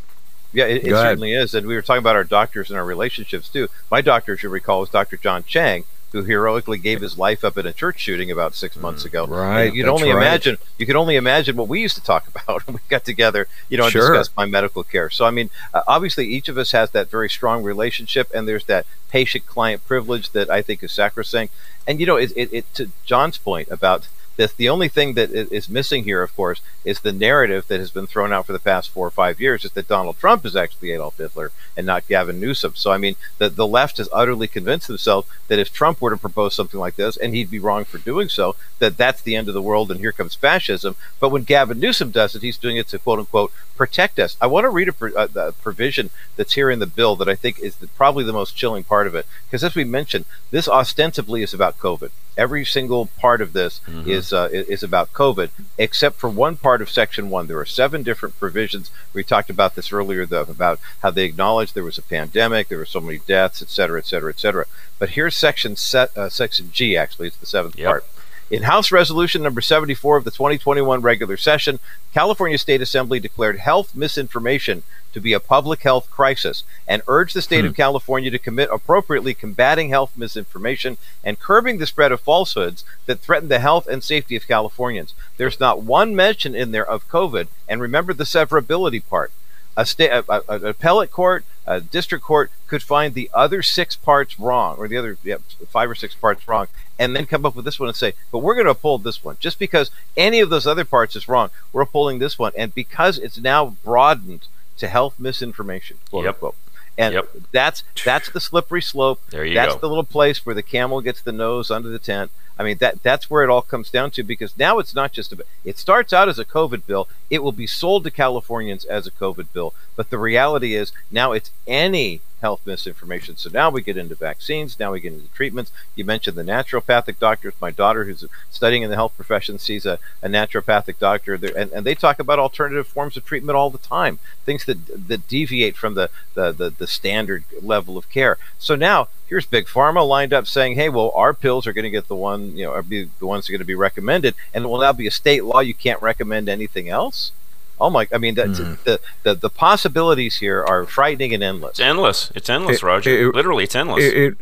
Yeah, 0.53 0.67
it, 0.67 0.85
it 0.85 0.91
certainly 0.91 1.33
is. 1.33 1.55
And 1.55 1.67
we 1.67 1.75
were 1.75 1.83
talking 1.83 2.01
about 2.01 2.17
our 2.17 2.25
doctors 2.25 2.71
and 2.71 2.79
our 2.79 2.85
relationships 2.85 3.49
too. 3.49 3.69
My 3.91 4.01
doctor, 4.01 4.35
as 4.35 4.43
you 4.43 4.49
recall, 4.49 4.81
was 4.81 4.91
Dr. 4.91 5.17
John 5.17 5.45
Cheng, 5.45 5.85
who 6.13 6.23
heroically 6.25 6.77
gave 6.77 7.01
his 7.01 7.17
life 7.17 7.43
up 7.43 7.57
in 7.57 7.67
a 7.67 7.73
church 7.73 7.99
shooting 7.99 8.31
about 8.31 8.55
six 8.55 8.77
months 8.77 9.05
ago. 9.05 9.27
Right. 9.27 9.73
you 9.73 9.83
can 9.83 9.91
only 9.91 10.11
right. 10.11 10.19
imagine. 10.19 10.59
You 10.79 10.85
can 10.85 10.97
only 10.97 11.17
imagine 11.17 11.57
what 11.57 11.69
we 11.69 11.81
used 11.81 11.97
to 11.97 12.03
talk 12.03 12.29
about 12.35 12.67
when 12.67 12.75
we 12.75 12.81
got 12.89 13.05
together, 13.05 13.49
you 13.71 13.79
know, 13.79 13.85
and 13.85 13.93
sure. 13.93 14.13
discuss 14.13 14.31
my 14.37 14.45
medical 14.45 14.85
care. 14.85 15.09
So 15.09 15.25
I 15.25 15.31
mean, 15.31 15.49
uh, 15.73 15.83
obviously, 15.89 16.27
each 16.27 16.49
of 16.49 16.59
us 16.59 16.73
has 16.73 16.91
that 16.91 17.11
very 17.11 17.31
strong 17.31 17.63
relationship, 17.63 18.31
and 18.35 18.47
there's 18.47 18.65
that 18.65 18.87
patient-client 19.09 19.87
privilege 19.87 20.31
that 20.31 20.51
I 20.51 20.63
think 20.63 20.83
is 20.83 20.93
sacrosanct. 20.93 21.53
And 21.87 21.99
you 21.99 22.07
know, 22.07 22.17
it, 22.17 22.33
it, 22.37 22.53
it 22.53 22.75
to 22.75 22.91
John's 23.07 23.39
point 23.39 23.69
about 23.71 24.09
this, 24.37 24.53
the 24.53 24.69
only 24.69 24.89
thing 24.89 25.15
that 25.15 25.31
is 25.31 25.69
missing 25.69 26.05
here, 26.05 26.23
of 26.23 26.35
course, 26.35 26.61
is 26.85 27.01
the 27.01 27.13
narrative 27.13 27.67
that 27.69 27.81
has 27.81 27.91
been 27.91 28.07
thrown 28.07 28.33
out 28.33 28.47
for 28.47 28.53
the 28.53 28.59
past 28.59 28.91
four 28.91 29.07
or 29.07 29.11
five 29.11 29.41
years 29.41 29.65
is 29.65 29.73
that 29.73 29.89
Donald 29.89 30.19
Trump 30.19 30.47
is 30.47 30.57
actually 30.57 30.91
Adolf 30.91 31.19
Hitler 31.19 31.53
and 31.77 31.87
not 31.87 32.09
Gavin 32.09 32.41
Newsom. 32.41 32.75
So, 32.75 32.93
I 32.93 32.99
mean, 32.99 33.17
the, 33.39 33.49
the 33.49 33.67
left 33.67 33.99
has 33.99 34.09
utterly 34.13 34.49
convinced 34.49 34.89
themselves 34.89 35.29
that 35.49 35.59
if 35.59 35.73
Trump 35.73 36.01
were 36.01 36.11
to 36.11 36.17
propose 36.17 36.55
something 36.55 36.81
like 36.81 36.97
this, 36.97 37.17
and 37.17 37.35
he'd 37.35 37.51
be 37.51 37.59
wrong 37.59 37.85
for 37.85 37.99
doing 37.99 38.29
so, 38.29 38.57
that 38.79 38.97
that's 38.97 39.23
the 39.23 39.37
end 39.37 39.49
of 39.49 39.55
the 39.55 39.63
world 39.63 39.91
and 39.91 40.01
here 40.01 40.13
comes 40.13 40.35
fascism. 40.35 40.97
But 41.21 41.31
when 41.31 41.45
Gavin 41.45 41.79
Newsom 41.79 42.11
does 42.11 42.35
it, 42.35 42.43
he's 42.43 42.59
doing 42.59 42.77
it 42.77 42.89
to 42.89 42.99
quote 42.99 43.19
unquote 43.19 43.53
protect 43.77 44.19
us. 44.19 44.37
I 44.41 44.47
want 44.47 44.65
to 44.65 44.71
read 44.71 44.89
a, 44.89 44.95
a, 45.05 45.29
a 45.35 45.49
uh, 45.49 45.51
provision 45.63 46.11
that's 46.37 46.55
here 46.55 46.71
in 46.71 46.79
the 46.79 46.87
bill 46.87 47.17
that 47.17 47.29
I 47.29 47.35
think 47.35 47.59
is 47.59 47.77
the, 47.77 47.89
probably 47.89 48.25
the 48.25 48.33
most 48.33 48.57
chilling 48.57 48.85
part 48.85 49.07
of 49.07 49.15
it. 49.15 49.27
Because 49.47 49.65
as 49.65 49.75
we 49.75 49.85
mentioned, 49.85 50.25
this 50.51 50.69
ostensibly 50.69 51.43
is 51.43 51.53
about 51.55 51.79
COVID. 51.79 52.11
Every 52.37 52.65
single 52.65 53.07
part 53.19 53.43
of 53.43 53.53
this 53.53 53.81
mm-hmm. 53.87 54.11
is 54.11 54.33
uh, 54.33 54.49
is 54.51 54.83
about 54.83 55.13
COVID, 55.13 55.51
except 55.77 56.17
for 56.17 56.31
one 56.31 56.57
part 56.57 56.81
of 56.81 56.91
Section 56.91 57.29
One. 57.29 57.47
There 57.47 57.59
are 57.59 57.67
seven 57.67 58.03
different 58.03 58.39
provisions. 58.39 58.91
We 59.13 59.23
talked 59.23 59.51
about 59.51 59.75
this 59.75 59.93
earlier, 59.93 60.25
though, 60.25 60.43
about 60.43 60.81
how 61.03 61.11
they 61.11 61.25
acknowledged 61.25 61.75
there 61.75 61.85
was 61.85 61.99
a 61.99 62.03
pandemic, 62.03 62.69
there 62.69 62.79
were 62.79 62.87
so 62.87 63.01
many 63.01 63.19
deaths, 63.27 63.61
et 63.61 63.69
cetera, 63.69 63.99
et 63.99 64.07
cetera, 64.07 64.31
et 64.31 64.41
cetera. 64.41 64.65
But 64.99 65.11
here's 65.11 65.37
Section 65.37 65.77
set, 65.77 66.17
uh, 66.17 66.31
Section 66.31 66.71
G. 66.73 66.97
Actually, 66.97 67.29
it's 67.29 67.37
the 67.37 67.47
seventh 67.47 67.79
yep. 67.79 67.87
part. 67.87 68.05
In 68.53 68.65
House 68.65 68.93
Resolution 68.93 69.43
number 69.43 69.63
74 69.63 70.19
of 70.19 70.25
the 70.25 70.31
2021 70.31 71.01
regular 71.01 71.39
session, 71.39 71.81
California 72.13 72.59
State 72.59 72.83
Assembly 72.83 73.19
declared 73.19 73.61
health 73.61 73.95
misinformation 73.95 74.83
to 75.15 75.21
be 75.21 75.33
a 75.33 75.41
public 75.41 75.85
health 75.85 76.11
crisis 76.11 76.63
and 76.87 77.01
urged 77.09 77.35
the 77.35 77.41
state 77.41 77.63
hmm. 77.63 77.69
of 77.69 77.75
California 77.75 78.31
to 78.31 78.39
commit 78.39 78.69
appropriately 78.71 79.33
combating 79.33 79.89
health 79.89 80.13
misinformation 80.19 80.99
and 81.25 81.41
curbing 81.41 81.79
the 81.79 81.87
spread 81.87 82.13
of 82.13 82.21
falsehoods 82.21 82.85
that 83.07 83.21
threaten 83.21 83.49
the 83.49 83.59
health 83.59 83.87
and 83.87 84.05
safety 84.05 84.37
of 84.37 84.47
Californians. 84.47 85.15
There's 85.39 85.59
not 85.59 85.81
one 85.81 86.15
mention 86.15 86.55
in 86.55 86.73
there 86.73 86.87
of 86.87 87.09
COVID, 87.09 87.49
and 87.71 87.81
remember 87.81 88.13
the 88.13 88.25
severability 88.25 89.03
part 89.09 89.33
a 89.77 89.87
state, 89.87 90.11
a, 90.11 90.25
a, 90.29 90.43
an 90.49 90.67
appellate 90.67 91.11
court, 91.11 91.45
a 91.67 91.81
district 91.81 92.25
court 92.25 92.51
could 92.67 92.83
find 92.83 93.15
the 93.15 93.31
other 93.33 93.63
six 93.63 93.97
parts 93.97 94.39
wrong, 94.39 94.77
or 94.77 94.89
the 94.89 94.97
other 94.97 95.17
yeah, 95.23 95.37
five 95.69 95.91
or 95.91 95.95
six 95.95 96.15
parts 96.15 96.47
wrong, 96.47 96.69
and 96.99 97.15
then 97.17 97.27
come 97.27 97.47
up 97.47 97.55
with 97.55 97.65
this 97.65 97.79
one 97.79 97.89
and 97.89 97.97
say, 97.97 98.15
but 98.31 98.39
we're 98.39 98.55
going 98.55 98.67
to 98.67 98.73
uphold 98.73 99.05
this 99.05 99.25
one. 99.25 99.37
Just 99.41 99.59
because 99.59 99.91
any 100.17 100.41
of 100.41 100.51
those 100.51 100.67
other 100.67 100.85
parts 100.85 101.17
is 101.17 101.29
wrong, 101.29 101.51
we're 101.73 101.83
upholding 101.83 102.19
this 102.19 102.39
one. 102.39 102.53
And 102.57 102.75
because 102.75 103.19
it's 103.19 103.39
now 103.39 103.77
broadened 103.85 104.47
to 104.79 104.89
health 104.89 105.19
misinformation, 105.19 105.99
quote 106.11 106.25
yep. 106.25 106.35
unquote. 106.35 106.57
And 106.99 107.15
yep. 107.15 107.31
that's 107.53 107.85
that's 108.05 108.31
the 108.31 108.41
slippery 108.41 108.83
slope. 108.83 109.21
There 109.31 109.45
you 109.45 109.55
that's 109.55 109.75
go. 109.75 109.81
the 109.81 109.89
little 109.89 110.05
place 110.05 110.45
where 110.45 110.55
the 110.55 110.63
camel 110.63 111.01
gets 111.01 111.23
the 111.23 111.33
nose 111.33 111.71
under 111.71 111.89
the 111.89 111.99
tent. 111.99 112.31
I 112.59 112.65
mean 112.65 112.79
that 112.79 113.03
that's 113.03 113.31
where 113.31 113.43
it 113.43 113.51
all 113.51 113.63
comes 113.63 113.91
down 113.91 114.11
to 114.13 114.23
because 114.23 114.59
now 114.59 114.79
it's 114.79 114.95
not 114.95 115.13
just 115.13 115.33
about 115.33 115.47
it 115.65 115.79
starts 115.79 116.13
out 116.13 116.29
as 116.29 116.39
a 116.39 116.45
COVID 116.45 116.87
bill. 116.87 117.09
It 117.31 117.43
will 117.43 117.53
be 117.53 117.67
sold 117.67 118.05
to 118.05 118.11
Californians 118.11 118.85
as 118.85 119.07
a 119.07 119.11
COVID 119.11 119.47
bill, 119.53 119.75
but 119.97 120.11
the 120.11 120.19
reality 120.19 120.75
is 120.75 120.93
now 121.11 121.33
it's 121.33 121.51
any 121.67 122.21
health 122.43 122.61
misinformation. 122.67 123.37
So 123.37 123.49
now 123.51 123.71
we 123.71 123.81
get 123.83 123.97
into 123.97 124.15
vaccines, 124.15 124.79
now 124.79 124.93
we 124.93 125.01
get 125.01 125.15
into 125.15 125.29
treatments. 125.29 125.73
You 125.95 126.05
mentioned 126.05 126.37
the 126.37 126.43
naturopathic 126.43 127.19
doctors. 127.19 127.55
My 127.61 127.71
daughter, 127.71 128.05
who's 128.05 128.25
studying 128.51 128.83
in 128.83 128.91
the 128.91 128.97
health 128.97 129.15
profession, 129.17 129.59
sees 129.59 129.87
a, 129.87 129.99
a 130.23 130.29
naturopathic 130.29 130.99
doctor, 130.99 131.35
and, 131.35 131.73
and 131.73 131.87
they 131.87 131.95
talk 131.95 132.19
about 132.19 132.39
alternative 132.39 132.87
forms 132.87 133.17
of 133.17 133.25
treatment 133.25 133.57
all 133.57 133.71
the 133.71 133.79
time, 133.79 134.19
things 134.45 134.65
that 134.67 135.09
that 135.09 135.27
deviate 135.29 135.77
from 135.77 135.95
the, 135.95 136.11
the, 136.35 136.53
the, 136.53 136.71
the 136.71 136.87
standard 136.87 137.45
level 137.63 137.97
of 137.97 138.11
care. 138.11 138.39
So 138.59 138.75
now 138.75 139.09
here's 139.29 139.47
big 139.47 139.67
pharma 139.67 140.07
lined 140.07 140.33
up 140.33 140.47
saying, 140.47 140.75
"Hey, 140.75 140.89
well, 140.89 141.13
our 141.15 141.33
pills 141.33 141.67
are 141.67 141.73
going 141.73 141.85
to 141.85 141.91
get 141.91 142.09
the 142.09 142.17
one, 142.17 142.57
you 142.57 142.65
know, 142.65 142.73
are 142.73 142.83
be 142.83 143.09
the 143.19 143.27
ones 143.27 143.47
that 143.47 143.51
are 143.51 143.55
going 143.55 143.61
to 143.61 143.75
be 143.75 143.75
recommended, 143.75 144.35
and 144.53 144.65
it 144.65 144.69
will 144.69 144.81
now 144.81 144.93
be 144.93 145.07
a 145.07 145.13
state 145.13 145.45
law. 145.45 145.61
You 145.61 145.75
can't 145.75 146.03
recommend 146.03 146.49
anything 146.49 146.89
else." 146.89 147.33
Oh 147.83 147.91
my! 147.91 148.07
I 148.13 148.19
mean, 148.19 148.37
mm. 148.37 148.83
the, 148.85 149.01
the 149.25 149.35
the 149.35 149.51
possibilities 149.51 150.37
here 150.37 150.65
are 150.65 150.87
frightening 150.87 151.35
and 151.35 151.43
endless. 151.43 151.73
It's 151.73 151.81
endless. 151.81 152.33
It's 152.35 152.49
endless, 152.49 152.77
it, 152.77 152.83
Roger. 152.85 153.11
It, 153.11 153.35
Literally, 153.35 153.65
it's 153.65 153.75
endless. 153.75 154.05
It, 154.05 154.37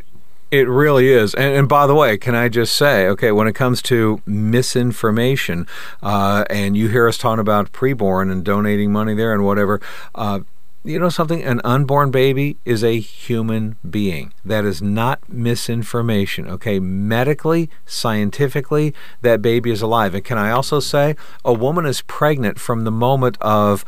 it 0.50 0.68
really 0.68 1.09
is. 1.09 1.33
And, 1.35 1.55
and, 1.55 1.68
by 1.68 1.87
the 1.87 1.94
way, 1.94 2.18
can 2.18 2.35
I 2.35 2.48
just 2.48 2.76
say, 2.76 3.07
okay, 3.07 3.31
when 3.33 3.46
it 3.46 3.55
comes 3.55 3.81
to 3.83 4.20
misinformation, 4.26 5.66
uh, 6.03 6.44
and 6.50 6.76
you 6.76 6.88
hear 6.88 7.09
us 7.09 7.16
talking 7.16 7.40
about 7.40 7.72
preborn 7.72 8.33
and 8.33 8.44
donating 8.44 8.92
money 8.92 9.14
there 9.14 9.33
and 9.33 9.44
whatever, 9.44 9.81
uh, 10.14 10.40
you 10.83 10.99
know 10.99 11.11
something? 11.11 11.43
An 11.43 11.61
unborn 11.62 12.11
baby 12.11 12.57
is 12.64 12.83
a 12.83 12.99
human 12.99 13.77
being. 13.88 14.33
That 14.45 14.64
is 14.64 14.81
not 14.81 15.21
misinformation. 15.29 16.49
Okay, 16.49 16.81
medically, 16.81 17.69
scientifically, 17.85 18.95
that 19.21 19.43
baby 19.43 19.71
is 19.71 19.83
alive. 19.83 20.14
And 20.14 20.25
can 20.25 20.38
I 20.38 20.51
also 20.51 20.81
say, 20.81 21.16
a 21.45 21.53
woman 21.53 21.85
is 21.85 22.01
pregnant 22.03 22.59
from 22.59 22.85
the 22.85 22.90
moment 22.90 23.37
of 23.40 23.85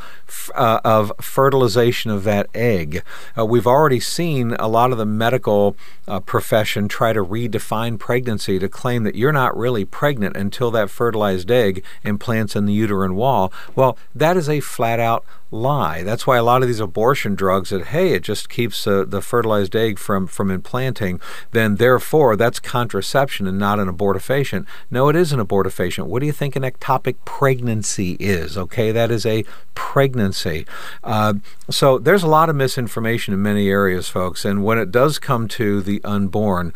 uh, 0.53 0.79
of 0.83 1.11
fertilization 1.19 2.11
of 2.11 2.23
that 2.23 2.47
egg. 2.53 3.03
Uh, 3.37 3.45
we've 3.45 3.67
already 3.67 3.99
seen 3.99 4.53
a 4.53 4.67
lot 4.67 4.91
of 4.91 4.97
the 4.97 5.05
medical 5.05 5.75
uh, 6.07 6.19
profession 6.19 6.87
try 6.87 7.13
to 7.13 7.23
redefine 7.23 7.97
pregnancy 7.97 8.59
to 8.59 8.69
claim 8.69 9.03
that 9.03 9.15
you're 9.15 9.31
not 9.31 9.55
really 9.57 9.85
pregnant 9.85 10.35
until 10.35 10.69
that 10.71 10.89
fertilized 10.89 11.49
egg 11.49 11.83
implants 12.03 12.55
in 12.55 12.65
the 12.65 12.73
uterine 12.73 13.15
wall. 13.15 13.51
Well, 13.75 13.97
that 14.13 14.37
is 14.37 14.49
a 14.49 14.59
flat 14.59 14.99
out 14.99 15.25
lie. 15.53 16.03
That's 16.03 16.25
why 16.25 16.37
a 16.37 16.43
lot 16.43 16.61
of 16.61 16.67
these 16.67 16.81
abortion 16.83 17.35
drugs 17.35 17.69
that 17.69 17.87
hey, 17.87 18.13
it 18.13 18.21
just 18.21 18.49
keeps 18.49 18.85
uh, 18.85 19.05
the 19.07 19.21
fertilized 19.21 19.75
egg 19.75 19.97
from 19.97 20.27
from 20.27 20.51
implanting. 20.51 21.19
Then 21.51 21.77
therefore, 21.77 22.35
that's 22.35 22.59
contraception 22.59 23.47
and 23.47 23.57
not 23.57 23.79
an 23.79 23.91
abortifacient. 23.91 24.65
No, 24.91 25.09
it 25.09 25.15
is 25.15 25.31
an 25.31 25.39
abortifacient. 25.39 26.05
What 26.05 26.19
do 26.19 26.25
you 26.25 26.31
think 26.31 26.55
an 26.55 26.63
ectopic 26.63 27.15
pregnancy 27.25 28.17
is? 28.19 28.57
Okay, 28.57 28.91
that 28.91 29.09
is 29.09 29.25
a 29.25 29.43
pregnancy. 29.75 30.65
Uh, 31.03 31.35
so 31.69 31.97
there's 31.97 32.23
a 32.23 32.27
lot 32.27 32.49
of 32.49 32.55
misinformation 32.55 33.33
in 33.33 33.41
many 33.41 33.69
areas, 33.69 34.09
folks. 34.09 34.45
And 34.45 34.63
when 34.63 34.77
it 34.77 34.91
does 34.91 35.19
come 35.19 35.47
to 35.49 35.81
the 35.81 36.01
unborn. 36.03 36.73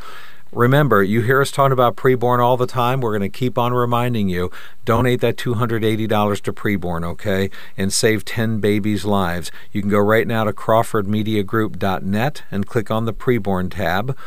Remember, 0.51 1.03
you 1.03 1.21
hear 1.21 1.41
us 1.41 1.51
talking 1.51 1.73
about 1.73 1.95
preborn 1.95 2.39
all 2.39 2.57
the 2.57 2.67
time. 2.67 3.01
We're 3.01 3.17
going 3.17 3.29
to 3.29 3.37
keep 3.37 3.57
on 3.57 3.73
reminding 3.73 4.29
you 4.29 4.51
donate 4.85 5.21
that 5.21 5.37
$280 5.37 6.41
to 6.41 6.53
preborn, 6.53 7.05
okay, 7.05 7.49
and 7.77 7.91
save 7.91 8.23
10 8.25 8.59
babies' 8.59 9.05
lives. 9.05 9.51
You 9.71 9.81
can 9.81 9.89
go 9.89 9.99
right 9.99 10.27
now 10.27 10.45
to 10.45 10.53
crawfordmediagroup.net 10.53 12.43
and 12.49 12.67
click 12.67 12.89
on 12.89 13.05
the 13.05 13.13
preborn 13.13 13.71
tab 13.71 14.17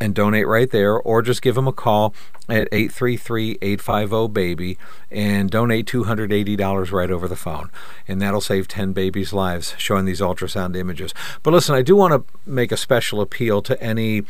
and 0.00 0.14
donate 0.14 0.46
right 0.46 0.70
there, 0.70 0.96
or 0.96 1.22
just 1.22 1.42
give 1.42 1.56
them 1.56 1.66
a 1.66 1.72
call 1.72 2.14
at 2.48 2.70
833-850-BABY 2.70 4.78
and 5.10 5.50
donate 5.50 5.86
$280 5.86 6.92
right 6.92 7.10
over 7.10 7.26
the 7.26 7.34
phone. 7.34 7.68
And 8.06 8.22
that'll 8.22 8.40
save 8.40 8.68
10 8.68 8.92
babies' 8.92 9.32
lives 9.32 9.74
showing 9.76 10.04
these 10.04 10.20
ultrasound 10.20 10.76
images. 10.76 11.12
But 11.42 11.52
listen, 11.52 11.74
I 11.74 11.82
do 11.82 11.96
want 11.96 12.14
to 12.14 12.22
make 12.48 12.70
a 12.70 12.76
special 12.76 13.20
appeal 13.20 13.60
to 13.62 13.82
any 13.82 14.22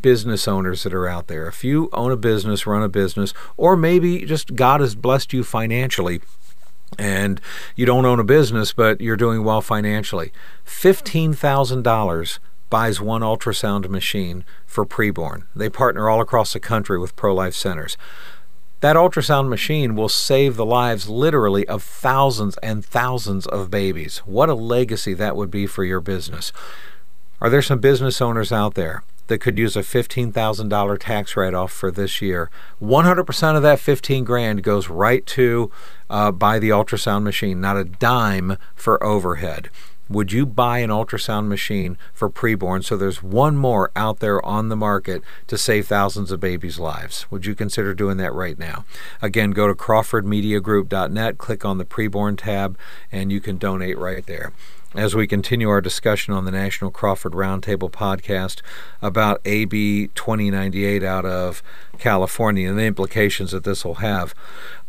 business 0.00 0.46
owners 0.46 0.82
that 0.82 0.94
are 0.94 1.08
out 1.08 1.26
there. 1.26 1.46
If 1.46 1.64
you 1.64 1.88
own 1.92 2.12
a 2.12 2.16
business, 2.16 2.66
run 2.66 2.82
a 2.82 2.88
business, 2.88 3.32
or 3.56 3.76
maybe 3.76 4.24
just 4.24 4.54
God 4.54 4.80
has 4.80 4.94
blessed 4.94 5.32
you 5.32 5.44
financially 5.44 6.20
and 6.98 7.40
you 7.74 7.86
don't 7.86 8.04
own 8.04 8.20
a 8.20 8.24
business, 8.24 8.72
but 8.72 9.00
you're 9.00 9.16
doing 9.16 9.44
well 9.44 9.60
financially, 9.60 10.32
$15,000 10.64 12.38
buys 12.70 13.00
one 13.00 13.22
ultrasound 13.22 13.88
machine 13.88 14.44
for 14.66 14.84
preborn. 14.84 15.44
They 15.54 15.68
partner 15.68 16.08
all 16.08 16.20
across 16.20 16.52
the 16.52 16.60
country 16.60 16.98
with 16.98 17.16
pro 17.16 17.34
life 17.34 17.54
centers. 17.54 17.96
That 18.80 18.96
ultrasound 18.96 19.48
machine 19.48 19.96
will 19.96 20.08
save 20.08 20.56
the 20.56 20.66
lives 20.66 21.08
literally 21.08 21.66
of 21.66 21.82
thousands 21.82 22.56
and 22.58 22.84
thousands 22.84 23.46
of 23.46 23.70
babies. 23.70 24.18
What 24.18 24.48
a 24.48 24.54
legacy 24.54 25.14
that 25.14 25.36
would 25.36 25.50
be 25.50 25.66
for 25.66 25.82
your 25.84 26.00
business. 26.00 26.52
Are 27.40 27.50
there 27.50 27.62
some 27.62 27.78
business 27.78 28.20
owners 28.20 28.52
out 28.52 28.74
there 28.74 29.02
that 29.26 29.38
could 29.38 29.58
use 29.58 29.76
a 29.76 29.80
$15,000 29.80 30.98
tax 30.98 31.36
write-off 31.36 31.72
for 31.72 31.90
this 31.90 32.20
year? 32.20 32.50
100% 32.82 33.56
of 33.56 33.62
that 33.62 33.80
15 33.80 34.24
grand 34.24 34.62
goes 34.62 34.88
right 34.88 35.24
to 35.26 35.70
uh, 36.08 36.30
buy 36.32 36.58
the 36.58 36.70
ultrasound 36.70 37.22
machine, 37.22 37.60
not 37.60 37.76
a 37.76 37.84
dime 37.84 38.56
for 38.74 39.02
overhead. 39.02 39.70
Would 40.08 40.30
you 40.30 40.46
buy 40.46 40.78
an 40.78 40.90
ultrasound 40.90 41.48
machine 41.48 41.98
for 42.12 42.30
preborn 42.30 42.84
so 42.84 42.96
there's 42.96 43.24
one 43.24 43.56
more 43.56 43.90
out 43.96 44.20
there 44.20 44.44
on 44.46 44.68
the 44.68 44.76
market 44.76 45.20
to 45.48 45.58
save 45.58 45.88
thousands 45.88 46.30
of 46.30 46.38
babies' 46.38 46.78
lives? 46.78 47.26
Would 47.30 47.44
you 47.44 47.56
consider 47.56 47.92
doing 47.92 48.16
that 48.18 48.32
right 48.32 48.56
now? 48.56 48.84
Again, 49.20 49.50
go 49.50 49.66
to 49.66 49.74
crawfordmediagroup.net, 49.74 51.38
click 51.38 51.64
on 51.64 51.78
the 51.78 51.84
preborn 51.84 52.38
tab, 52.38 52.78
and 53.10 53.32
you 53.32 53.40
can 53.40 53.58
donate 53.58 53.98
right 53.98 54.24
there 54.26 54.52
as 54.98 55.14
we 55.14 55.26
continue 55.26 55.68
our 55.68 55.80
discussion 55.80 56.34
on 56.34 56.44
the 56.44 56.50
National 56.50 56.90
Crawford 56.90 57.32
Roundtable 57.32 57.90
podcast 57.90 58.62
about 59.02 59.40
AB 59.44 60.08
2098 60.14 61.02
out 61.02 61.24
of 61.24 61.62
California 61.98 62.68
and 62.68 62.78
the 62.78 62.84
implications 62.84 63.50
that 63.52 63.64
this 63.64 63.84
will 63.84 63.96
have. 63.96 64.34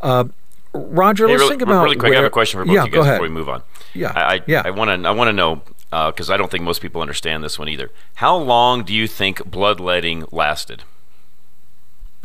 Uh, 0.01 0.25
Roger, 0.73 1.27
hey, 1.27 1.33
let's 1.33 1.41
really, 1.41 1.49
think 1.49 1.61
about. 1.61 1.83
Really 1.83 1.95
quick, 1.95 2.11
where, 2.11 2.19
I 2.19 2.21
have 2.23 2.25
a 2.25 2.29
question 2.29 2.59
for 2.59 2.65
both 2.65 2.75
yeah, 2.75 2.85
you 2.85 2.91
guys 2.91 3.05
before 3.05 3.21
we 3.21 3.29
move 3.29 3.49
on. 3.49 3.63
Yeah, 3.93 4.11
I, 4.15 4.41
yeah. 4.45 4.61
I 4.63 4.71
want 4.71 5.01
to. 5.01 5.07
I 5.07 5.11
want 5.11 5.29
to 5.29 5.33
know 5.33 5.61
because 5.89 6.29
uh, 6.29 6.33
I 6.33 6.37
don't 6.37 6.51
think 6.51 6.63
most 6.63 6.81
people 6.81 7.01
understand 7.01 7.43
this 7.43 7.57
one 7.57 7.69
either. 7.69 7.89
How 8.15 8.35
long 8.35 8.83
do 8.83 8.93
you 8.93 9.07
think 9.07 9.49
bloodletting 9.49 10.25
lasted? 10.31 10.83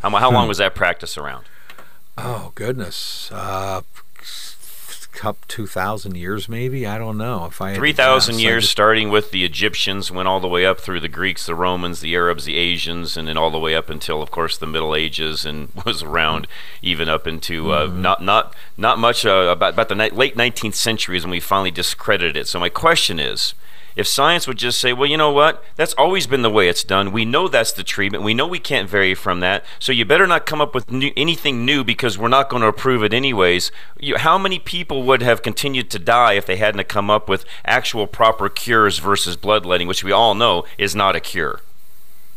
How, 0.01 0.11
how 0.11 0.30
long 0.33 0.45
hmm. 0.45 0.49
was 0.49 0.59
that 0.59 0.74
practice 0.74 1.16
around? 1.16 1.47
Oh 2.18 2.53
goodness, 2.55 3.30
uh, 3.33 3.83
cup 5.13 5.47
2,000 5.49 6.17
years, 6.17 6.49
maybe? 6.49 6.87
I 6.87 6.99
don't 6.99 7.19
know. 7.19 7.47
If 7.47 7.61
I 7.61 7.75
3,000 7.75 8.39
years, 8.39 8.65
just... 8.65 8.73
starting 8.73 9.11
with 9.11 9.31
the 9.31 9.45
Egyptians, 9.45 10.11
went 10.11 10.29
all 10.29 10.41
the 10.41 10.49
way 10.49 10.67
up 10.67 10.81
through 10.81 11.01
the 11.01 11.09
Greeks, 11.09 11.47
the 11.47 11.55
Romans, 11.55 12.01
the 12.01 12.15
Arabs, 12.15 12.45
the 12.45 12.57
Asians, 12.57 13.17
and 13.17 13.29
then 13.29 13.37
all 13.37 13.51
the 13.51 13.59
way 13.59 13.75
up 13.75 13.91
until, 13.91 14.23
of 14.23 14.31
course, 14.31 14.57
the 14.57 14.67
Middle 14.67 14.97
Ages, 14.97 15.45
and 15.47 15.69
was 15.85 16.03
around 16.03 16.49
even 16.81 17.09
up 17.09 17.27
into 17.27 17.73
uh, 17.73 17.87
mm-hmm. 17.87 18.03
not 18.03 18.23
not 18.23 18.55
not 18.77 18.99
much 18.99 19.25
uh, 19.25 19.49
about 19.53 19.75
about 19.75 19.89
the 19.89 19.95
ni- 19.95 20.11
late 20.11 20.37
19th 20.37 20.75
century 20.75 21.17
is 21.17 21.25
when 21.25 21.31
we 21.31 21.41
finally 21.41 21.71
discredited 21.71 22.37
it. 22.37 22.49
So 22.49 22.59
my 22.59 22.69
question 22.69 23.21
is 23.21 23.55
if 23.97 24.07
science 24.07 24.47
would 24.47 24.59
just 24.59 24.80
say, 24.80 24.93
well, 24.93 25.09
you 25.09 25.16
know 25.16 25.32
what? 25.32 25.62
That's 25.76 25.95
always 25.95 26.26
been 26.26 26.43
the 26.43 26.51
way 26.51 26.68
it's 26.68 26.84
done. 26.84 27.12
We 27.12 27.24
know 27.24 27.49
that's 27.49 27.72
the 27.72 27.82
treatment. 27.82 28.24
We 28.24 28.34
know 28.34 28.47
we 28.47 28.59
can't 28.59 28.88
vary 28.88 29.14
from 29.14 29.40
that. 29.40 29.64
So 29.78 29.93
you 29.93 30.05
better 30.05 30.26
not 30.26 30.47
come 30.47 30.61
up 30.61 30.74
with 30.74 30.90
new, 30.90 31.12
anything 31.16 31.64
new 31.64 31.84
because 31.84 32.18
we're 32.18 32.28
not 32.28 32.49
going 32.49 32.62
to 32.62 32.68
approve 32.68 33.03
it 33.03 33.14
anyways. 33.14 33.70
You, 33.99 34.16
how 34.16 34.38
many 34.38 34.59
people 34.59 35.03
would 35.05 35.22
have 35.22 35.43
continued 35.43 35.90
to 35.90 35.99
die 35.99 36.34
if 36.34 36.47
they 36.47 36.57
hadn't 36.57 36.88
come 36.88 37.11
up 37.11 37.28
with 37.28 37.45
actual 37.64 38.07
proper 38.07 38.49
cures 38.49 38.99
versus 38.99 39.36
bloodletting, 39.36 39.88
which 39.88 40.05
we 40.05 40.12
all 40.12 40.34
know 40.34 40.64
is 40.78 40.95
not 40.95 41.16
a 41.16 41.20
cure? 41.20 41.61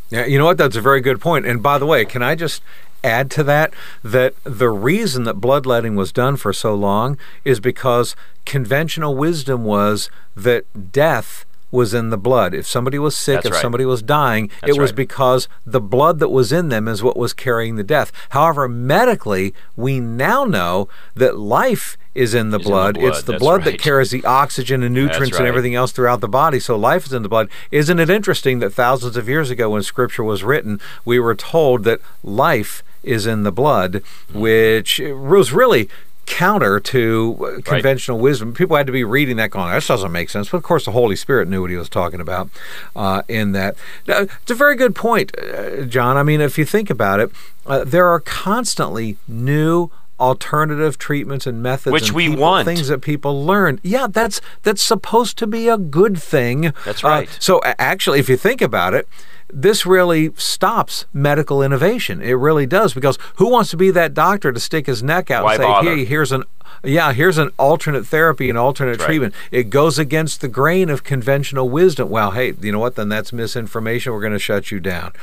Yeah, 0.10 0.26
you 0.26 0.38
know 0.38 0.46
what? 0.46 0.58
That's 0.58 0.76
a 0.76 0.82
very 0.82 1.02
good 1.02 1.20
point. 1.20 1.46
And 1.46 1.64
by 1.64 1.78
the 1.78 1.86
way, 1.86 2.06
can 2.06 2.22
I 2.22 2.36
just 2.36 2.62
add 3.06 3.30
to 3.32 3.44
that 3.44 3.74
that 4.04 4.34
the 4.44 4.70
reason 4.70 5.24
that 5.24 5.36
bloodletting 5.36 5.96
was 5.96 6.12
done 6.12 6.36
for 6.38 6.52
so 6.52 6.74
long 6.74 7.18
is 7.44 7.60
because 7.60 8.16
conventional 8.46 9.16
wisdom 9.16 9.64
was 9.64 10.10
that 10.36 10.92
death 10.92 11.46
was 11.72 11.94
in 11.94 12.10
the 12.10 12.18
blood. 12.18 12.54
If 12.54 12.66
somebody 12.66 12.98
was 12.98 13.18
sick, 13.18 13.36
That's 13.36 13.48
if 13.48 13.52
right. 13.54 13.62
somebody 13.62 13.86
was 13.86 14.02
dying, 14.02 14.50
That's 14.62 14.76
it 14.76 14.80
was 14.80 14.92
right. 14.92 14.98
because 14.98 15.48
the 15.66 15.82
blood 15.82 16.20
that 16.20 16.30
was 16.30 16.52
in 16.52 16.70
them 16.70 16.88
is 16.88 17.04
what 17.04 17.18
was 17.18 17.34
carrying 17.34 17.76
the 17.76 17.84
death. 17.84 18.12
However, 18.30 18.68
medically, 18.68 19.54
we 19.76 20.00
now 20.00 20.46
know 20.46 20.88
that 21.16 21.38
life 21.38 21.98
is 22.16 22.34
in 22.34 22.52
the, 22.52 22.60
blood. 22.60 22.96
In 22.96 23.02
the 23.04 23.08
blood. 23.08 23.16
It's 23.18 23.24
the 23.24 23.32
That's 23.34 23.42
blood 23.42 23.66
right. 23.66 23.72
that 23.74 23.80
carries 23.82 24.10
the 24.12 24.24
oxygen 24.24 24.84
and 24.84 24.96
nutrients 24.96 25.38
and 25.38 25.46
everything 25.46 25.76
else 25.76 25.92
throughout 25.92 26.22
the 26.22 26.30
body. 26.30 26.62
So 26.62 26.78
life 26.78 27.06
is 27.06 27.14
in 27.14 27.24
the 27.24 27.30
blood. 27.30 27.50
Isn't 27.72 28.00
it 28.00 28.10
interesting 28.10 28.60
that 28.60 28.74
thousands 28.74 29.18
of 29.18 29.28
years 29.28 29.50
ago, 29.50 29.72
when 29.72 29.84
Scripture 29.84 30.24
was 30.24 30.44
written, 30.44 30.80
we 31.04 31.20
were 31.20 31.36
told 31.36 31.84
that 31.84 32.00
life 32.24 32.84
is 33.06 33.26
in 33.28 33.44
the 33.44 33.52
blood, 33.52 33.94
Mm-hmm. 33.96 34.40
which 34.40 35.00
was 35.00 35.52
really 35.52 35.90
counter 36.26 36.80
to 36.80 37.62
conventional 37.66 38.18
right. 38.18 38.24
wisdom. 38.24 38.54
People 38.54 38.76
had 38.76 38.88
to 38.88 38.92
be 38.92 39.04
reading 39.04 39.38
that 39.38 39.52
going, 39.52 39.72
this 39.72 39.88
doesn't 39.88 40.12
make 40.12 40.30
sense. 40.30 40.50
But 40.50 40.58
of 40.58 40.64
course, 40.64 40.86
the 40.86 40.92
Holy 40.92 41.16
Spirit 41.16 41.48
knew 41.48 41.62
what 41.62 41.70
he 41.70 41.78
was 41.78 41.90
talking 41.90 42.20
about 42.20 42.50
uh, 42.96 43.22
in 43.28 43.52
that. 43.54 43.76
Now, 44.08 44.22
it's 44.22 44.52
a 44.52 44.56
very 44.56 44.76
good 44.76 44.96
point, 44.96 45.38
uh, 45.38 45.84
John. 45.84 46.18
I 46.18 46.24
mean, 46.24 46.42
if 46.42 46.58
you 46.58 46.66
think 46.66 46.90
about 46.90 47.20
it, 47.20 47.32
uh, 47.66 47.84
there 47.84 48.08
are 48.08 48.20
constantly 48.20 49.18
new 49.28 49.92
alternative 50.20 50.98
treatments 50.98 51.46
and 51.46 51.62
methods 51.62 51.92
which 51.92 52.08
and 52.08 52.16
we 52.16 52.28
people, 52.30 52.42
want 52.42 52.66
things 52.66 52.88
that 52.88 53.02
people 53.02 53.46
learn 53.46 53.82
yeah 53.84 54.08
that's 54.10 54.40
that's 54.64 54.82
supposed 54.82 55.38
to 55.38 55.46
be 55.46 55.68
a 55.68 55.78
good 55.78 56.18
thing 56.18 56.72
that's 56.86 57.04
right 57.04 57.28
uh, 57.28 57.32
so 57.38 57.60
actually 57.78 58.18
if 58.18 58.30
you 58.30 58.38
think 58.38 58.62
about 58.62 58.94
it 58.94 59.10
this 59.56 59.86
really 59.86 60.32
stops 60.36 61.06
medical 61.14 61.64
innovation. 61.64 62.22
It 62.22 62.34
really 62.34 62.66
does 62.66 62.94
because 62.94 63.18
who 63.36 63.50
wants 63.50 63.70
to 63.72 63.78
be 63.78 63.90
that 63.92 64.14
doctor 64.14 64.52
to 64.52 64.60
stick 64.60 64.86
his 64.86 65.02
neck 65.02 65.32
out 65.32 65.46
Why 65.46 65.54
and 65.54 65.62
say, 65.62 65.68
bother? 65.68 65.96
"Hey, 65.96 66.06
here's 66.06 66.34
an 66.34 66.44
yeah, 66.84 67.14
here's 67.14 67.38
an 67.38 67.52
alternate 67.58 68.06
therapy 68.06 68.50
and 68.50 68.58
alternate 68.58 69.00
right. 69.00 69.06
treatment." 69.06 69.34
It 69.52 69.70
goes 69.70 69.98
against 69.98 70.42
the 70.42 70.50
grain 70.50 70.90
of 70.90 71.06
conventional 71.06 71.70
wisdom. 71.70 72.10
Well, 72.10 72.32
hey, 72.32 72.54
you 72.62 72.74
know 72.74 72.80
what? 72.80 72.96
Then 72.96 73.08
that's 73.08 73.32
misinformation. 73.32 74.12
We're 74.12 74.20
going 74.20 74.34
to 74.34 74.40
shut 74.40 74.72
you 74.72 74.82
down. 74.82 75.14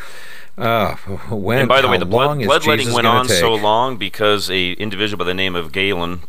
Uh, 0.57 0.97
when? 1.31 1.61
And 1.61 1.69
by 1.69 1.83
the 1.83 1.89
way, 1.89 1.99
the 1.99 2.07
blood, 2.07 2.39
bloodletting 2.39 2.93
went 2.93 3.07
on 3.07 3.27
take? 3.27 3.39
so 3.39 3.55
long 3.55 3.99
because 3.99 4.51
a 4.51 4.73
individual 4.73 5.19
by 5.19 5.25
the 5.25 5.35
name 5.35 5.55
of 5.55 5.73
Galen, 5.73 6.23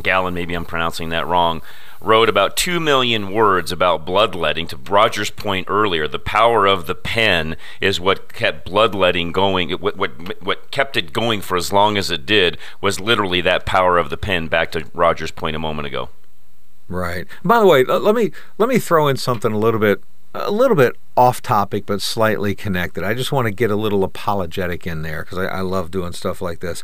Galen, 0.00 0.32
maybe 0.32 0.54
I'm 0.54 0.64
pronouncing 0.64 1.08
that 1.08 1.26
wrong, 1.26 1.60
wrote 2.00 2.28
about 2.28 2.56
two 2.56 2.80
million 2.80 3.32
words 3.32 3.72
about 3.72 4.04
bloodletting. 4.04 4.66
To 4.68 4.76
Roger's 4.76 5.30
point 5.30 5.66
earlier, 5.68 6.06
the 6.08 6.18
power 6.18 6.66
of 6.66 6.86
the 6.86 6.94
pen 6.94 7.56
is 7.80 8.00
what 8.00 8.32
kept 8.32 8.66
bloodletting 8.66 9.32
going. 9.32 9.70
What, 9.70 9.96
what 9.96 10.42
what 10.42 10.70
kept 10.70 10.96
it 10.96 11.12
going 11.12 11.40
for 11.40 11.56
as 11.56 11.72
long 11.72 11.96
as 11.96 12.10
it 12.10 12.26
did 12.26 12.58
was 12.80 13.00
literally 13.00 13.40
that 13.42 13.66
power 13.66 13.98
of 13.98 14.10
the 14.10 14.16
pen. 14.16 14.48
Back 14.48 14.72
to 14.72 14.86
Roger's 14.94 15.30
point 15.30 15.56
a 15.56 15.60
moment 15.60 15.86
ago. 15.86 16.10
Right. 16.88 17.26
By 17.44 17.60
the 17.60 17.66
way, 17.66 17.84
let 17.84 18.14
me 18.14 18.32
let 18.56 18.68
me 18.68 18.78
throw 18.78 19.08
in 19.08 19.16
something 19.16 19.52
a 19.52 19.58
little 19.58 19.80
bit 19.80 20.02
a 20.34 20.50
little 20.50 20.76
bit 20.76 20.96
off 21.16 21.42
topic 21.42 21.86
but 21.86 22.00
slightly 22.00 22.54
connected. 22.54 23.04
I 23.04 23.14
just 23.14 23.32
want 23.32 23.46
to 23.46 23.50
get 23.50 23.70
a 23.70 23.76
little 23.76 24.04
apologetic 24.04 24.86
in 24.86 25.02
there 25.02 25.22
because 25.22 25.38
I, 25.38 25.46
I, 25.46 25.60
love 25.62 25.90
doing 25.90 26.12
stuff 26.12 26.40
like 26.40 26.60
this. 26.60 26.82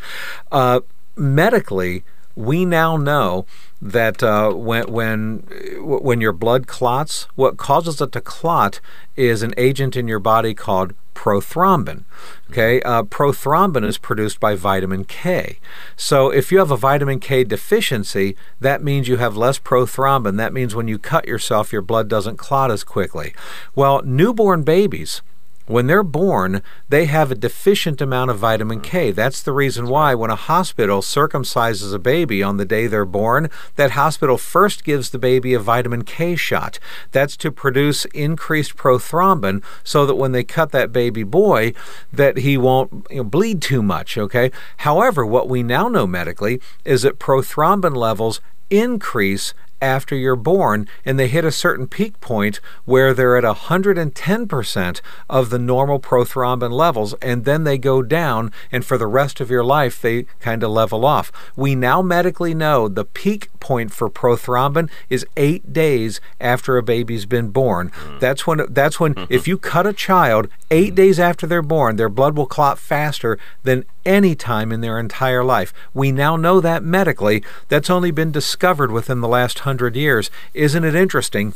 Uh, 0.51 0.81
medically, 1.17 2.05
we 2.37 2.65
now 2.65 2.97
know 2.97 3.47
that 3.81 4.23
uh, 4.23 4.51
when 4.53 4.91
when 4.91 5.39
when 5.81 6.21
your 6.21 6.33
blood 6.33 6.67
clots, 6.67 7.29
what 7.35 7.57
causes 7.57 8.01
it 8.01 8.13
to 8.13 8.21
clot 8.21 8.81
is 9.17 9.43
an 9.43 9.55
agent 9.57 9.97
in 9.97 10.09
your 10.09 10.19
body 10.19 10.55
called 10.55 10.95
prothrombin. 11.15 12.05
Okay, 12.51 12.83
uh, 12.83 13.03
prothrombin 13.03 13.85
is 13.85 13.99
produced 13.99 14.41
by 14.41 14.55
vitamin 14.55 15.05
K. 15.05 15.59
So 15.97 16.31
if 16.31 16.51
you 16.51 16.59
have 16.59 16.71
a 16.71 16.77
vitamin 16.77 17.21
K 17.21 17.45
deficiency, 17.45 18.37
that 18.61 18.83
means 18.83 19.09
you 19.09 19.17
have 19.19 19.37
less 19.37 19.59
prothrombin. 19.59 20.37
That 20.37 20.53
means 20.53 20.75
when 20.75 20.89
you 20.89 20.99
cut 20.99 21.29
yourself, 21.29 21.73
your 21.73 21.83
blood 21.83 22.09
doesn't 22.09 22.37
clot 22.37 22.71
as 22.71 22.85
quickly. 22.85 23.35
Well, 23.75 24.03
newborn 24.03 24.63
babies 24.63 25.23
when 25.67 25.87
they're 25.87 26.03
born, 26.03 26.63
they 26.89 27.07
have 27.07 27.31
a 27.31 27.35
deficient 27.35 28.01
amount 28.01 28.31
of 28.31 28.39
vitamin 28.39 28.81
K. 28.81 29.11
That's 29.11 29.43
the 29.43 29.53
reason 29.53 29.89
why 29.89 30.15
when 30.15 30.31
a 30.31 30.37
hospital 30.37 31.01
circumcises 31.01 31.95
a 31.95 31.99
baby 31.99 32.43
on 32.43 32.59
the 32.59 32.65
day 32.65 32.87
they're 32.87 33.05
born, 33.05 33.49
that 33.77 33.93
hospital 33.93 34.37
first 34.37 34.85
gives 34.85 35.11
the 35.11 35.19
baby 35.19 35.55
a 35.55 35.59
vitamin 35.59 36.05
K 36.05 36.37
shot. 36.37 36.79
That's 37.13 37.37
to 37.39 37.51
produce 37.51 38.05
increased 38.07 38.77
prothrombin 38.77 39.63
so 39.83 40.05
that 40.05 40.17
when 40.17 40.33
they 40.33 40.45
cut 40.45 40.71
that 40.73 40.93
baby 40.93 41.23
boy 41.23 41.73
that 42.13 42.39
he 42.39 42.59
won't 42.59 43.07
you 43.11 43.19
know, 43.19 43.25
bleed 43.25 43.63
too 43.63 43.83
much, 43.83 44.19
okay? 44.19 44.51
However, 44.79 45.25
what 45.25 45.49
we 45.49 45.63
now 45.63 45.89
know 45.89 46.07
medically 46.07 46.61
is 46.85 47.03
that 47.03 47.19
prothrombin 47.19 47.97
levels 47.97 48.41
increase 48.71 49.55
after 49.85 50.17
you're 50.17 50.35
born, 50.35 50.89
and 51.05 51.19
they 51.19 51.29
hit 51.29 51.45
a 51.45 51.53
certain 51.53 51.87
peak 51.87 52.19
point 52.21 52.59
where 52.87 53.13
they're 53.13 53.37
at 53.37 53.45
110% 53.45 55.01
of 55.29 55.51
the 55.51 55.59
normal 55.59 56.01
prothrombin 56.01 56.73
levels, 56.73 57.13
and 57.21 57.45
then 57.45 57.65
they 57.65 57.77
go 57.77 58.03
down, 58.03 58.51
and 58.73 58.85
for 58.85 58.97
the 58.97 59.07
rest 59.07 59.41
of 59.41 59.51
your 59.51 59.63
life, 59.63 60.01
they 60.01 60.25
kind 60.41 60.63
of 60.63 60.71
level 60.71 61.05
off. 61.05 61.31
We 61.55 61.75
now 61.75 62.01
medically 62.01 62.55
know 62.55 62.89
the 62.89 63.05
peak 63.05 63.51
point 63.61 63.93
for 63.93 64.09
prothrombin 64.09 64.89
is 65.11 65.27
eight 65.37 65.73
days 65.73 66.21
after 66.41 66.77
a 66.77 66.83
baby's 66.83 67.27
been 67.27 67.51
born. 67.51 67.91
Mm. 67.91 68.21
That's 68.21 68.47
when 68.47 68.63
that's 68.71 68.99
when 68.99 69.15
mm-hmm. 69.15 69.33
if 69.33 69.47
you 69.47 69.59
cut 69.59 69.87
a 69.87 69.93
child 69.93 70.49
8 70.71 70.93
mm. 70.93 70.97
days 70.97 71.21
after 71.21 71.47
they're 71.47 71.63
born, 71.63 71.97
their 71.97 72.09
blood 72.09 72.37
will 72.37 72.47
clot 72.47 72.79
faster 72.79 73.39
than 73.63 73.85
any 74.07 74.35
time 74.35 74.73
in 74.73 74.81
their 74.81 74.99
entire 74.99 75.45
life. 75.45 75.73
We 75.93 76.13
now 76.13 76.37
know 76.37 76.61
that 76.61 76.83
medically. 76.83 77.43
That's 77.69 77.91
only 77.91 78.11
been 78.11 78.33
discovered 78.33 78.91
within 78.91 79.21
the 79.21 79.29
last 79.29 79.61
hundred 79.61 79.97
years. 79.97 80.31
Isn't 80.55 80.85
it 80.85 80.95
interesting? 80.95 81.55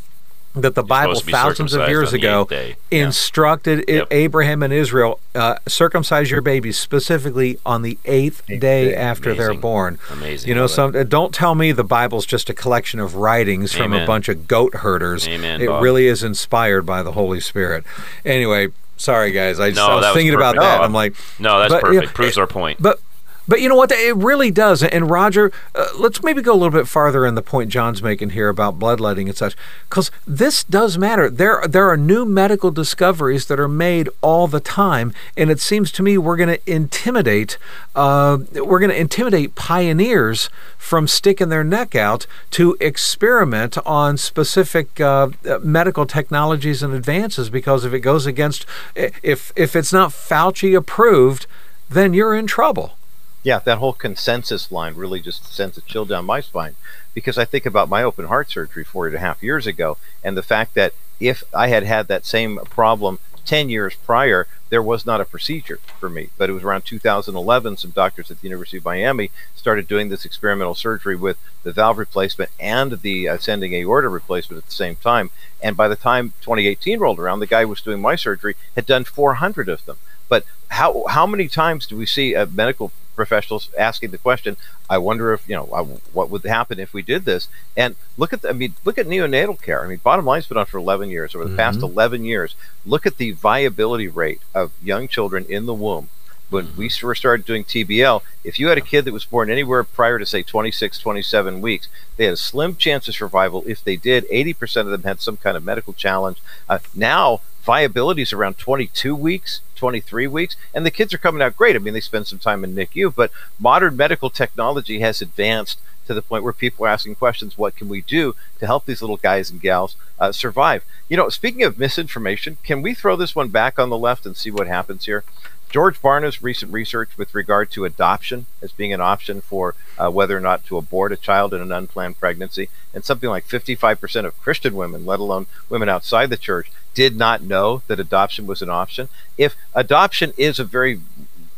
that 0.55 0.75
the 0.75 0.83
Bible 0.83 1.21
thousands 1.21 1.75
of 1.75 1.89
years 1.89 2.13
ago 2.13 2.49
instructed 2.91 3.85
yep. 3.89 4.09
Abraham 4.11 4.63
and 4.63 4.73
Israel 4.73 5.21
uh, 5.35 5.57
circumcise 5.67 6.31
your 6.31 6.41
babies 6.41 6.79
specifically 6.79 7.59
on 7.65 7.83
the 7.83 7.99
eighth, 8.05 8.43
eighth 8.49 8.61
day, 8.61 8.87
day, 8.87 8.95
after 8.95 9.31
Amazing. 9.31 9.47
they're 9.47 9.61
born. 9.61 9.99
Amazing. 10.11 10.49
You 10.49 10.55
know, 10.55 10.67
some 10.67 10.97
uh, 10.97 11.05
don't 11.05 11.35
tell 11.35 11.55
me 11.55 11.73
the 11.73 11.85
Bible's 11.85 12.27
just 12.27 12.51
a 12.51 12.55
collection 12.55 12.99
of 13.01 13.15
writings 13.15 13.75
Amen. 13.77 13.91
from 13.91 14.03
a 14.03 14.07
bunch 14.07 14.29
of 14.29 14.49
goat 14.49 14.77
herders. 14.77 15.29
Amen, 15.29 15.61
it 15.61 15.67
Bob. 15.67 15.83
really 15.83 16.07
is 16.07 16.23
inspired 16.23 16.87
by 16.87 17.03
the 17.03 17.13
Holy 17.13 17.41
Spirit. 17.41 17.85
Anyway, 18.25 18.69
sorry 18.99 19.33
guys, 19.33 19.59
I, 19.59 19.71
just, 19.71 19.77
no, 19.77 19.87
I 19.87 19.95
was 19.97 20.15
thinking 20.15 20.35
was 20.35 20.43
about 20.43 20.57
no, 20.57 20.63
that. 20.63 20.81
I'm 20.81 20.93
like, 20.93 21.15
no, 21.39 21.59
that's 21.61 21.83
perfect. 21.83 22.15
Proves 22.15 22.39
our 22.39 22.47
point. 22.47 22.81
But 22.81 23.01
but 23.49 23.63
you 23.63 23.69
know 23.69 23.75
what? 23.75 23.91
It 23.91 24.15
really 24.15 24.51
does. 24.51 24.83
And 24.83 25.11
Roger, 25.11 25.51
uh, 25.75 25.89
let's 25.99 26.23
maybe 26.23 26.43
go 26.43 26.53
a 26.53 26.55
little 26.55 26.71
bit 26.71 26.87
farther 26.87 27.25
in 27.25 27.35
the 27.35 27.43
point 27.43 27.71
John's 27.71 28.03
making 28.03 28.31
here 28.31 28.51
about 28.51 28.79
bloodletting 28.79 29.29
and 29.29 29.37
such, 29.37 29.57
because 29.89 30.11
this 30.27 30.63
does 30.63 30.99
matter. 30.99 31.31
There, 31.31 31.67
there 31.67 31.89
are 31.89 31.97
new 31.97 32.27
medical 32.27 32.71
discoveries 32.71 33.47
that 33.47 33.59
are 33.59 33.67
made 33.67 34.11
all 34.21 34.47
the 34.49 34.61
time, 34.61 35.15
and 35.37 35.51
it 35.51 35.61
seems 35.61 35.91
to 35.93 36.03
me 36.03 36.19
we're 36.19 36.37
going 36.37 36.51
to 36.51 36.71
intimidate, 36.71 37.57
uh, 37.97 38.37
we're 38.55 38.79
going 38.79 38.91
to 38.91 39.01
intimidate 39.01 39.55
pioneers 39.55 40.51
from 40.77 41.09
sticking 41.09 41.49
their 41.49 41.65
neck 41.65 41.95
out 41.95 42.27
to 42.51 42.77
experiment 42.81 43.79
on 43.87 44.19
specific 44.19 45.01
uh, 45.01 45.31
medical 45.63 46.05
technologies 46.05 46.83
and 46.83 46.93
advances. 46.93 47.49
Because 47.49 47.87
if 47.87 47.95
it 47.95 48.01
goes 48.01 48.27
against, 48.27 48.67
if 48.95 49.53
if 49.57 49.75
it's 49.75 49.93
not 49.93 50.11
Fauci 50.11 50.77
approved, 50.77 51.47
then 51.89 52.13
you're 52.13 52.35
in 52.35 52.47
trouble 52.47 52.98
yeah, 53.43 53.59
that 53.61 53.79
whole 53.79 53.93
consensus 53.93 54.71
line 54.73 54.95
really 54.95 55.21
just 55.21 55.53
sends 55.53 55.79
a 55.79 55.83
chill 55.83 56.05
down 56.05 56.25
my 56.25 56.41
spine 56.41 56.75
because 57.15 57.39
I 57.39 57.45
think 57.45 57.67
about 57.67 57.89
my 57.89 58.03
open 58.03 58.27
heart 58.27 58.51
surgery 58.51 58.85
four 58.85 59.07
and 59.07 59.17
a 59.17 59.21
half 59.21 59.43
years 59.43 59.67
ago 59.67 59.97
and 60.23 60.37
the 60.37 60.43
fact 60.43 60.75
that 60.75 60.93
if 61.21 61.43
I 61.55 61.69
had 61.69 61.83
had 61.85 62.09
that 62.09 62.27
same 62.27 62.59
problem 62.71 63.19
10 63.49 63.71
years 63.71 63.95
prior, 63.95 64.47
there 64.69 64.83
was 64.83 65.07
not 65.07 65.23
a 65.23 65.25
procedure 65.25 65.79
for 65.99 66.11
me. 66.11 66.29
But 66.37 66.51
it 66.51 66.53
was 66.53 66.63
around 66.63 66.83
2011, 66.83 67.79
some 67.79 67.93
doctors 67.93 68.31
at 68.31 68.41
the 68.41 68.47
University 68.47 68.77
of 68.77 68.85
Miami 68.85 69.31
started 69.57 69.89
doing 69.89 70.11
this 70.11 70.27
experimental 70.27 70.75
surgery 70.75 71.17
with 71.17 71.39
the 71.63 71.73
valve 71.73 71.97
replacement 71.97 72.51
and 72.61 73.01
the 73.01 73.27
uh, 73.27 73.35
ascending 73.37 73.73
aorta 73.75 74.11
replacement 74.11 74.63
at 74.63 74.67
the 74.67 74.75
same 74.75 74.97
time. 74.97 75.31
And 75.63 75.79
by 75.79 75.89
the 75.89 75.97
time 75.97 76.35
2018 76.43 76.99
rolled 77.01 77.19
around, 77.19 77.41
the 77.41 77.47
guy 77.47 77.63
who 77.63 77.69
was 77.69 77.81
doing 77.81 78.03
my 78.03 78.17
surgery 78.17 78.55
had 78.77 78.85
done 78.85 79.05
400 79.05 79.71
of 79.71 79.85
them. 79.87 79.97
But 80.29 80.45
how 80.69 81.07
how 81.09 81.27
many 81.27 81.49
times 81.49 81.87
do 81.87 81.97
we 81.97 82.05
see 82.05 82.35
a 82.35 82.45
medical 82.45 82.93
professionals 83.19 83.69
asking 83.77 84.11
the 84.13 84.19
question. 84.19 84.57
I 84.89 84.97
wonder 84.99 85.35
if 85.35 85.47
you 85.49 85.57
know 85.57 85.65
what 86.13 86.31
would 86.31 86.45
happen 86.45 86.79
if 86.81 86.95
we 86.95 87.03
did 87.03 87.25
this. 87.25 87.49
And 87.77 87.97
look 88.17 88.33
at 88.33 88.43
the, 88.43 88.49
I 88.49 88.53
mean, 88.53 88.75
look 88.85 88.97
at 88.97 89.07
neonatal 89.07 89.61
care. 89.61 89.85
I 89.85 89.89
mean, 89.89 90.01
bottom 90.03 90.25
line's 90.25 90.47
been 90.47 90.57
on 90.57 90.67
for 90.67 90.79
11 90.79 91.11
years. 91.11 91.35
Over 91.35 91.45
the 91.45 91.51
mm-hmm. 91.51 91.59
past 91.59 91.83
11 91.83 92.25
years, 92.25 92.55
look 92.87 93.05
at 93.05 93.19
the 93.19 93.33
viability 93.33 94.09
rate 94.09 94.41
of 94.55 94.73
young 94.83 95.09
children 95.09 95.45
in 95.49 95.67
the 95.67 95.75
womb. 95.75 96.09
When 96.51 96.75
we 96.77 96.89
first 96.89 97.21
started 97.21 97.45
doing 97.45 97.65
TBL, 97.65 98.23
if 98.43 98.59
you 98.59 98.69
had 98.69 98.79
a 98.79 98.83
kid 98.83 99.05
that 99.05 99.13
was 99.13 99.25
born 99.25 99.51
anywhere 99.51 99.85
prior 99.85 100.19
to 100.19 100.25
say 100.25 100.43
26, 100.43 100.99
27 100.99 101.61
weeks, 101.61 101.89
they 102.17 102.25
had 102.25 102.35
a 102.35 102.39
slim 102.39 102.75
chance 102.77 103.07
of 103.07 103.15
survival. 103.15 103.63
If 103.67 103.85
they 103.85 103.97
did, 103.97 104.29
80% 104.31 104.81
of 104.83 104.87
them 104.87 105.03
had 105.03 105.21
some 105.21 105.37
kind 105.37 105.57
of 105.57 105.65
medical 105.65 105.93
challenge. 105.93 106.39
Uh, 106.69 106.79
now 106.95 107.43
viability 107.69 108.23
is 108.23 108.33
around 108.33 108.57
22 108.57 109.15
weeks, 109.15 109.61
23 109.77 110.27
weeks, 110.27 110.57
and 110.73 110.87
the 110.87 110.91
kids 110.91 111.13
are 111.13 111.19
coming 111.19 111.43
out 111.43 111.55
great. 111.55 111.77
I 111.77 111.81
mean, 111.81 111.93
they 111.93 112.01
spend 112.01 112.27
some 112.27 112.39
time 112.39 112.65
in 112.65 112.75
NICU, 112.75 113.15
but 113.15 113.31
modern 113.59 113.95
medical 113.95 114.31
technology 114.31 115.01
has 115.01 115.21
advanced 115.21 115.79
to 116.07 116.15
the 116.15 116.23
point 116.23 116.43
where 116.43 116.55
people 116.55 116.87
are 116.87 116.89
asking 116.89 117.15
questions 117.17 117.59
what 117.59 117.77
can 117.77 117.89
we 117.89 118.01
do 118.01 118.35
to 118.59 118.67
help 118.67 118.87
these 118.87 119.03
little 119.03 119.19
guys 119.19 119.51
and 119.51 119.61
gals 119.61 119.97
uh, 120.19 120.33
survive? 120.33 120.83
You 121.11 121.19
know, 121.19 121.29
speaking 121.29 121.63
of 121.63 121.79
misinformation, 121.79 122.57
can 122.65 122.81
we 122.81 122.95
throw 122.95 123.17
this 123.17 123.37
one 123.37 123.49
back 123.49 123.79
on 123.79 123.91
the 123.91 123.99
left 123.99 124.25
and 124.25 124.37
see 124.37 124.51
what 124.51 124.67
happens 124.67 125.05
here? 125.05 125.23
George 125.71 126.01
Barna's 126.01 126.43
recent 126.43 126.73
research 126.73 127.11
with 127.19 127.35
regard 127.35 127.71
to 127.73 127.85
adoption 127.85 128.47
as 128.63 128.73
being 128.73 128.93
an 128.93 129.01
option 129.01 129.41
for 129.41 129.75
uh, 129.99 130.11
whether 130.11 130.37
or 130.37 130.41
not 130.41 130.65
to 130.67 130.79
abort 130.79 131.13
a 131.13 131.17
child 131.17 131.53
in 131.53 131.61
an 131.61 131.73
unplanned 131.73 132.19
pregnancy, 132.19 132.69
and 132.95 133.05
something 133.05 133.29
like 133.29 133.47
55% 133.47 134.25
of 134.25 134.41
Christian 134.41 134.75
women, 134.75 135.05
let 135.05 135.21
alone 135.21 135.47
women 135.69 135.89
outside 135.89 136.31
the 136.31 136.37
church, 136.37 136.73
did 136.95 137.17
not 137.17 137.43
know 137.43 137.83
that 137.87 138.01
adoption 138.01 138.47
was 138.47 138.63
an 138.63 138.71
option. 138.71 139.09
If 139.37 139.55
adoption 139.75 140.33
is 140.37 140.59
a 140.59 140.65
very 140.65 141.01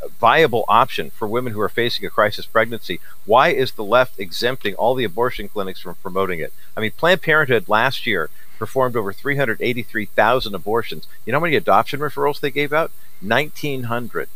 viable 0.09 0.65
option 0.69 1.11
for 1.11 1.29
women 1.29 1.53
who 1.53 1.61
are 1.61 1.69
facing 1.69 2.07
a 2.07 2.11
crisis 2.11 2.47
pregnancy, 2.47 3.01
why 3.25 3.49
is 3.49 3.73
the 3.73 3.85
left 3.85 4.19
exempting 4.19 4.75
all 4.75 4.95
the 4.95 5.05
abortion 5.05 5.49
clinics 5.49 5.81
from 5.81 5.95
promoting 5.97 6.41
it? 6.41 6.53
I 6.77 6.81
mean, 6.81 6.93
Planned 6.93 7.23
Parenthood 7.23 7.69
last 7.69 8.07
year 8.07 8.31
performed 8.59 8.97
over 8.97 9.13
383,000 9.13 10.55
abortions. 10.55 11.07
You 11.25 11.33
know 11.33 11.39
how 11.39 11.45
many 11.45 11.57
adoption 11.57 12.01
referrals 12.01 12.41
they 12.41 12.51
gave 12.51 12.73
out? 12.73 12.93
1,900. 13.21 14.29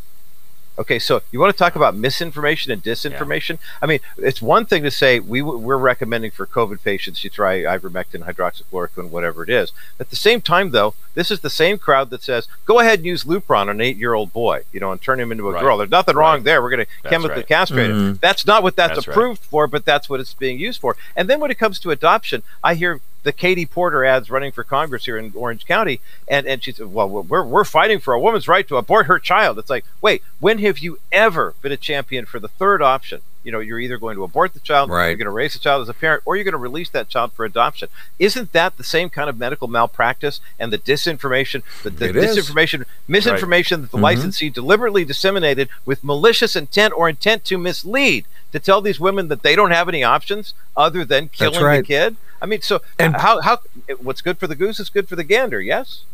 Okay, 0.76 0.98
so 0.98 1.22
you 1.30 1.38
want 1.38 1.52
to 1.52 1.58
talk 1.58 1.76
about 1.76 1.94
misinformation 1.94 2.72
and 2.72 2.82
disinformation? 2.82 3.50
Yeah. 3.50 3.56
I 3.82 3.86
mean, 3.86 4.00
it's 4.16 4.42
one 4.42 4.66
thing 4.66 4.82
to 4.82 4.90
say 4.90 5.20
we 5.20 5.40
we're 5.40 5.76
recommending 5.76 6.32
for 6.32 6.46
COVID 6.46 6.82
patients 6.82 7.22
you 7.22 7.30
try 7.30 7.62
ivermectin, 7.62 8.24
hydroxychloroquine, 8.24 9.10
whatever 9.10 9.44
it 9.44 9.50
is. 9.50 9.70
At 10.00 10.10
the 10.10 10.16
same 10.16 10.40
time, 10.40 10.70
though, 10.70 10.94
this 11.14 11.30
is 11.30 11.40
the 11.40 11.50
same 11.50 11.78
crowd 11.78 12.10
that 12.10 12.22
says 12.22 12.48
go 12.64 12.80
ahead 12.80 12.98
and 12.98 13.06
use 13.06 13.22
Lupron 13.24 13.62
on 13.62 13.68
an 13.70 13.80
eight-year-old 13.80 14.32
boy, 14.32 14.62
you 14.72 14.80
know, 14.80 14.90
and 14.90 15.00
turn 15.00 15.20
him 15.20 15.30
into 15.30 15.48
a 15.48 15.52
right. 15.52 15.60
girl. 15.60 15.78
There's 15.78 15.90
nothing 15.90 16.16
right. 16.16 16.32
wrong 16.32 16.42
there. 16.42 16.60
We're 16.60 16.70
going 16.70 16.86
to 16.86 17.08
chemically 17.08 17.36
right. 17.36 17.46
castrate 17.46 17.90
mm-hmm. 17.90 18.06
him. 18.08 18.18
That's 18.20 18.44
not 18.44 18.64
what 18.64 18.74
that's, 18.74 18.96
that's 18.96 19.06
approved 19.06 19.42
for, 19.42 19.68
but 19.68 19.84
that's 19.84 20.08
what 20.08 20.18
it's 20.18 20.34
being 20.34 20.58
used 20.58 20.80
for. 20.80 20.96
And 21.14 21.30
then 21.30 21.38
when 21.38 21.52
it 21.52 21.58
comes 21.58 21.78
to 21.80 21.92
adoption, 21.92 22.42
I 22.64 22.74
hear 22.74 23.00
the 23.24 23.32
Katie 23.32 23.66
Porter 23.66 24.04
ads 24.04 24.30
running 24.30 24.52
for 24.52 24.62
Congress 24.62 25.06
here 25.06 25.18
in 25.18 25.32
Orange 25.34 25.66
County, 25.66 26.00
and 26.28 26.46
and 26.46 26.62
she 26.62 26.72
said, 26.72 26.92
"Well, 26.92 27.08
we're 27.08 27.42
we're 27.42 27.64
fighting 27.64 27.98
for 27.98 28.14
a 28.14 28.20
woman's 28.20 28.46
right 28.46 28.68
to 28.68 28.76
abort 28.76 29.06
her 29.06 29.18
child." 29.18 29.58
It's 29.58 29.70
like, 29.70 29.84
wait, 30.00 30.22
when 30.38 30.58
have 30.58 30.78
you 30.78 31.00
ever 31.10 31.54
been 31.60 31.72
a 31.72 31.76
champion 31.76 32.26
for 32.26 32.38
the 32.38 32.48
third 32.48 32.82
option? 32.82 33.22
You 33.44 33.52
know, 33.52 33.60
you're 33.60 33.78
either 33.78 33.98
going 33.98 34.16
to 34.16 34.24
abort 34.24 34.54
the 34.54 34.60
child, 34.60 34.90
right. 34.90 35.08
you're 35.08 35.16
going 35.16 35.26
to 35.26 35.30
raise 35.30 35.52
the 35.52 35.58
child 35.58 35.82
as 35.82 35.88
a 35.88 35.94
parent, 35.94 36.22
or 36.24 36.34
you're 36.34 36.44
going 36.44 36.52
to 36.52 36.58
release 36.58 36.88
that 36.90 37.08
child 37.08 37.32
for 37.32 37.44
adoption. 37.44 37.88
Isn't 38.18 38.52
that 38.52 38.76
the 38.76 38.84
same 38.84 39.10
kind 39.10 39.30
of 39.30 39.38
medical 39.38 39.68
malpractice 39.68 40.40
and 40.58 40.72
the 40.72 40.78
disinformation, 40.78 41.62
the, 41.82 41.90
the 41.90 42.08
disinformation, 42.08 42.80
is. 42.82 42.86
misinformation 43.06 43.80
right. 43.80 43.82
that 43.82 43.90
the 43.92 43.98
mm-hmm. 43.98 44.04
licensee 44.04 44.50
deliberately 44.50 45.04
disseminated 45.04 45.68
with 45.84 46.02
malicious 46.02 46.56
intent 46.56 46.92
or 46.96 47.08
intent 47.08 47.44
to 47.44 47.58
mislead? 47.58 48.24
to 48.54 48.60
tell 48.60 48.80
these 48.80 49.00
women 49.00 49.26
that 49.26 49.42
they 49.42 49.56
don't 49.56 49.72
have 49.72 49.88
any 49.88 50.04
options 50.04 50.54
other 50.76 51.04
than 51.04 51.28
killing 51.28 51.60
right. 51.60 51.78
the 51.78 51.82
kid? 51.82 52.16
I 52.40 52.46
mean, 52.46 52.62
so 52.62 52.82
and 53.00 53.16
how 53.16 53.40
how 53.40 53.58
what's 54.00 54.20
good 54.20 54.38
for 54.38 54.46
the 54.46 54.54
goose 54.54 54.78
is 54.78 54.88
good 54.88 55.08
for 55.08 55.16
the 55.16 55.24
gander? 55.24 55.60
Yes. 55.60 56.04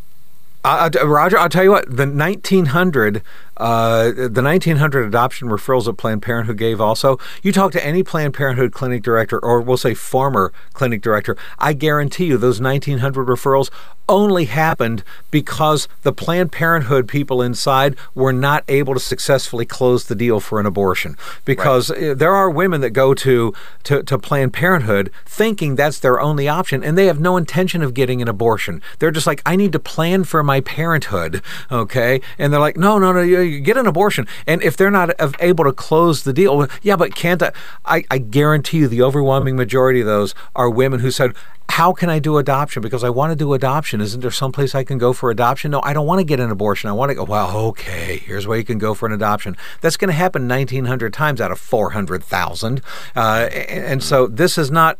Uh, 0.64 0.89
Roger, 1.05 1.39
I'll 1.39 1.51
tell 1.51 1.64
you 1.64 1.70
what. 1.70 1.85
The 1.87 2.07
1900 2.07 3.22
uh, 3.61 4.11
the 4.12 4.42
1900 4.42 5.06
adoption 5.06 5.48
referrals 5.48 5.84
that 5.84 5.92
Planned 5.92 6.22
Parenthood 6.22 6.56
gave 6.56 6.80
also, 6.80 7.18
you 7.42 7.52
talk 7.52 7.72
to 7.72 7.86
any 7.86 8.02
Planned 8.02 8.32
Parenthood 8.32 8.72
clinic 8.72 9.02
director, 9.02 9.38
or 9.38 9.61
we'll 9.61 9.76
say 9.76 9.92
former 9.92 10.50
clinic 10.72 11.02
director, 11.02 11.36
I 11.58 11.74
guarantee 11.74 12.26
you 12.26 12.38
those 12.38 12.61
1900 12.61 13.26
referrals 13.26 13.70
only 14.08 14.46
happened 14.46 15.04
because 15.30 15.86
the 16.02 16.12
Planned 16.12 16.50
Parenthood 16.50 17.06
people 17.06 17.40
inside 17.40 17.96
were 18.14 18.32
not 18.32 18.64
able 18.66 18.92
to 18.94 19.00
successfully 19.00 19.64
close 19.64 20.06
the 20.06 20.16
deal 20.16 20.40
for 20.40 20.58
an 20.58 20.66
abortion. 20.66 21.16
Because 21.44 21.90
right. 21.90 22.18
there 22.18 22.34
are 22.34 22.50
women 22.50 22.80
that 22.80 22.90
go 22.90 23.14
to, 23.14 23.54
to, 23.84 24.02
to 24.02 24.18
Planned 24.18 24.52
Parenthood 24.52 25.12
thinking 25.24 25.76
that's 25.76 26.00
their 26.00 26.20
only 26.20 26.48
option, 26.48 26.82
and 26.82 26.98
they 26.98 27.06
have 27.06 27.20
no 27.20 27.36
intention 27.36 27.82
of 27.82 27.94
getting 27.94 28.20
an 28.20 28.26
abortion. 28.26 28.82
They're 28.98 29.12
just 29.12 29.26
like, 29.26 29.42
I 29.46 29.54
need 29.54 29.72
to 29.72 29.78
plan 29.78 30.24
for 30.24 30.42
my 30.42 30.61
parenthood, 30.61 31.42
okay? 31.70 32.20
And 32.38 32.52
they're 32.52 32.61
like, 32.61 32.76
no, 32.76 32.98
no, 32.98 33.12
no, 33.12 33.20
get 33.59 33.76
an 33.76 33.86
abortion. 33.86 34.28
And 34.46 34.62
if 34.62 34.76
they're 34.76 34.90
not 34.90 35.11
able 35.40 35.64
to 35.64 35.72
close 35.72 36.22
the 36.22 36.32
deal, 36.32 36.68
yeah, 36.82 36.94
but 36.94 37.14
can't 37.14 37.42
I? 37.42 37.53
I, 37.84 38.05
I 38.11 38.18
guarantee 38.18 38.78
you 38.78 38.88
the 38.88 39.03
overwhelming 39.03 39.57
majority 39.57 40.01
of 40.01 40.07
those 40.07 40.34
are 40.55 40.70
women 40.70 41.01
who 41.01 41.11
said, 41.11 41.34
how 41.70 41.92
can 41.92 42.11
I 42.11 42.18
do 42.18 42.36
adoption? 42.36 42.82
Because 42.82 43.05
I 43.05 43.11
want 43.11 43.30
to 43.30 43.36
do 43.36 43.55
adoption. 43.55 44.01
Isn't 44.01 44.20
there 44.20 44.30
some 44.30 44.53
place 44.53 44.74
I 44.74 44.84
can 44.84 44.98
go 44.98 45.12
for 45.12 45.30
adoption? 45.30 45.70
No, 45.70 45.80
I 45.82 45.92
don't 45.92 46.07
want 46.07 46.18
to 46.18 46.24
get 46.24 46.40
an 46.40 46.51
abortion. 46.51 46.90
I 46.90 46.92
want 46.92 47.11
to 47.11 47.14
go, 47.14 47.24
well, 47.24 47.57
okay, 47.68 48.18
here's 48.18 48.46
where 48.46 48.59
you 48.59 48.64
can 48.64 48.78
go 48.78 48.92
for 48.92 49.07
an 49.07 49.12
adoption. 49.12 49.57
That's 49.80 49.96
going 49.96 50.09
to 50.09 50.14
happen 50.14 50.48
1,900 50.48 51.12
times 51.12 51.40
out 51.40 51.53
of 51.53 51.61
400,000. 51.61 52.82
Uh, 53.14 53.20
and 53.20 54.03
so 54.03 54.26
this 54.26 54.59
is 54.59 54.70
not 54.70 54.98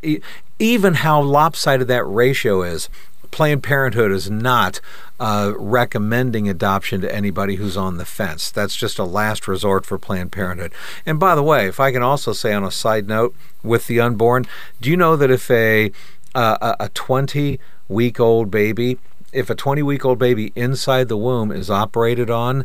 even 0.61 0.95
how 0.95 1.21
lopsided 1.21 1.89
that 1.89 2.05
ratio 2.05 2.63
is, 2.63 2.89
Planned 3.31 3.63
Parenthood 3.63 4.13
is 4.13 4.31
not 4.31 4.81
uh, 5.19 5.53
recommending 5.57 6.49
adoption 6.49 7.01
to 7.01 7.15
anybody 7.15 7.57
who's 7.57 7.77
on 7.77 7.97
the 7.97 8.05
fence. 8.05 8.51
That's 8.51 8.77
just 8.77 8.99
a 8.99 9.05
last 9.05 9.47
resort 9.47 9.85
for 9.85 9.99
Planned 9.99 10.33
Parenthood. 10.33 10.73
And 11.05 11.21
by 11.21 11.35
the 11.35 11.43
way, 11.43 11.67
if 11.67 11.79
I 11.81 11.93
can 11.93 12.03
also 12.03 12.33
say 12.33 12.53
on 12.53 12.65
a 12.65 12.71
side 12.71 13.07
note 13.07 13.35
with 13.63 13.87
the 13.87 14.01
unborn, 14.01 14.47
do 14.81 14.91
you 14.91 14.97
know 14.97 15.17
that 15.17 15.31
if 15.31 15.51
a 15.51 15.93
uh, 16.35 16.77
a 16.79 16.89
20 16.91 17.59
week 17.89 18.21
old 18.21 18.51
baby, 18.51 18.99
if 19.33 19.51
a 19.51 19.55
20 19.55 19.83
week 19.83 20.05
old 20.05 20.19
baby 20.19 20.53
inside 20.55 21.09
the 21.09 21.17
womb 21.17 21.51
is 21.51 21.71
operated 21.71 22.31
on, 22.31 22.65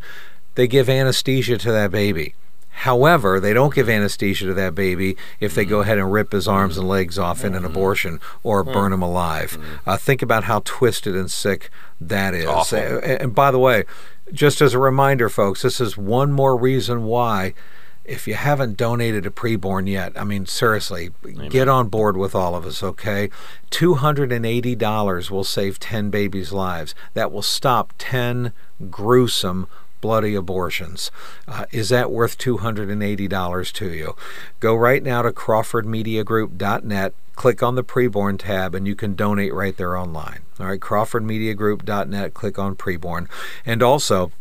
they 0.55 0.67
give 0.67 0.89
anesthesia 0.89 1.57
to 1.57 1.71
that 1.71 1.91
baby. 1.91 2.35
However, 2.79 3.39
they 3.39 3.53
don't 3.53 3.73
give 3.73 3.87
anesthesia 3.87 4.47
to 4.47 4.53
that 4.55 4.75
baby 4.75 5.15
if 5.39 5.55
they 5.55 5.63
go 5.63 5.79
mm. 5.79 5.83
ahead 5.83 5.97
and 5.97 6.11
rip 6.11 6.33
his 6.33 6.45
arms 6.45 6.77
and 6.77 6.87
legs 6.87 7.17
off 7.17 7.45
in 7.45 7.53
an 7.53 7.63
mm-hmm. 7.63 7.71
abortion 7.71 8.19
or 8.43 8.65
mm. 8.65 8.73
burn 8.73 8.91
him 8.91 9.01
alive. 9.01 9.51
Mm-hmm. 9.51 9.89
Uh, 9.89 9.97
think 9.97 10.21
about 10.21 10.43
how 10.43 10.61
twisted 10.65 11.15
and 11.15 11.31
sick 11.31 11.69
that 12.01 12.33
is. 12.33 12.45
Awful. 12.45 12.77
And 12.77 13.33
by 13.33 13.51
the 13.51 13.59
way, 13.59 13.85
just 14.33 14.59
as 14.59 14.73
a 14.73 14.79
reminder, 14.79 15.29
folks, 15.29 15.61
this 15.61 15.79
is 15.79 15.95
one 15.95 16.33
more 16.33 16.57
reason 16.57 17.05
why. 17.05 17.53
If 18.03 18.27
you 18.27 18.35
haven't 18.35 18.77
donated 18.77 19.25
a 19.25 19.31
preborn 19.31 19.89
yet, 19.89 20.13
I 20.15 20.23
mean, 20.23 20.45
seriously, 20.45 21.09
get 21.49 21.67
on 21.67 21.87
board 21.87 22.15
with 22.17 22.35
all 22.35 22.53
of 22.53 22.63
us, 22.63 22.83
okay? 22.83 23.31
$280 23.71 25.31
will 25.31 25.43
save 25.43 25.79
10 25.79 26.11
babies' 26.11 26.51
lives. 26.51 26.93
That 27.15 27.31
will 27.31 27.41
stop 27.41 27.93
10 27.97 28.53
gruesome 28.91 29.67
bloody 30.05 30.35
abortions. 30.35 31.09
Uh, 31.47 31.65
is 31.71 31.89
that 31.89 32.11
worth 32.11 32.37
$280 32.37 33.71
to 33.73 33.89
you? 33.91 34.15
Go 34.59 34.75
right 34.75 35.01
now 35.01 35.23
to 35.23 35.31
crawfordmediagroup.net, 35.31 37.13
click 37.35 37.63
on 37.63 37.73
the 37.73 37.83
preborn 37.83 38.37
tab, 38.37 38.75
and 38.75 38.85
you 38.85 38.93
can 38.93 39.15
donate 39.15 39.51
right 39.51 39.75
there 39.77 39.97
online. 39.97 40.41
All 40.59 40.67
right, 40.67 40.79
crawfordmediagroup.net, 40.79 42.35
click 42.35 42.59
on 42.59 42.75
preborn. 42.75 43.27
And 43.65 43.81
also, 43.81 44.31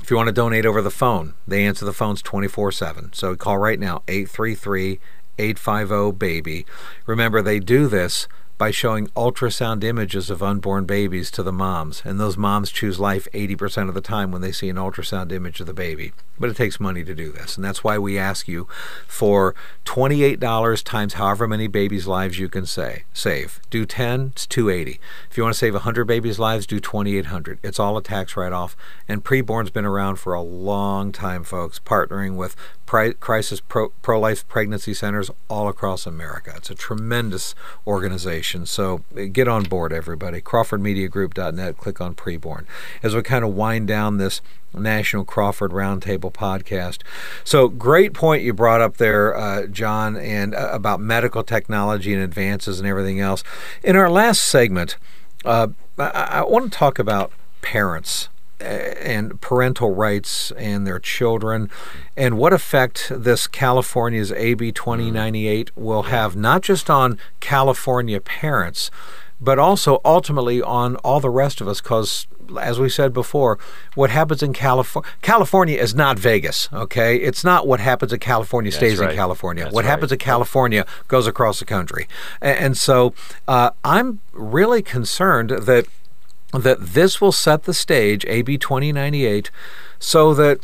if 0.00 0.10
you 0.10 0.16
want 0.16 0.26
to 0.26 0.32
donate 0.32 0.66
over 0.66 0.82
the 0.82 0.90
phone, 0.90 1.34
they 1.46 1.64
answer 1.64 1.84
the 1.84 1.92
phones 1.92 2.20
24 2.20 2.72
7. 2.72 3.12
So 3.12 3.36
call 3.36 3.58
right 3.58 3.78
now, 3.78 4.02
833 4.08 4.98
850 5.38 6.18
BABY. 6.18 6.66
Remember, 7.06 7.42
they 7.42 7.60
do 7.60 7.86
this 7.86 8.26
by 8.58 8.70
showing 8.70 9.08
ultrasound 9.08 9.84
images 9.84 10.30
of 10.30 10.42
unborn 10.42 10.86
babies 10.86 11.30
to 11.30 11.42
the 11.42 11.52
moms, 11.52 12.02
and 12.04 12.18
those 12.18 12.38
moms 12.38 12.70
choose 12.70 12.98
life 12.98 13.28
80% 13.34 13.88
of 13.88 13.94
the 13.94 14.00
time 14.00 14.32
when 14.32 14.40
they 14.40 14.52
see 14.52 14.70
an 14.70 14.76
ultrasound 14.76 15.30
image 15.30 15.60
of 15.60 15.66
the 15.66 15.74
baby. 15.74 16.12
But 16.38 16.50
it 16.50 16.56
takes 16.56 16.80
money 16.80 17.04
to 17.04 17.14
do 17.14 17.32
this, 17.32 17.56
and 17.56 17.64
that's 17.64 17.84
why 17.84 17.98
we 17.98 18.18
ask 18.18 18.48
you 18.48 18.66
for 19.06 19.54
$28 19.84 20.82
times 20.84 21.14
however 21.14 21.46
many 21.46 21.66
babies' 21.66 22.06
lives 22.06 22.38
you 22.38 22.48
can 22.48 22.64
say, 22.64 23.04
save. 23.12 23.60
Do 23.68 23.84
10, 23.84 24.32
it's 24.32 24.46
280. 24.46 25.00
If 25.30 25.36
you 25.36 25.42
want 25.42 25.54
to 25.54 25.58
save 25.58 25.74
100 25.74 26.04
babies' 26.06 26.38
lives, 26.38 26.66
do 26.66 26.80
2800. 26.80 27.58
It's 27.62 27.78
all 27.78 27.96
a 27.98 28.02
tax 28.02 28.36
write-off, 28.36 28.76
and 29.06 29.24
preborn's 29.24 29.70
been 29.70 29.84
around 29.84 30.16
for 30.16 30.32
a 30.32 30.42
long 30.42 31.12
time, 31.12 31.44
folks, 31.44 31.78
partnering 31.78 32.36
with 32.36 32.56
crisis 32.86 33.60
pro- 33.60 33.88
pro-life 34.00 34.46
pregnancy 34.48 34.94
centers 34.94 35.30
all 35.48 35.68
across 35.68 36.06
America. 36.06 36.52
It's 36.56 36.70
a 36.70 36.74
tremendous 36.74 37.54
organization. 37.86 38.45
So 38.54 38.98
get 39.32 39.48
on 39.48 39.64
board, 39.64 39.92
everybody. 39.92 40.40
CrawfordMediaGroup.net. 40.40 41.78
Click 41.78 42.00
on 42.00 42.14
preborn. 42.14 42.64
As 43.02 43.14
we 43.14 43.22
kind 43.22 43.44
of 43.44 43.54
wind 43.54 43.88
down 43.88 44.18
this 44.18 44.40
National 44.72 45.24
Crawford 45.24 45.72
Roundtable 45.72 46.32
podcast. 46.32 46.98
So 47.44 47.68
great 47.68 48.12
point 48.12 48.42
you 48.42 48.52
brought 48.52 48.80
up 48.80 48.98
there, 48.98 49.36
uh, 49.36 49.66
John, 49.66 50.16
and 50.16 50.54
uh, 50.54 50.68
about 50.72 51.00
medical 51.00 51.42
technology 51.42 52.12
and 52.12 52.22
advances 52.22 52.78
and 52.78 52.88
everything 52.88 53.20
else. 53.20 53.42
In 53.82 53.96
our 53.96 54.10
last 54.10 54.42
segment, 54.42 54.96
uh, 55.44 55.68
I, 55.98 56.28
I 56.30 56.42
want 56.42 56.70
to 56.70 56.78
talk 56.78 56.98
about 56.98 57.32
parents 57.62 58.28
and 58.60 59.40
parental 59.40 59.94
rights 59.94 60.50
and 60.52 60.86
their 60.86 60.98
children, 60.98 61.70
and 62.16 62.38
what 62.38 62.52
effect 62.52 63.10
this 63.10 63.46
California's 63.46 64.32
AB 64.32 64.72
2098 64.72 65.76
will 65.76 66.04
have 66.04 66.36
not 66.36 66.62
just 66.62 66.88
on 66.88 67.18
California 67.40 68.20
parents, 68.20 68.90
but 69.40 69.58
also 69.58 70.00
ultimately 70.04 70.62
on 70.62 70.96
all 70.96 71.20
the 71.20 71.30
rest 71.30 71.60
of 71.60 71.68
us. 71.68 71.80
Because, 71.80 72.26
as 72.58 72.80
we 72.80 72.88
said 72.88 73.12
before, 73.12 73.58
what 73.94 74.10
happens 74.10 74.42
in 74.42 74.52
California, 74.52 75.10
California 75.22 75.78
is 75.78 75.94
not 75.94 76.18
Vegas. 76.18 76.68
Okay, 76.72 77.16
it's 77.16 77.44
not 77.44 77.66
what 77.66 77.80
happens 77.80 78.12
in 78.12 78.20
California 78.20 78.72
stays 78.72 78.98
right. 78.98 79.10
in 79.10 79.16
California. 79.16 79.64
That's 79.64 79.74
what 79.74 79.84
right. 79.84 79.90
happens 79.90 80.12
in 80.12 80.18
California 80.18 80.86
goes 81.08 81.26
across 81.26 81.58
the 81.58 81.66
country, 81.66 82.08
and, 82.40 82.58
and 82.58 82.76
so 82.76 83.12
uh, 83.46 83.70
I'm 83.84 84.20
really 84.32 84.82
concerned 84.82 85.50
that 85.50 85.86
that 86.52 86.78
this 86.80 87.20
will 87.20 87.32
set 87.32 87.64
the 87.64 87.74
stage, 87.74 88.24
AB 88.26 88.58
2098, 88.58 89.50
so 89.98 90.34
that, 90.34 90.60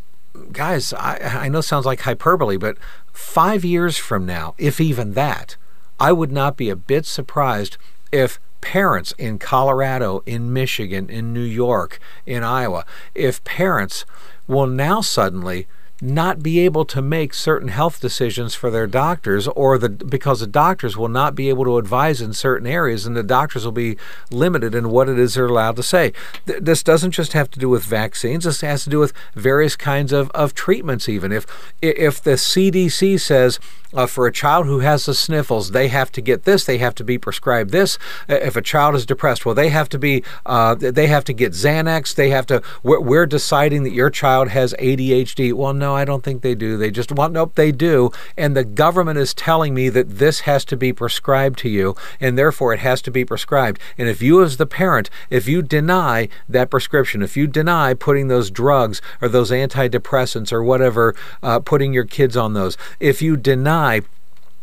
guys, 0.53 0.93
I, 0.93 1.19
I 1.45 1.49
know 1.49 1.61
sounds 1.61 1.87
like 1.87 2.01
hyperbole, 2.01 2.57
but 2.57 2.77
five 3.13 3.65
years 3.65 3.97
from 3.97 4.25
now, 4.27 4.55
if 4.59 4.81
even 4.81 5.15
that, 5.15 5.57
I 5.99 6.13
would 6.13 6.33
not 6.33 6.57
be 6.57 6.71
a 6.71 6.77
bit 6.77 7.07
surprised 7.07 7.77
if 8.11 8.39
parents 8.61 9.13
in 9.19 9.39
Colorado, 9.39 10.23
in 10.25 10.53
Michigan, 10.53 11.11
in 11.11 11.33
New 11.33 11.43
York, 11.43 11.99
in 12.27 12.43
Iowa, 12.43 12.85
if 13.15 13.43
parents 13.45 14.07
will 14.47 14.67
now 14.67 15.01
suddenly 15.01 15.67
not 16.03 16.43
be 16.43 16.59
able 16.59 16.85
to 16.85 17.01
make 17.01 17.33
certain 17.33 17.69
health 17.69 18.01
decisions 18.01 18.57
for 18.57 18.71
their 18.71 18.89
doctors 18.89 19.47
or 19.47 19.79
the 19.79 19.89
because 19.89 20.41
the 20.41 20.49
doctors 20.49 20.97
will 20.97 21.09
not 21.09 21.37
be 21.37 21.49
able 21.49 21.65
to 21.65 21.79
advise 21.79 22.21
in 22.21 22.33
certain 22.33 22.67
areas 22.67 23.07
and 23.07 23.17
the 23.17 23.23
doctors 23.23 23.65
will 23.65 23.71
be 23.71 23.97
limited 24.29 24.75
in 24.75 24.91
what 24.91 25.09
it 25.09 25.17
is 25.17 25.35
they're 25.35 25.47
allowed 25.47 25.77
to 25.77 25.83
say. 25.83 26.13
Th- 26.45 26.59
this 26.61 26.83
doesn't 26.83 27.13
just 27.13 27.35
have 27.35 27.49
to 27.53 27.61
do 27.61 27.69
with 27.69 27.85
vaccines. 27.85 28.43
This 28.43 28.63
has 28.63 28.83
to 28.83 28.91
do 28.91 28.99
with 28.99 29.13
various 29.37 29.77
kinds 29.77 30.13
of, 30.13 30.29
of 30.31 30.55
treatments 30.55 31.09
even. 31.09 31.31
If 31.31 31.47
if 31.81 32.21
the 32.21 32.33
CDC 32.33 33.21
says 33.21 33.61
uh, 33.95 34.07
for 34.07 34.27
a 34.27 34.33
child 34.33 34.67
who 34.67 34.81
has 34.81 35.07
the 35.07 35.15
sniffles 35.15 35.71
they 35.71 35.87
have 35.89 36.11
to 36.11 36.21
get 36.21 36.43
this 36.45 36.65
they 36.65 36.79
have 36.79 36.97
to 36.97 37.05
be 37.05 37.17
prescribed 37.17 37.71
this. 37.71 37.97
Uh, 38.29 38.35
if 38.35 38.57
a 38.57 38.63
child 38.63 38.97
is 38.97 39.07
depressed 39.07 39.47
well 39.47 39.55
they 39.55 39.69
have 39.69 39.89
to 39.89 40.01
be 40.01 40.25
uh, 40.47 40.75
they 40.75 41.07
have 41.07 41.23
to 41.23 41.33
get 41.33 41.53
Xanax. 41.53 42.13
They 42.13 42.31
have 42.31 42.47
to 42.47 42.61
we're, 42.83 42.99
we're 42.99 43.27
deciding 43.27 43.85
that 43.85 43.93
your 43.93 44.11
child 44.11 44.49
has 44.49 44.75
ADHD 44.81 45.53
well 45.53 45.73
no 45.73 45.92
I 45.95 46.05
don't 46.05 46.23
think 46.23 46.43
they 46.43 46.55
do. 46.55 46.77
They 46.77 46.91
just 46.91 47.13
want 47.13 47.33
nope 47.33 47.55
they 47.55 47.73
do. 47.73 48.11
And 48.37 48.57
the 48.57 48.65
government 48.65 49.19
is 49.19 49.35
telling 49.35 49.75
me 49.75 49.89
that 49.91 50.19
this 50.19 50.41
has 50.41 50.65
to 50.67 50.77
be 50.77 50.93
prescribed 50.93 51.59
to 51.61 51.69
you 51.69 51.97
and 52.21 52.39
therefore 52.39 52.73
it 52.73 52.81
has 52.81 53.03
to 53.03 53.11
be 53.11 53.25
prescribed. 53.25 53.81
And 53.99 54.09
if 54.09 54.23
you 54.23 54.43
as 54.43 54.57
the 54.57 54.67
parent 54.67 55.11
if 55.31 55.49
you 55.49 55.63
deny 55.63 56.29
that 56.49 56.71
prescription 56.71 57.23
if 57.23 57.37
you 57.37 57.47
deny 57.47 57.95
putting 57.95 58.29
those 58.29 58.51
drugs 58.51 59.01
or 59.21 59.29
those 59.29 59.51
antidepressants 59.51 60.53
or 60.53 60.63
whatever 60.63 61.15
uh, 61.43 61.61
putting 61.61 61.93
your 61.93 62.05
kids 62.05 62.37
on 62.37 62.55
those 62.55 62.77
if 63.01 63.23
you 63.23 63.37
deny 63.37 64.03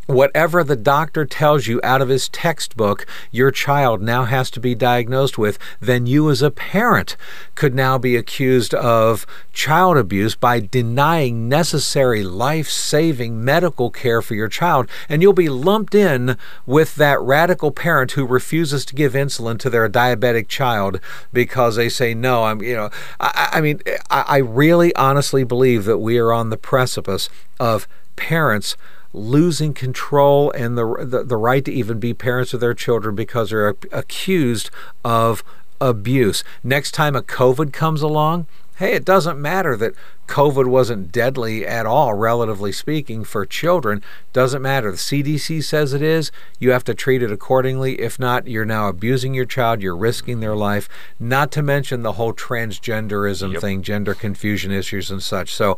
whatever 0.06 0.64
the 0.64 0.76
doctor 0.76 1.24
tells 1.24 1.66
you 1.66 1.80
out 1.84 2.02
of 2.02 2.08
his 2.08 2.28
textbook 2.28 3.06
your 3.30 3.50
child 3.50 4.02
now 4.02 4.24
has 4.24 4.50
to 4.50 4.60
be 4.60 4.74
diagnosed 4.74 5.38
with, 5.38 5.58
then 5.80 6.06
you 6.06 6.30
as 6.30 6.42
a 6.42 6.50
parent 6.50 7.16
could 7.54 7.74
now 7.74 7.96
be 7.96 8.16
accused 8.16 8.74
of 8.74 9.26
child 9.52 9.96
abuse 9.96 10.34
by 10.34 10.60
denying 10.60 11.48
necessary 11.48 12.24
life 12.24 12.68
saving 12.68 13.44
medical 13.44 13.90
care 13.90 14.20
for 14.22 14.34
your 14.34 14.48
child. 14.48 14.88
And 15.08 15.22
you'll 15.22 15.32
be 15.32 15.48
lumped 15.48 15.94
in 15.94 16.36
with 16.66 16.96
that 16.96 17.20
radical 17.20 17.70
parent 17.70 18.12
who 18.12 18.26
refuses 18.26 18.84
to 18.86 18.94
give 18.94 19.12
insulin 19.12 19.58
to 19.60 19.70
their 19.70 19.88
diabetic 19.88 20.48
child 20.48 21.00
because 21.32 21.76
they 21.76 21.88
say, 21.88 22.14
no, 22.14 22.44
I'm, 22.44 22.62
you 22.62 22.74
know, 22.74 22.90
I, 23.20 23.50
I 23.52 23.60
mean, 23.60 23.80
I, 24.10 24.24
I 24.26 24.36
really 24.38 24.94
honestly 24.96 25.44
believe 25.44 25.84
that 25.84 25.98
we 25.98 26.18
are 26.18 26.32
on 26.32 26.50
the 26.50 26.56
precipice 26.56 27.28
of 27.58 27.86
parents 28.16 28.76
losing 29.12 29.74
control 29.74 30.50
and 30.52 30.78
the, 30.78 31.04
the 31.04 31.24
the 31.24 31.36
right 31.36 31.64
to 31.64 31.72
even 31.72 31.98
be 31.98 32.14
parents 32.14 32.54
of 32.54 32.60
their 32.60 32.74
children 32.74 33.14
because 33.14 33.50
they're 33.50 33.74
accused 33.90 34.70
of 35.04 35.42
abuse. 35.80 36.44
Next 36.62 36.92
time 36.92 37.16
a 37.16 37.22
COVID 37.22 37.72
comes 37.72 38.02
along, 38.02 38.46
hey, 38.76 38.92
it 38.92 39.04
doesn't 39.04 39.40
matter 39.40 39.76
that 39.76 39.94
COVID 40.26 40.66
wasn't 40.66 41.10
deadly 41.10 41.66
at 41.66 41.86
all, 41.86 42.14
relatively 42.14 42.70
speaking, 42.70 43.24
for 43.24 43.44
children. 43.44 44.00
Doesn't 44.32 44.62
matter. 44.62 44.92
The 44.92 44.96
CDC 44.96 45.64
says 45.64 45.92
it 45.92 46.02
is. 46.02 46.30
You 46.60 46.70
have 46.70 46.84
to 46.84 46.94
treat 46.94 47.22
it 47.22 47.32
accordingly. 47.32 48.00
If 48.00 48.18
not, 48.18 48.46
you're 48.46 48.64
now 48.64 48.88
abusing 48.88 49.34
your 49.34 49.44
child. 49.44 49.82
You're 49.82 49.96
risking 49.96 50.38
their 50.40 50.54
life. 50.54 50.88
Not 51.18 51.50
to 51.52 51.62
mention 51.62 52.02
the 52.02 52.12
whole 52.12 52.32
transgenderism 52.32 53.54
Yep. 53.54 53.60
thing, 53.60 53.82
gender 53.82 54.14
confusion 54.14 54.70
issues, 54.70 55.10
and 55.10 55.22
such. 55.22 55.52
So 55.52 55.76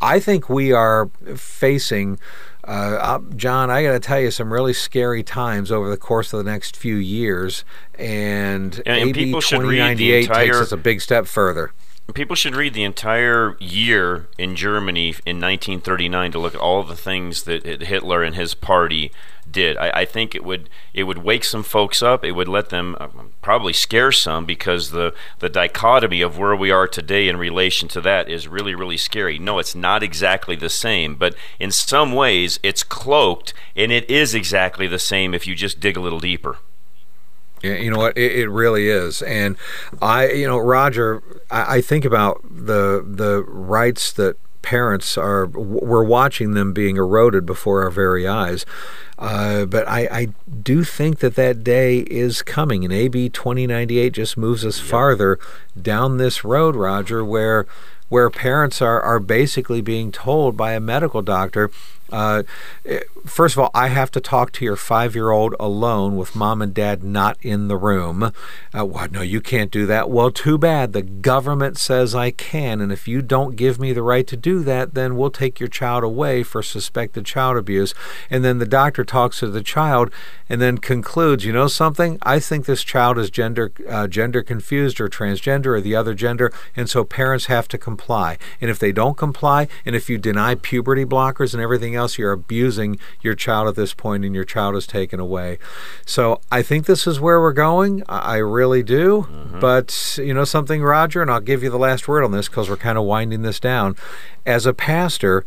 I 0.00 0.18
think 0.18 0.48
we 0.48 0.72
are 0.72 1.10
facing. 1.36 2.18
Uh, 2.64 3.18
John, 3.34 3.70
I 3.70 3.82
got 3.82 3.92
to 3.92 4.00
tell 4.00 4.20
you 4.20 4.30
some 4.30 4.52
really 4.52 4.72
scary 4.72 5.22
times 5.22 5.72
over 5.72 5.90
the 5.90 5.96
course 5.96 6.32
of 6.32 6.44
the 6.44 6.50
next 6.50 6.76
few 6.76 6.96
years, 6.96 7.64
and, 7.98 8.74
And- 8.86 8.86
and 8.86 9.08
AB 9.10 9.12
people 9.12 9.40
should 9.40 9.56
2098 9.60 10.26
takes 10.28 10.56
us 10.56 10.72
a 10.72 10.76
big 10.76 11.00
step 11.00 11.26
further. 11.26 11.72
People 12.14 12.36
should 12.36 12.56
read 12.56 12.74
the 12.74 12.84
entire 12.84 13.56
year 13.58 14.28
in 14.36 14.56
Germany 14.56 15.10
in 15.24 15.40
1939 15.40 16.32
to 16.32 16.38
look 16.38 16.54
at 16.54 16.60
all 16.60 16.82
the 16.82 16.96
things 16.96 17.44
that 17.44 17.64
Hitler 17.64 18.22
and 18.22 18.34
his 18.34 18.54
party 18.54 19.12
did. 19.50 19.76
I, 19.76 19.90
I, 20.00 20.04
think 20.04 20.34
it 20.34 20.44
would 20.44 20.68
it 20.92 21.04
would 21.04 21.18
wake 21.18 21.44
some 21.44 21.62
folks 21.62 22.02
up. 22.02 22.24
It 22.24 22.32
would 22.32 22.48
let 22.48 22.68
them 22.68 22.96
uh, 23.00 23.08
probably 23.40 23.72
scare 23.72 24.12
some 24.12 24.44
because 24.44 24.90
the 24.90 25.14
the 25.38 25.48
dichotomy 25.48 26.20
of 26.22 26.38
where 26.38 26.56
we 26.56 26.70
are 26.70 26.86
today 26.86 27.28
in 27.28 27.36
relation 27.36 27.88
to 27.88 28.00
that 28.02 28.28
is 28.28 28.48
really 28.48 28.74
really 28.74 28.96
scary. 28.96 29.38
No, 29.38 29.58
it's 29.58 29.74
not 29.74 30.02
exactly 30.02 30.56
the 30.56 30.70
same, 30.70 31.14
but 31.14 31.34
in 31.58 31.70
some 31.70 32.12
ways 32.12 32.58
it's 32.62 32.82
cloaked, 32.82 33.54
and 33.74 33.90
it 33.90 34.08
is 34.10 34.34
exactly 34.34 34.86
the 34.86 34.98
same 34.98 35.34
if 35.34 35.46
you 35.46 35.54
just 35.54 35.80
dig 35.80 35.96
a 35.96 36.00
little 36.00 36.20
deeper. 36.20 36.58
Yeah, 37.62 37.74
you 37.74 37.90
know 37.90 37.98
what? 37.98 38.16
It, 38.16 38.32
it, 38.32 38.48
really 38.48 38.88
is, 38.88 39.22
and 39.22 39.56
I, 40.00 40.30
you 40.30 40.48
know, 40.48 40.58
Roger, 40.58 41.22
I, 41.50 41.76
I 41.76 41.80
think 41.80 42.04
about 42.04 42.42
the 42.42 43.04
the 43.06 43.44
rights 43.46 44.12
that 44.12 44.36
parents 44.62 45.18
are 45.18 45.46
we're 45.46 46.04
watching 46.04 46.54
them 46.54 46.72
being 46.72 46.96
eroded 46.96 47.44
before 47.44 47.82
our 47.82 47.90
very 47.90 48.26
eyes. 48.26 48.64
Uh, 49.18 49.64
but 49.66 49.86
I, 49.86 50.08
I, 50.10 50.28
do 50.62 50.82
think 50.82 51.20
that 51.20 51.36
that 51.36 51.62
day 51.62 51.98
is 52.00 52.42
coming, 52.42 52.82
and 52.84 52.92
AB 52.92 53.28
2098 53.28 54.12
just 54.12 54.36
moves 54.36 54.64
us 54.64 54.80
yep. 54.80 54.90
farther 54.90 55.38
down 55.80 56.16
this 56.16 56.44
road, 56.44 56.74
Roger, 56.74 57.24
where 57.24 57.66
where 58.08 58.28
parents 58.30 58.82
are, 58.82 59.00
are 59.00 59.20
basically 59.20 59.80
being 59.80 60.10
told 60.12 60.56
by 60.56 60.72
a 60.72 60.80
medical 60.80 61.22
doctor 61.22 61.70
uh, 62.12 62.42
first 63.24 63.56
of 63.56 63.60
all, 63.60 63.70
I 63.74 63.88
have 63.88 64.10
to 64.12 64.20
talk 64.20 64.52
to 64.52 64.64
your 64.64 64.76
five 64.76 65.14
year 65.14 65.30
old 65.30 65.54
alone 65.58 66.16
with 66.16 66.36
mom 66.36 66.60
and 66.60 66.74
dad 66.74 67.02
not 67.02 67.38
in 67.40 67.68
the 67.68 67.76
room. 67.76 68.32
Uh? 68.74 69.08
No, 69.10 69.22
you 69.22 69.40
can't 69.40 69.70
do 69.70 69.86
that. 69.86 70.10
Well, 70.10 70.30
too 70.30 70.58
bad. 70.58 70.92
The 70.92 71.02
government 71.02 71.78
says 71.78 72.14
I 72.14 72.30
can. 72.30 72.80
And 72.80 72.92
if 72.92 73.08
you 73.08 73.22
don't 73.22 73.56
give 73.56 73.80
me 73.80 73.92
the 73.92 74.02
right 74.02 74.26
to 74.26 74.36
do 74.36 74.62
that, 74.64 74.94
then 74.94 75.16
we'll 75.16 75.30
take 75.30 75.58
your 75.58 75.68
child 75.68 76.04
away 76.04 76.42
for 76.42 76.62
suspected 76.62 77.24
child 77.24 77.56
abuse. 77.56 77.94
And 78.30 78.44
then 78.44 78.58
the 78.58 78.66
doctor 78.66 79.04
talks 79.04 79.40
to 79.40 79.48
the 79.48 79.62
child 79.62 80.12
and 80.48 80.60
then 80.60 80.78
concludes, 80.78 81.46
you 81.46 81.52
know 81.52 81.68
something? 81.68 82.18
I 82.22 82.38
think 82.38 82.66
this 82.66 82.84
child 82.84 83.18
is 83.18 83.30
gender, 83.30 83.72
uh, 83.88 84.06
gender 84.06 84.42
confused 84.42 85.00
or 85.00 85.08
transgender 85.08 85.66
or 85.66 85.80
the 85.80 85.96
other 85.96 86.12
gender. 86.12 86.52
And 86.76 86.90
so 86.90 87.04
parents 87.04 87.46
have 87.46 87.68
to 87.68 87.78
comply. 87.78 88.36
And 88.60 88.70
if 88.70 88.78
they 88.78 88.92
don't 88.92 89.16
comply, 89.16 89.68
and 89.86 89.96
if 89.96 90.10
you 90.10 90.18
deny 90.18 90.54
puberty 90.54 91.06
blockers 91.06 91.54
and 91.54 91.62
everything 91.62 91.94
else, 91.94 92.01
else, 92.02 92.18
you're 92.18 92.32
abusing 92.32 92.98
your 93.20 93.34
child 93.34 93.68
at 93.68 93.76
this 93.76 93.94
point 93.94 94.24
and 94.24 94.34
your 94.34 94.44
child 94.44 94.76
is 94.76 94.86
taken 94.86 95.20
away. 95.20 95.58
So 96.04 96.40
I 96.50 96.62
think 96.62 96.86
this 96.86 97.06
is 97.06 97.20
where 97.20 97.40
we're 97.40 97.52
going. 97.52 98.02
I 98.08 98.36
really 98.36 98.82
do. 98.82 99.26
Mm-hmm. 99.30 99.60
But, 99.60 100.18
you 100.18 100.34
know, 100.34 100.44
something, 100.44 100.82
Roger, 100.82 101.22
and 101.22 101.30
I'll 101.30 101.40
give 101.40 101.62
you 101.62 101.70
the 101.70 101.78
last 101.78 102.08
word 102.08 102.24
on 102.24 102.32
this 102.32 102.48
because 102.48 102.68
we're 102.68 102.76
kind 102.76 102.98
of 102.98 103.04
winding 103.04 103.42
this 103.42 103.60
down. 103.60 103.96
As 104.44 104.66
a 104.66 104.74
pastor, 104.74 105.44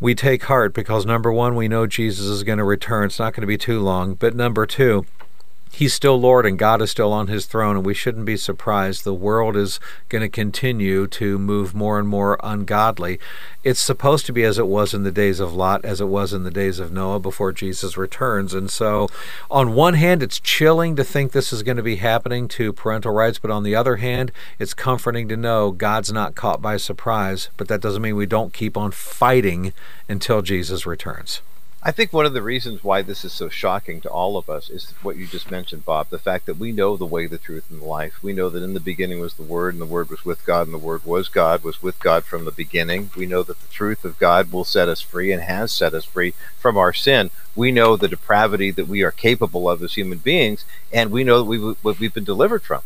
we 0.00 0.14
take 0.14 0.44
heart 0.44 0.74
because 0.74 1.06
number 1.06 1.32
one, 1.32 1.54
we 1.54 1.68
know 1.68 1.86
Jesus 1.86 2.26
is 2.26 2.42
going 2.42 2.58
to 2.58 2.64
return. 2.64 3.06
It's 3.06 3.18
not 3.18 3.32
going 3.32 3.42
to 3.42 3.46
be 3.46 3.56
too 3.56 3.80
long. 3.80 4.14
But 4.14 4.34
number 4.34 4.66
two, 4.66 5.06
he's 5.74 5.92
still 5.92 6.18
Lord 6.18 6.46
and 6.46 6.58
God 6.58 6.80
is 6.80 6.90
still 6.90 7.12
on 7.12 7.26
his 7.26 7.46
throne, 7.46 7.76
and 7.76 7.84
we 7.84 7.94
shouldn't 7.94 8.24
be 8.24 8.36
surprised. 8.36 9.04
The 9.04 9.12
world 9.12 9.56
is 9.56 9.80
going 10.08 10.22
to 10.22 10.28
continue 10.28 11.06
to 11.08 11.38
move 11.38 11.74
more 11.74 11.98
and 11.98 12.08
more 12.08 12.38
ungodly. 12.42 13.18
It's 13.64 13.80
supposed 13.80 14.24
to 14.26 14.32
be 14.32 14.44
as 14.44 14.58
it 14.58 14.68
was 14.68 14.94
in 14.94 15.02
the 15.02 15.10
days 15.10 15.40
of 15.40 15.52
Lot, 15.52 15.84
as 15.84 16.00
it 16.00 16.06
was 16.06 16.32
in 16.32 16.44
the 16.44 16.50
days 16.50 16.78
of 16.78 16.92
Noah 16.92 17.18
before 17.18 17.52
Jesus 17.52 17.96
returns. 17.96 18.54
And 18.54 18.70
so, 18.70 19.08
on 19.50 19.74
one 19.74 19.94
hand, 19.94 20.22
it's 20.22 20.38
chilling 20.38 20.96
to 20.96 21.04
think 21.04 21.32
this 21.32 21.52
is 21.52 21.62
going 21.62 21.76
to 21.76 21.82
be 21.82 21.96
happening 21.96 22.46
to 22.48 22.72
parental 22.72 23.12
rights, 23.12 23.38
but 23.38 23.50
on 23.50 23.64
the 23.64 23.74
other 23.74 23.96
hand, 23.96 24.30
it's 24.58 24.74
comforting 24.74 25.28
to 25.28 25.36
know 25.36 25.72
God's 25.72 26.12
not 26.12 26.34
caught 26.34 26.62
by 26.62 26.76
surprise. 26.76 27.48
But 27.56 27.68
that 27.68 27.80
doesn't 27.80 28.02
mean 28.02 28.16
we 28.16 28.26
don't 28.26 28.52
keep 28.52 28.76
on 28.76 28.92
fighting 28.92 29.72
until 30.08 30.42
Jesus 30.42 30.86
returns. 30.86 31.40
I 31.86 31.92
think 31.92 32.14
one 32.14 32.24
of 32.24 32.32
the 32.32 32.40
reasons 32.40 32.82
why 32.82 33.02
this 33.02 33.26
is 33.26 33.32
so 33.34 33.50
shocking 33.50 34.00
to 34.00 34.08
all 34.08 34.38
of 34.38 34.48
us 34.48 34.70
is 34.70 34.92
what 35.02 35.18
you 35.18 35.26
just 35.26 35.50
mentioned, 35.50 35.84
Bob. 35.84 36.08
The 36.08 36.18
fact 36.18 36.46
that 36.46 36.56
we 36.56 36.72
know 36.72 36.96
the 36.96 37.04
way, 37.04 37.26
the 37.26 37.36
truth, 37.36 37.66
and 37.70 37.82
the 37.82 37.84
life. 37.84 38.22
We 38.22 38.32
know 38.32 38.48
that 38.48 38.62
in 38.62 38.72
the 38.72 38.80
beginning 38.80 39.20
was 39.20 39.34
the 39.34 39.42
Word, 39.42 39.74
and 39.74 39.82
the 39.82 39.86
Word 39.86 40.08
was 40.08 40.24
with 40.24 40.46
God, 40.46 40.66
and 40.66 40.72
the 40.72 40.78
Word 40.78 41.04
was 41.04 41.28
God, 41.28 41.62
was 41.62 41.82
with 41.82 42.00
God 42.00 42.24
from 42.24 42.46
the 42.46 42.50
beginning. 42.50 43.10
We 43.14 43.26
know 43.26 43.42
that 43.42 43.60
the 43.60 43.68
truth 43.68 44.02
of 44.02 44.18
God 44.18 44.50
will 44.50 44.64
set 44.64 44.88
us 44.88 45.02
free 45.02 45.30
and 45.30 45.42
has 45.42 45.74
set 45.74 45.92
us 45.92 46.06
free 46.06 46.32
from 46.58 46.78
our 46.78 46.94
sin. 46.94 47.28
We 47.54 47.70
know 47.70 47.98
the 47.98 48.08
depravity 48.08 48.70
that 48.70 48.88
we 48.88 49.02
are 49.02 49.10
capable 49.10 49.68
of 49.68 49.82
as 49.82 49.92
human 49.92 50.18
beings, 50.18 50.64
and 50.90 51.10
we 51.10 51.22
know 51.22 51.36
that 51.36 51.44
we've, 51.44 51.76
what 51.82 52.00
we've 52.00 52.14
been 52.14 52.24
delivered 52.24 52.62
from. 52.62 52.80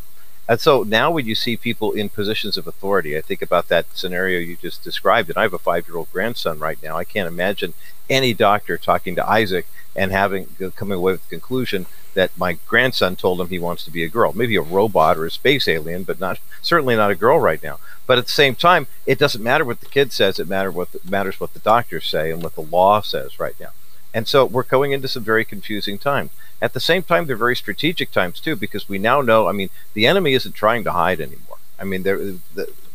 And 0.48 0.58
so 0.58 0.82
now 0.82 1.10
when 1.10 1.26
you 1.26 1.34
see 1.34 1.58
people 1.58 1.92
in 1.92 2.08
positions 2.08 2.56
of 2.56 2.66
authority, 2.66 3.16
I 3.18 3.20
think 3.20 3.42
about 3.42 3.68
that 3.68 3.94
scenario 3.94 4.40
you 4.40 4.56
just 4.56 4.82
described, 4.82 5.28
and 5.28 5.36
I 5.36 5.42
have 5.42 5.52
a 5.52 5.58
five 5.58 5.86
year 5.86 5.98
old 5.98 6.10
grandson 6.10 6.58
right 6.58 6.82
now. 6.82 6.96
I 6.96 7.04
can't 7.04 7.28
imagine 7.28 7.74
any 8.08 8.32
doctor 8.32 8.78
talking 8.78 9.14
to 9.16 9.28
Isaac 9.28 9.66
and 9.94 10.10
having 10.10 10.46
coming 10.74 10.96
away 10.96 11.12
with 11.12 11.28
the 11.28 11.36
conclusion 11.36 11.84
that 12.14 12.36
my 12.38 12.58
grandson 12.66 13.14
told 13.14 13.40
him 13.40 13.48
he 13.48 13.58
wants 13.58 13.84
to 13.84 13.90
be 13.90 14.02
a 14.02 14.08
girl, 14.08 14.32
maybe 14.32 14.56
a 14.56 14.62
robot 14.62 15.18
or 15.18 15.26
a 15.26 15.30
space 15.30 15.68
alien, 15.68 16.04
but 16.04 16.18
not 16.18 16.38
certainly 16.62 16.96
not 16.96 17.10
a 17.10 17.14
girl 17.14 17.38
right 17.38 17.62
now. 17.62 17.78
But 18.06 18.16
at 18.16 18.24
the 18.24 18.32
same 18.32 18.54
time, 18.54 18.86
it 19.04 19.18
doesn't 19.18 19.44
matter 19.44 19.66
what 19.66 19.80
the 19.80 19.86
kid 19.86 20.12
says; 20.12 20.38
it 20.38 20.48
matters 20.48 20.74
what 20.74 20.92
the, 20.92 21.00
matters 21.04 21.38
what 21.38 21.52
the 21.52 21.58
doctors 21.58 22.06
say 22.06 22.30
and 22.30 22.42
what 22.42 22.54
the 22.54 22.62
law 22.62 23.02
says 23.02 23.38
right 23.38 23.54
now. 23.60 23.70
And 24.14 24.26
so 24.26 24.44
we're 24.44 24.62
going 24.62 24.92
into 24.92 25.08
some 25.08 25.22
very 25.22 25.44
confusing 25.44 25.98
times. 25.98 26.30
At 26.60 26.72
the 26.72 26.80
same 26.80 27.02
time, 27.02 27.26
they're 27.26 27.36
very 27.36 27.56
strategic 27.56 28.10
times 28.10 28.40
too, 28.40 28.56
because 28.56 28.88
we 28.88 28.98
now 28.98 29.20
know. 29.20 29.48
I 29.48 29.52
mean, 29.52 29.70
the 29.94 30.06
enemy 30.06 30.34
isn't 30.34 30.54
trying 30.54 30.84
to 30.84 30.92
hide 30.92 31.20
anymore. 31.20 31.58
I 31.78 31.84
mean, 31.84 32.02
the, 32.02 32.40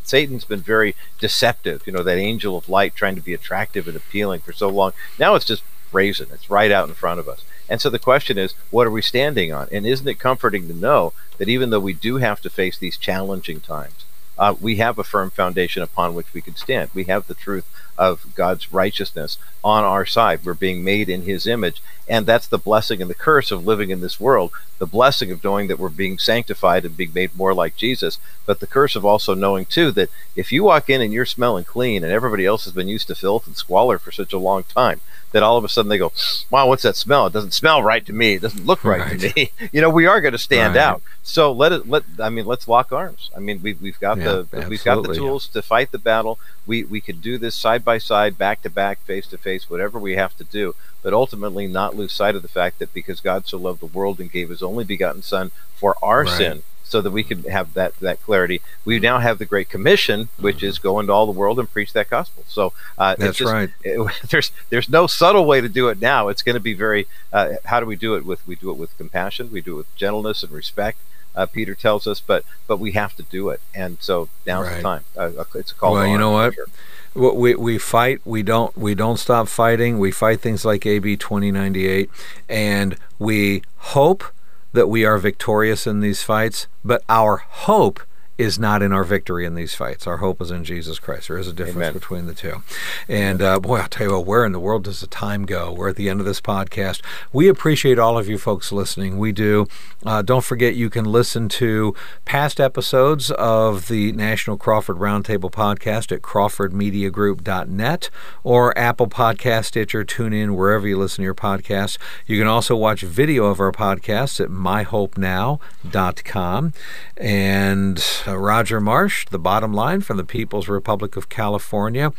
Satan's 0.03 0.43
been 0.43 0.61
very 0.61 0.95
deceptive. 1.19 1.85
You 1.85 1.93
know, 1.93 2.03
that 2.03 2.17
angel 2.17 2.57
of 2.57 2.67
light 2.67 2.95
trying 2.95 3.15
to 3.15 3.21
be 3.21 3.33
attractive 3.33 3.87
and 3.87 3.95
appealing 3.95 4.41
for 4.41 4.51
so 4.51 4.69
long. 4.69 4.91
Now 5.17 5.35
it's 5.35 5.45
just 5.45 5.63
brazen. 5.91 6.27
It's 6.33 6.49
right 6.49 6.71
out 6.71 6.89
in 6.89 6.95
front 6.95 7.19
of 7.19 7.29
us. 7.29 7.45
And 7.69 7.79
so 7.79 7.89
the 7.89 7.99
question 7.99 8.37
is, 8.37 8.55
what 8.71 8.87
are 8.87 8.91
we 8.91 9.01
standing 9.01 9.53
on? 9.53 9.69
And 9.71 9.85
isn't 9.85 10.07
it 10.07 10.19
comforting 10.19 10.67
to 10.67 10.73
know 10.73 11.13
that 11.37 11.47
even 11.47 11.69
though 11.69 11.79
we 11.79 11.93
do 11.93 12.17
have 12.17 12.41
to 12.41 12.49
face 12.49 12.77
these 12.77 12.97
challenging 12.97 13.61
times, 13.61 14.05
uh, 14.37 14.55
we 14.59 14.77
have 14.77 14.97
a 14.97 15.03
firm 15.03 15.29
foundation 15.29 15.83
upon 15.83 16.15
which 16.15 16.33
we 16.33 16.41
can 16.41 16.55
stand. 16.55 16.89
We 16.93 17.03
have 17.05 17.27
the 17.27 17.35
truth 17.35 17.65
of 17.97 18.33
God's 18.35 18.73
righteousness 18.73 19.37
on 19.63 19.83
our 19.83 20.05
side. 20.05 20.39
We're 20.43 20.55
being 20.55 20.83
made 20.83 21.09
in 21.09 21.23
His 21.23 21.45
image. 21.45 21.81
And 22.07 22.25
that's 22.25 22.47
the 22.47 22.57
blessing 22.57 23.01
and 23.01 23.09
the 23.09 23.15
curse 23.15 23.51
of 23.51 23.65
living 23.65 23.91
in 23.91 24.01
this 24.01 24.19
world. 24.19 24.51
The 24.79 24.87
blessing 24.87 25.31
of 25.31 25.43
knowing 25.43 25.67
that 25.67 25.79
we're 25.79 25.89
being 25.89 26.17
sanctified 26.17 26.83
and 26.83 26.97
being 26.97 27.13
made 27.13 27.35
more 27.37 27.53
like 27.53 27.75
Jesus, 27.75 28.17
but 28.45 28.59
the 28.59 28.67
curse 28.67 28.95
of 28.95 29.05
also 29.05 29.33
knowing, 29.33 29.65
too, 29.65 29.91
that 29.91 30.09
if 30.35 30.51
you 30.51 30.63
walk 30.63 30.89
in 30.89 31.01
and 31.01 31.13
you're 31.13 31.25
smelling 31.25 31.63
clean 31.63 32.03
and 32.03 32.11
everybody 32.11 32.45
else 32.45 32.65
has 32.65 32.73
been 32.73 32.87
used 32.87 33.07
to 33.07 33.15
filth 33.15 33.47
and 33.47 33.55
squalor 33.55 33.99
for 33.99 34.11
such 34.11 34.33
a 34.33 34.39
long 34.39 34.63
time, 34.63 34.99
that 35.33 35.43
all 35.43 35.57
of 35.57 35.65
a 35.65 35.69
sudden 35.69 35.89
they 35.89 35.97
go, 35.97 36.13
wow, 36.49 36.67
what's 36.67 36.83
that 36.83 36.95
smell? 36.95 37.27
It 37.27 37.33
doesn't 37.33 37.53
smell 37.53 37.83
right 37.83 38.05
to 38.05 38.13
me. 38.13 38.35
It 38.35 38.41
doesn't 38.41 38.65
look 38.65 38.83
right, 38.83 39.01
right. 39.01 39.19
to 39.19 39.33
me. 39.35 39.51
you 39.71 39.81
know, 39.81 39.89
we 39.89 40.05
are 40.05 40.21
going 40.21 40.31
to 40.31 40.37
stand 40.37 40.75
right. 40.75 40.81
out. 40.81 41.01
So 41.23 41.51
let 41.51 41.71
it, 41.71 41.89
let, 41.89 42.03
I 42.19 42.29
mean, 42.29 42.45
let's 42.45 42.67
lock 42.67 42.91
arms. 42.91 43.29
I 43.35 43.39
mean, 43.39 43.61
we've, 43.61 43.81
we've 43.81 43.99
got 43.99 44.17
yeah, 44.19 44.43
the, 44.51 44.67
we've 44.69 44.83
got 44.83 45.03
the 45.03 45.13
tools 45.13 45.47
to 45.47 45.61
fight 45.61 45.91
the 45.91 45.97
battle. 45.97 46.39
We, 46.65 46.83
we 46.83 47.01
could 47.01 47.21
do 47.21 47.37
this 47.37 47.55
side 47.55 47.83
by 47.83 47.97
side, 47.97 48.37
back 48.37 48.61
to 48.61 48.69
back, 48.69 48.99
face 49.01 49.27
to 49.27 49.37
face, 49.37 49.69
whatever 49.69 49.99
we 49.99 50.15
have 50.15 50.37
to 50.37 50.43
do, 50.43 50.75
but 51.01 51.13
ultimately 51.13 51.67
not 51.67 51.95
lose 51.95 52.13
sight 52.13 52.35
of 52.35 52.41
the 52.41 52.47
fact 52.47 52.79
that 52.79 52.93
because 52.93 53.19
God 53.19 53.47
so 53.47 53.57
loved 53.57 53.81
the 53.81 53.87
world 53.87 54.19
and 54.19 54.31
gave 54.31 54.49
his 54.49 54.63
only 54.63 54.83
begotten 54.83 55.21
son 55.21 55.51
for 55.75 55.95
our 56.01 56.23
right. 56.23 56.37
sin, 56.37 56.63
so 56.93 57.01
that 57.01 57.09
we 57.09 57.23
could 57.23 57.43
have 57.47 57.73
that 57.73 57.95
that 58.01 58.21
clarity. 58.21 58.61
We 58.85 58.99
now 58.99 59.17
have 59.17 59.39
the 59.39 59.47
Great 59.47 59.67
Commission, 59.67 60.29
which 60.37 60.57
mm-hmm. 60.57 60.67
is 60.67 60.77
go 60.77 60.99
into 60.99 61.11
all 61.11 61.25
the 61.25 61.31
world 61.31 61.57
and 61.57 61.67
preach 61.67 61.91
that 61.93 62.07
gospel. 62.07 62.43
So 62.47 62.71
uh, 62.99 63.15
that's 63.17 63.39
just, 63.39 63.51
right. 63.51 63.71
It, 63.83 63.97
there's 64.29 64.51
there's 64.69 64.87
no 64.87 65.07
subtle 65.07 65.45
way 65.45 65.59
to 65.59 65.67
do 65.67 65.89
it 65.89 65.99
now. 65.99 66.27
It's 66.27 66.43
going 66.43 66.53
to 66.53 66.59
be 66.59 66.75
very. 66.75 67.07
Uh, 67.33 67.55
how 67.65 67.79
do 67.79 67.87
we 67.87 67.95
do 67.95 68.13
it? 68.13 68.27
With 68.27 68.47
we 68.47 68.55
do 68.55 68.69
it 68.69 68.77
with 68.77 68.95
compassion. 68.95 69.51
We 69.51 69.59
do 69.59 69.73
it 69.73 69.77
with 69.77 69.95
gentleness 69.95 70.43
and 70.43 70.51
respect. 70.51 70.99
Uh, 71.35 71.47
Peter 71.47 71.73
tells 71.73 72.05
us, 72.05 72.19
but 72.19 72.45
but 72.67 72.77
we 72.77 72.91
have 72.91 73.15
to 73.15 73.23
do 73.23 73.49
it, 73.49 73.59
and 73.73 73.97
so 73.99 74.29
now's 74.45 74.67
right. 74.67 74.75
the 74.75 74.83
time. 74.83 75.03
Uh, 75.17 75.31
uh, 75.39 75.45
it's 75.55 75.71
a 75.71 75.75
call. 75.75 75.93
Well, 75.93 76.05
you 76.05 76.19
know 76.19 76.29
what? 76.29 76.53
Sure. 76.53 76.67
We, 77.15 77.55
we 77.55 77.79
fight. 77.79 78.21
We 78.23 78.43
don't 78.43 78.77
we 78.77 78.93
don't 78.93 79.17
stop 79.17 79.47
fighting. 79.47 79.97
We 79.97 80.11
fight 80.11 80.41
things 80.41 80.63
like 80.63 80.85
AB 80.85 81.17
2098, 81.17 82.11
and 82.47 82.97
we 83.17 83.63
hope 83.77 84.25
that 84.73 84.87
we 84.87 85.05
are 85.05 85.17
victorious 85.17 85.87
in 85.87 86.01
these 86.01 86.23
fights, 86.23 86.67
but 86.83 87.03
our 87.07 87.37
hope 87.37 88.01
is 88.37 88.57
not 88.57 88.81
in 88.81 88.91
our 88.91 89.03
victory 89.03 89.45
in 89.45 89.55
these 89.55 89.75
fights. 89.75 90.07
Our 90.07 90.17
hope 90.17 90.41
is 90.41 90.49
in 90.49 90.63
Jesus 90.63 90.99
Christ. 90.99 91.27
There 91.27 91.37
is 91.37 91.47
a 91.47 91.53
difference 91.53 91.77
Amen. 91.77 91.93
between 91.93 92.25
the 92.25 92.33
two. 92.33 92.63
And 93.07 93.41
uh, 93.41 93.59
boy, 93.59 93.79
I'll 93.79 93.87
tell 93.87 94.07
you 94.07 94.13
what, 94.13 94.25
where 94.25 94.45
in 94.45 94.51
the 94.51 94.59
world 94.59 94.85
does 94.85 95.01
the 95.01 95.07
time 95.07 95.45
go? 95.45 95.71
We're 95.71 95.89
at 95.89 95.95
the 95.95 96.09
end 96.09 96.19
of 96.19 96.25
this 96.25 96.41
podcast. 96.41 97.01
We 97.31 97.47
appreciate 97.47 97.99
all 97.99 98.17
of 98.17 98.27
you 98.27 98.37
folks 98.37 98.71
listening. 98.71 99.19
We 99.19 99.31
do. 99.31 99.67
Uh, 100.05 100.21
don't 100.21 100.43
forget, 100.43 100.75
you 100.75 100.89
can 100.89 101.05
listen 101.05 101.47
to 101.49 101.95
past 102.25 102.59
episodes 102.59 103.31
of 103.31 103.87
the 103.87 104.11
National 104.13 104.57
Crawford 104.57 104.97
Roundtable 104.97 105.51
podcast 105.51 106.11
at 106.11 106.21
crawfordmediagroup.net 106.21 108.09
or 108.43 108.77
Apple 108.77 109.07
Podcast, 109.07 109.65
Stitcher, 109.65 110.03
TuneIn, 110.03 110.55
wherever 110.55 110.87
you 110.87 110.97
listen 110.97 111.17
to 111.17 111.23
your 111.23 111.35
podcasts. 111.35 111.97
You 112.25 112.39
can 112.39 112.47
also 112.47 112.75
watch 112.75 113.01
video 113.01 113.45
of 113.45 113.59
our 113.59 113.71
podcasts 113.71 114.43
at 114.43 114.49
myhopenow.com. 114.49 116.73
And 117.15 118.03
Uh, 118.27 118.37
Roger 118.37 118.79
Marsh, 118.79 119.25
The 119.29 119.39
Bottom 119.39 119.73
Line 119.73 120.01
from 120.01 120.17
the 120.17 120.23
People's 120.23 120.67
Republic 120.67 121.15
of 121.15 121.29
California. 121.29 122.11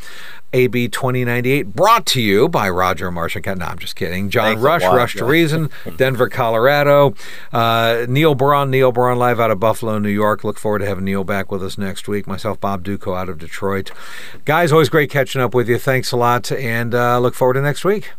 AB 0.53 0.89
2098, 0.89 1.75
brought 1.75 2.07
to 2.07 2.21
you 2.23 2.49
by 2.49 2.71
Roger 2.71 3.11
Marsh. 3.11 3.37
No, 3.45 3.53
I'm 3.65 3.79
just 3.79 3.97
kidding. 3.97 4.31
John 4.31 4.51
Thanks 4.51 4.63
Rush, 4.63 4.83
lot, 4.83 4.95
Rush 4.97 5.15
to 5.17 5.25
Reason, 5.25 5.69
Denver, 5.97 6.29
Colorado. 6.29 7.15
Uh, 7.53 8.07
Neil 8.09 8.37
Boron, 8.37 8.71
Neil 8.71 8.93
Boron 8.93 9.19
live 9.19 9.41
out 9.41 9.51
of 9.51 9.59
Buffalo, 9.59 9.99
New 9.99 10.09
York. 10.11 10.45
Look 10.45 10.59
forward 10.59 10.79
to 10.81 10.87
having 10.87 11.05
Neil 11.05 11.25
back 11.25 11.51
with 11.51 11.63
us 11.63 11.77
next 11.77 12.07
week. 12.07 12.27
Myself, 12.29 12.61
Bob 12.61 12.85
Dutko 12.85 13.19
out 13.19 13.29
of 13.29 13.39
Detroit. 13.39 13.91
Guys, 14.45 14.71
always 14.71 14.89
great 14.89 15.11
catching 15.11 15.41
up 15.41 15.55
with 15.55 15.69
you. 15.69 15.79
Thanks 15.79 16.13
a 16.13 16.17
lot, 16.17 16.53
and 16.53 16.95
uh, 16.95 17.19
look 17.19 17.35
forward 17.35 17.55
to 17.55 17.63
next 17.63 17.85
week. 17.85 18.13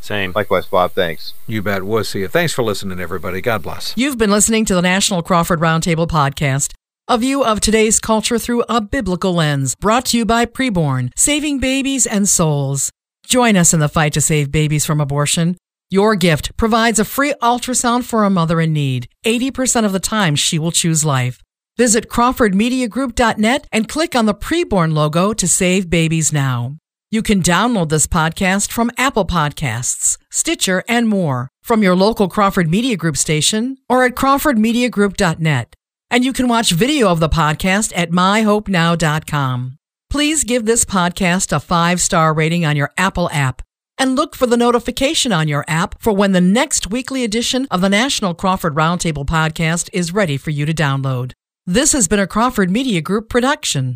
Same. 0.00 0.32
Likewise, 0.34 0.66
Bob. 0.66 0.92
Thanks. 0.92 1.32
You 1.46 1.62
bet. 1.62 1.84
We'll 1.84 2.02
see 2.02 2.20
you. 2.20 2.28
Thanks 2.28 2.52
for 2.52 2.62
listening, 2.64 2.98
everybody. 2.98 3.40
God 3.40 3.62
bless. 3.62 3.94
You've 3.96 4.18
been 4.18 4.32
listening 4.32 4.64
to 4.64 4.74
the 4.74 4.82
National 4.82 5.22
Crawford 5.22 5.60
Roundtable 5.60 6.08
Podcast, 6.08 6.72
a 7.08 7.18
view 7.18 7.44
of 7.44 7.60
today's 7.60 7.98
culture 7.98 8.38
through 8.38 8.62
a 8.68 8.80
biblical 8.80 9.34
lens, 9.34 9.74
brought 9.74 10.06
to 10.06 10.18
you 10.18 10.24
by 10.24 10.46
Preborn, 10.46 11.10
saving 11.16 11.58
babies 11.58 12.06
and 12.06 12.28
souls. 12.28 12.90
Join 13.26 13.56
us 13.56 13.74
in 13.74 13.80
the 13.80 13.88
fight 13.88 14.12
to 14.12 14.20
save 14.20 14.52
babies 14.52 14.86
from 14.86 15.00
abortion. 15.00 15.56
Your 15.90 16.16
gift 16.16 16.56
provides 16.56 16.98
a 16.98 17.04
free 17.04 17.34
ultrasound 17.42 18.04
for 18.04 18.24
a 18.24 18.30
mother 18.30 18.60
in 18.60 18.72
need. 18.72 19.08
80% 19.26 19.84
of 19.84 19.92
the 19.92 20.00
time, 20.00 20.36
she 20.36 20.58
will 20.58 20.72
choose 20.72 21.04
life. 21.04 21.40
Visit 21.76 22.08
CrawfordMediaGroup.net 22.08 23.66
and 23.72 23.88
click 23.88 24.14
on 24.14 24.26
the 24.26 24.34
Preborn 24.34 24.94
logo 24.94 25.32
to 25.32 25.48
save 25.48 25.90
babies 25.90 26.32
now. 26.32 26.76
You 27.10 27.22
can 27.22 27.42
download 27.42 27.88
this 27.90 28.06
podcast 28.06 28.70
from 28.70 28.90
Apple 28.96 29.26
Podcasts, 29.26 30.16
Stitcher, 30.30 30.82
and 30.88 31.08
more 31.08 31.50
from 31.62 31.82
your 31.82 31.94
local 31.94 32.28
Crawford 32.28 32.70
Media 32.70 32.96
Group 32.96 33.16
station 33.16 33.76
or 33.88 34.04
at 34.04 34.14
crawfordmediagroup.net. 34.14 35.74
And 36.12 36.26
you 36.26 36.34
can 36.34 36.46
watch 36.46 36.72
video 36.72 37.08
of 37.08 37.20
the 37.20 37.28
podcast 37.30 37.90
at 37.96 38.10
myhopenow.com. 38.10 39.78
Please 40.10 40.44
give 40.44 40.66
this 40.66 40.84
podcast 40.84 41.56
a 41.56 41.58
five 41.58 42.02
star 42.02 42.34
rating 42.34 42.66
on 42.66 42.76
your 42.76 42.90
Apple 42.98 43.30
app 43.32 43.62
and 43.96 44.14
look 44.14 44.36
for 44.36 44.46
the 44.46 44.58
notification 44.58 45.32
on 45.32 45.48
your 45.48 45.64
app 45.66 46.02
for 46.02 46.12
when 46.12 46.32
the 46.32 46.40
next 46.40 46.90
weekly 46.90 47.24
edition 47.24 47.66
of 47.70 47.80
the 47.80 47.88
National 47.88 48.34
Crawford 48.34 48.74
Roundtable 48.74 49.24
podcast 49.24 49.88
is 49.94 50.12
ready 50.12 50.36
for 50.36 50.50
you 50.50 50.66
to 50.66 50.74
download. 50.74 51.32
This 51.66 51.92
has 51.92 52.08
been 52.08 52.20
a 52.20 52.26
Crawford 52.26 52.70
Media 52.70 53.00
Group 53.00 53.30
production. 53.30 53.90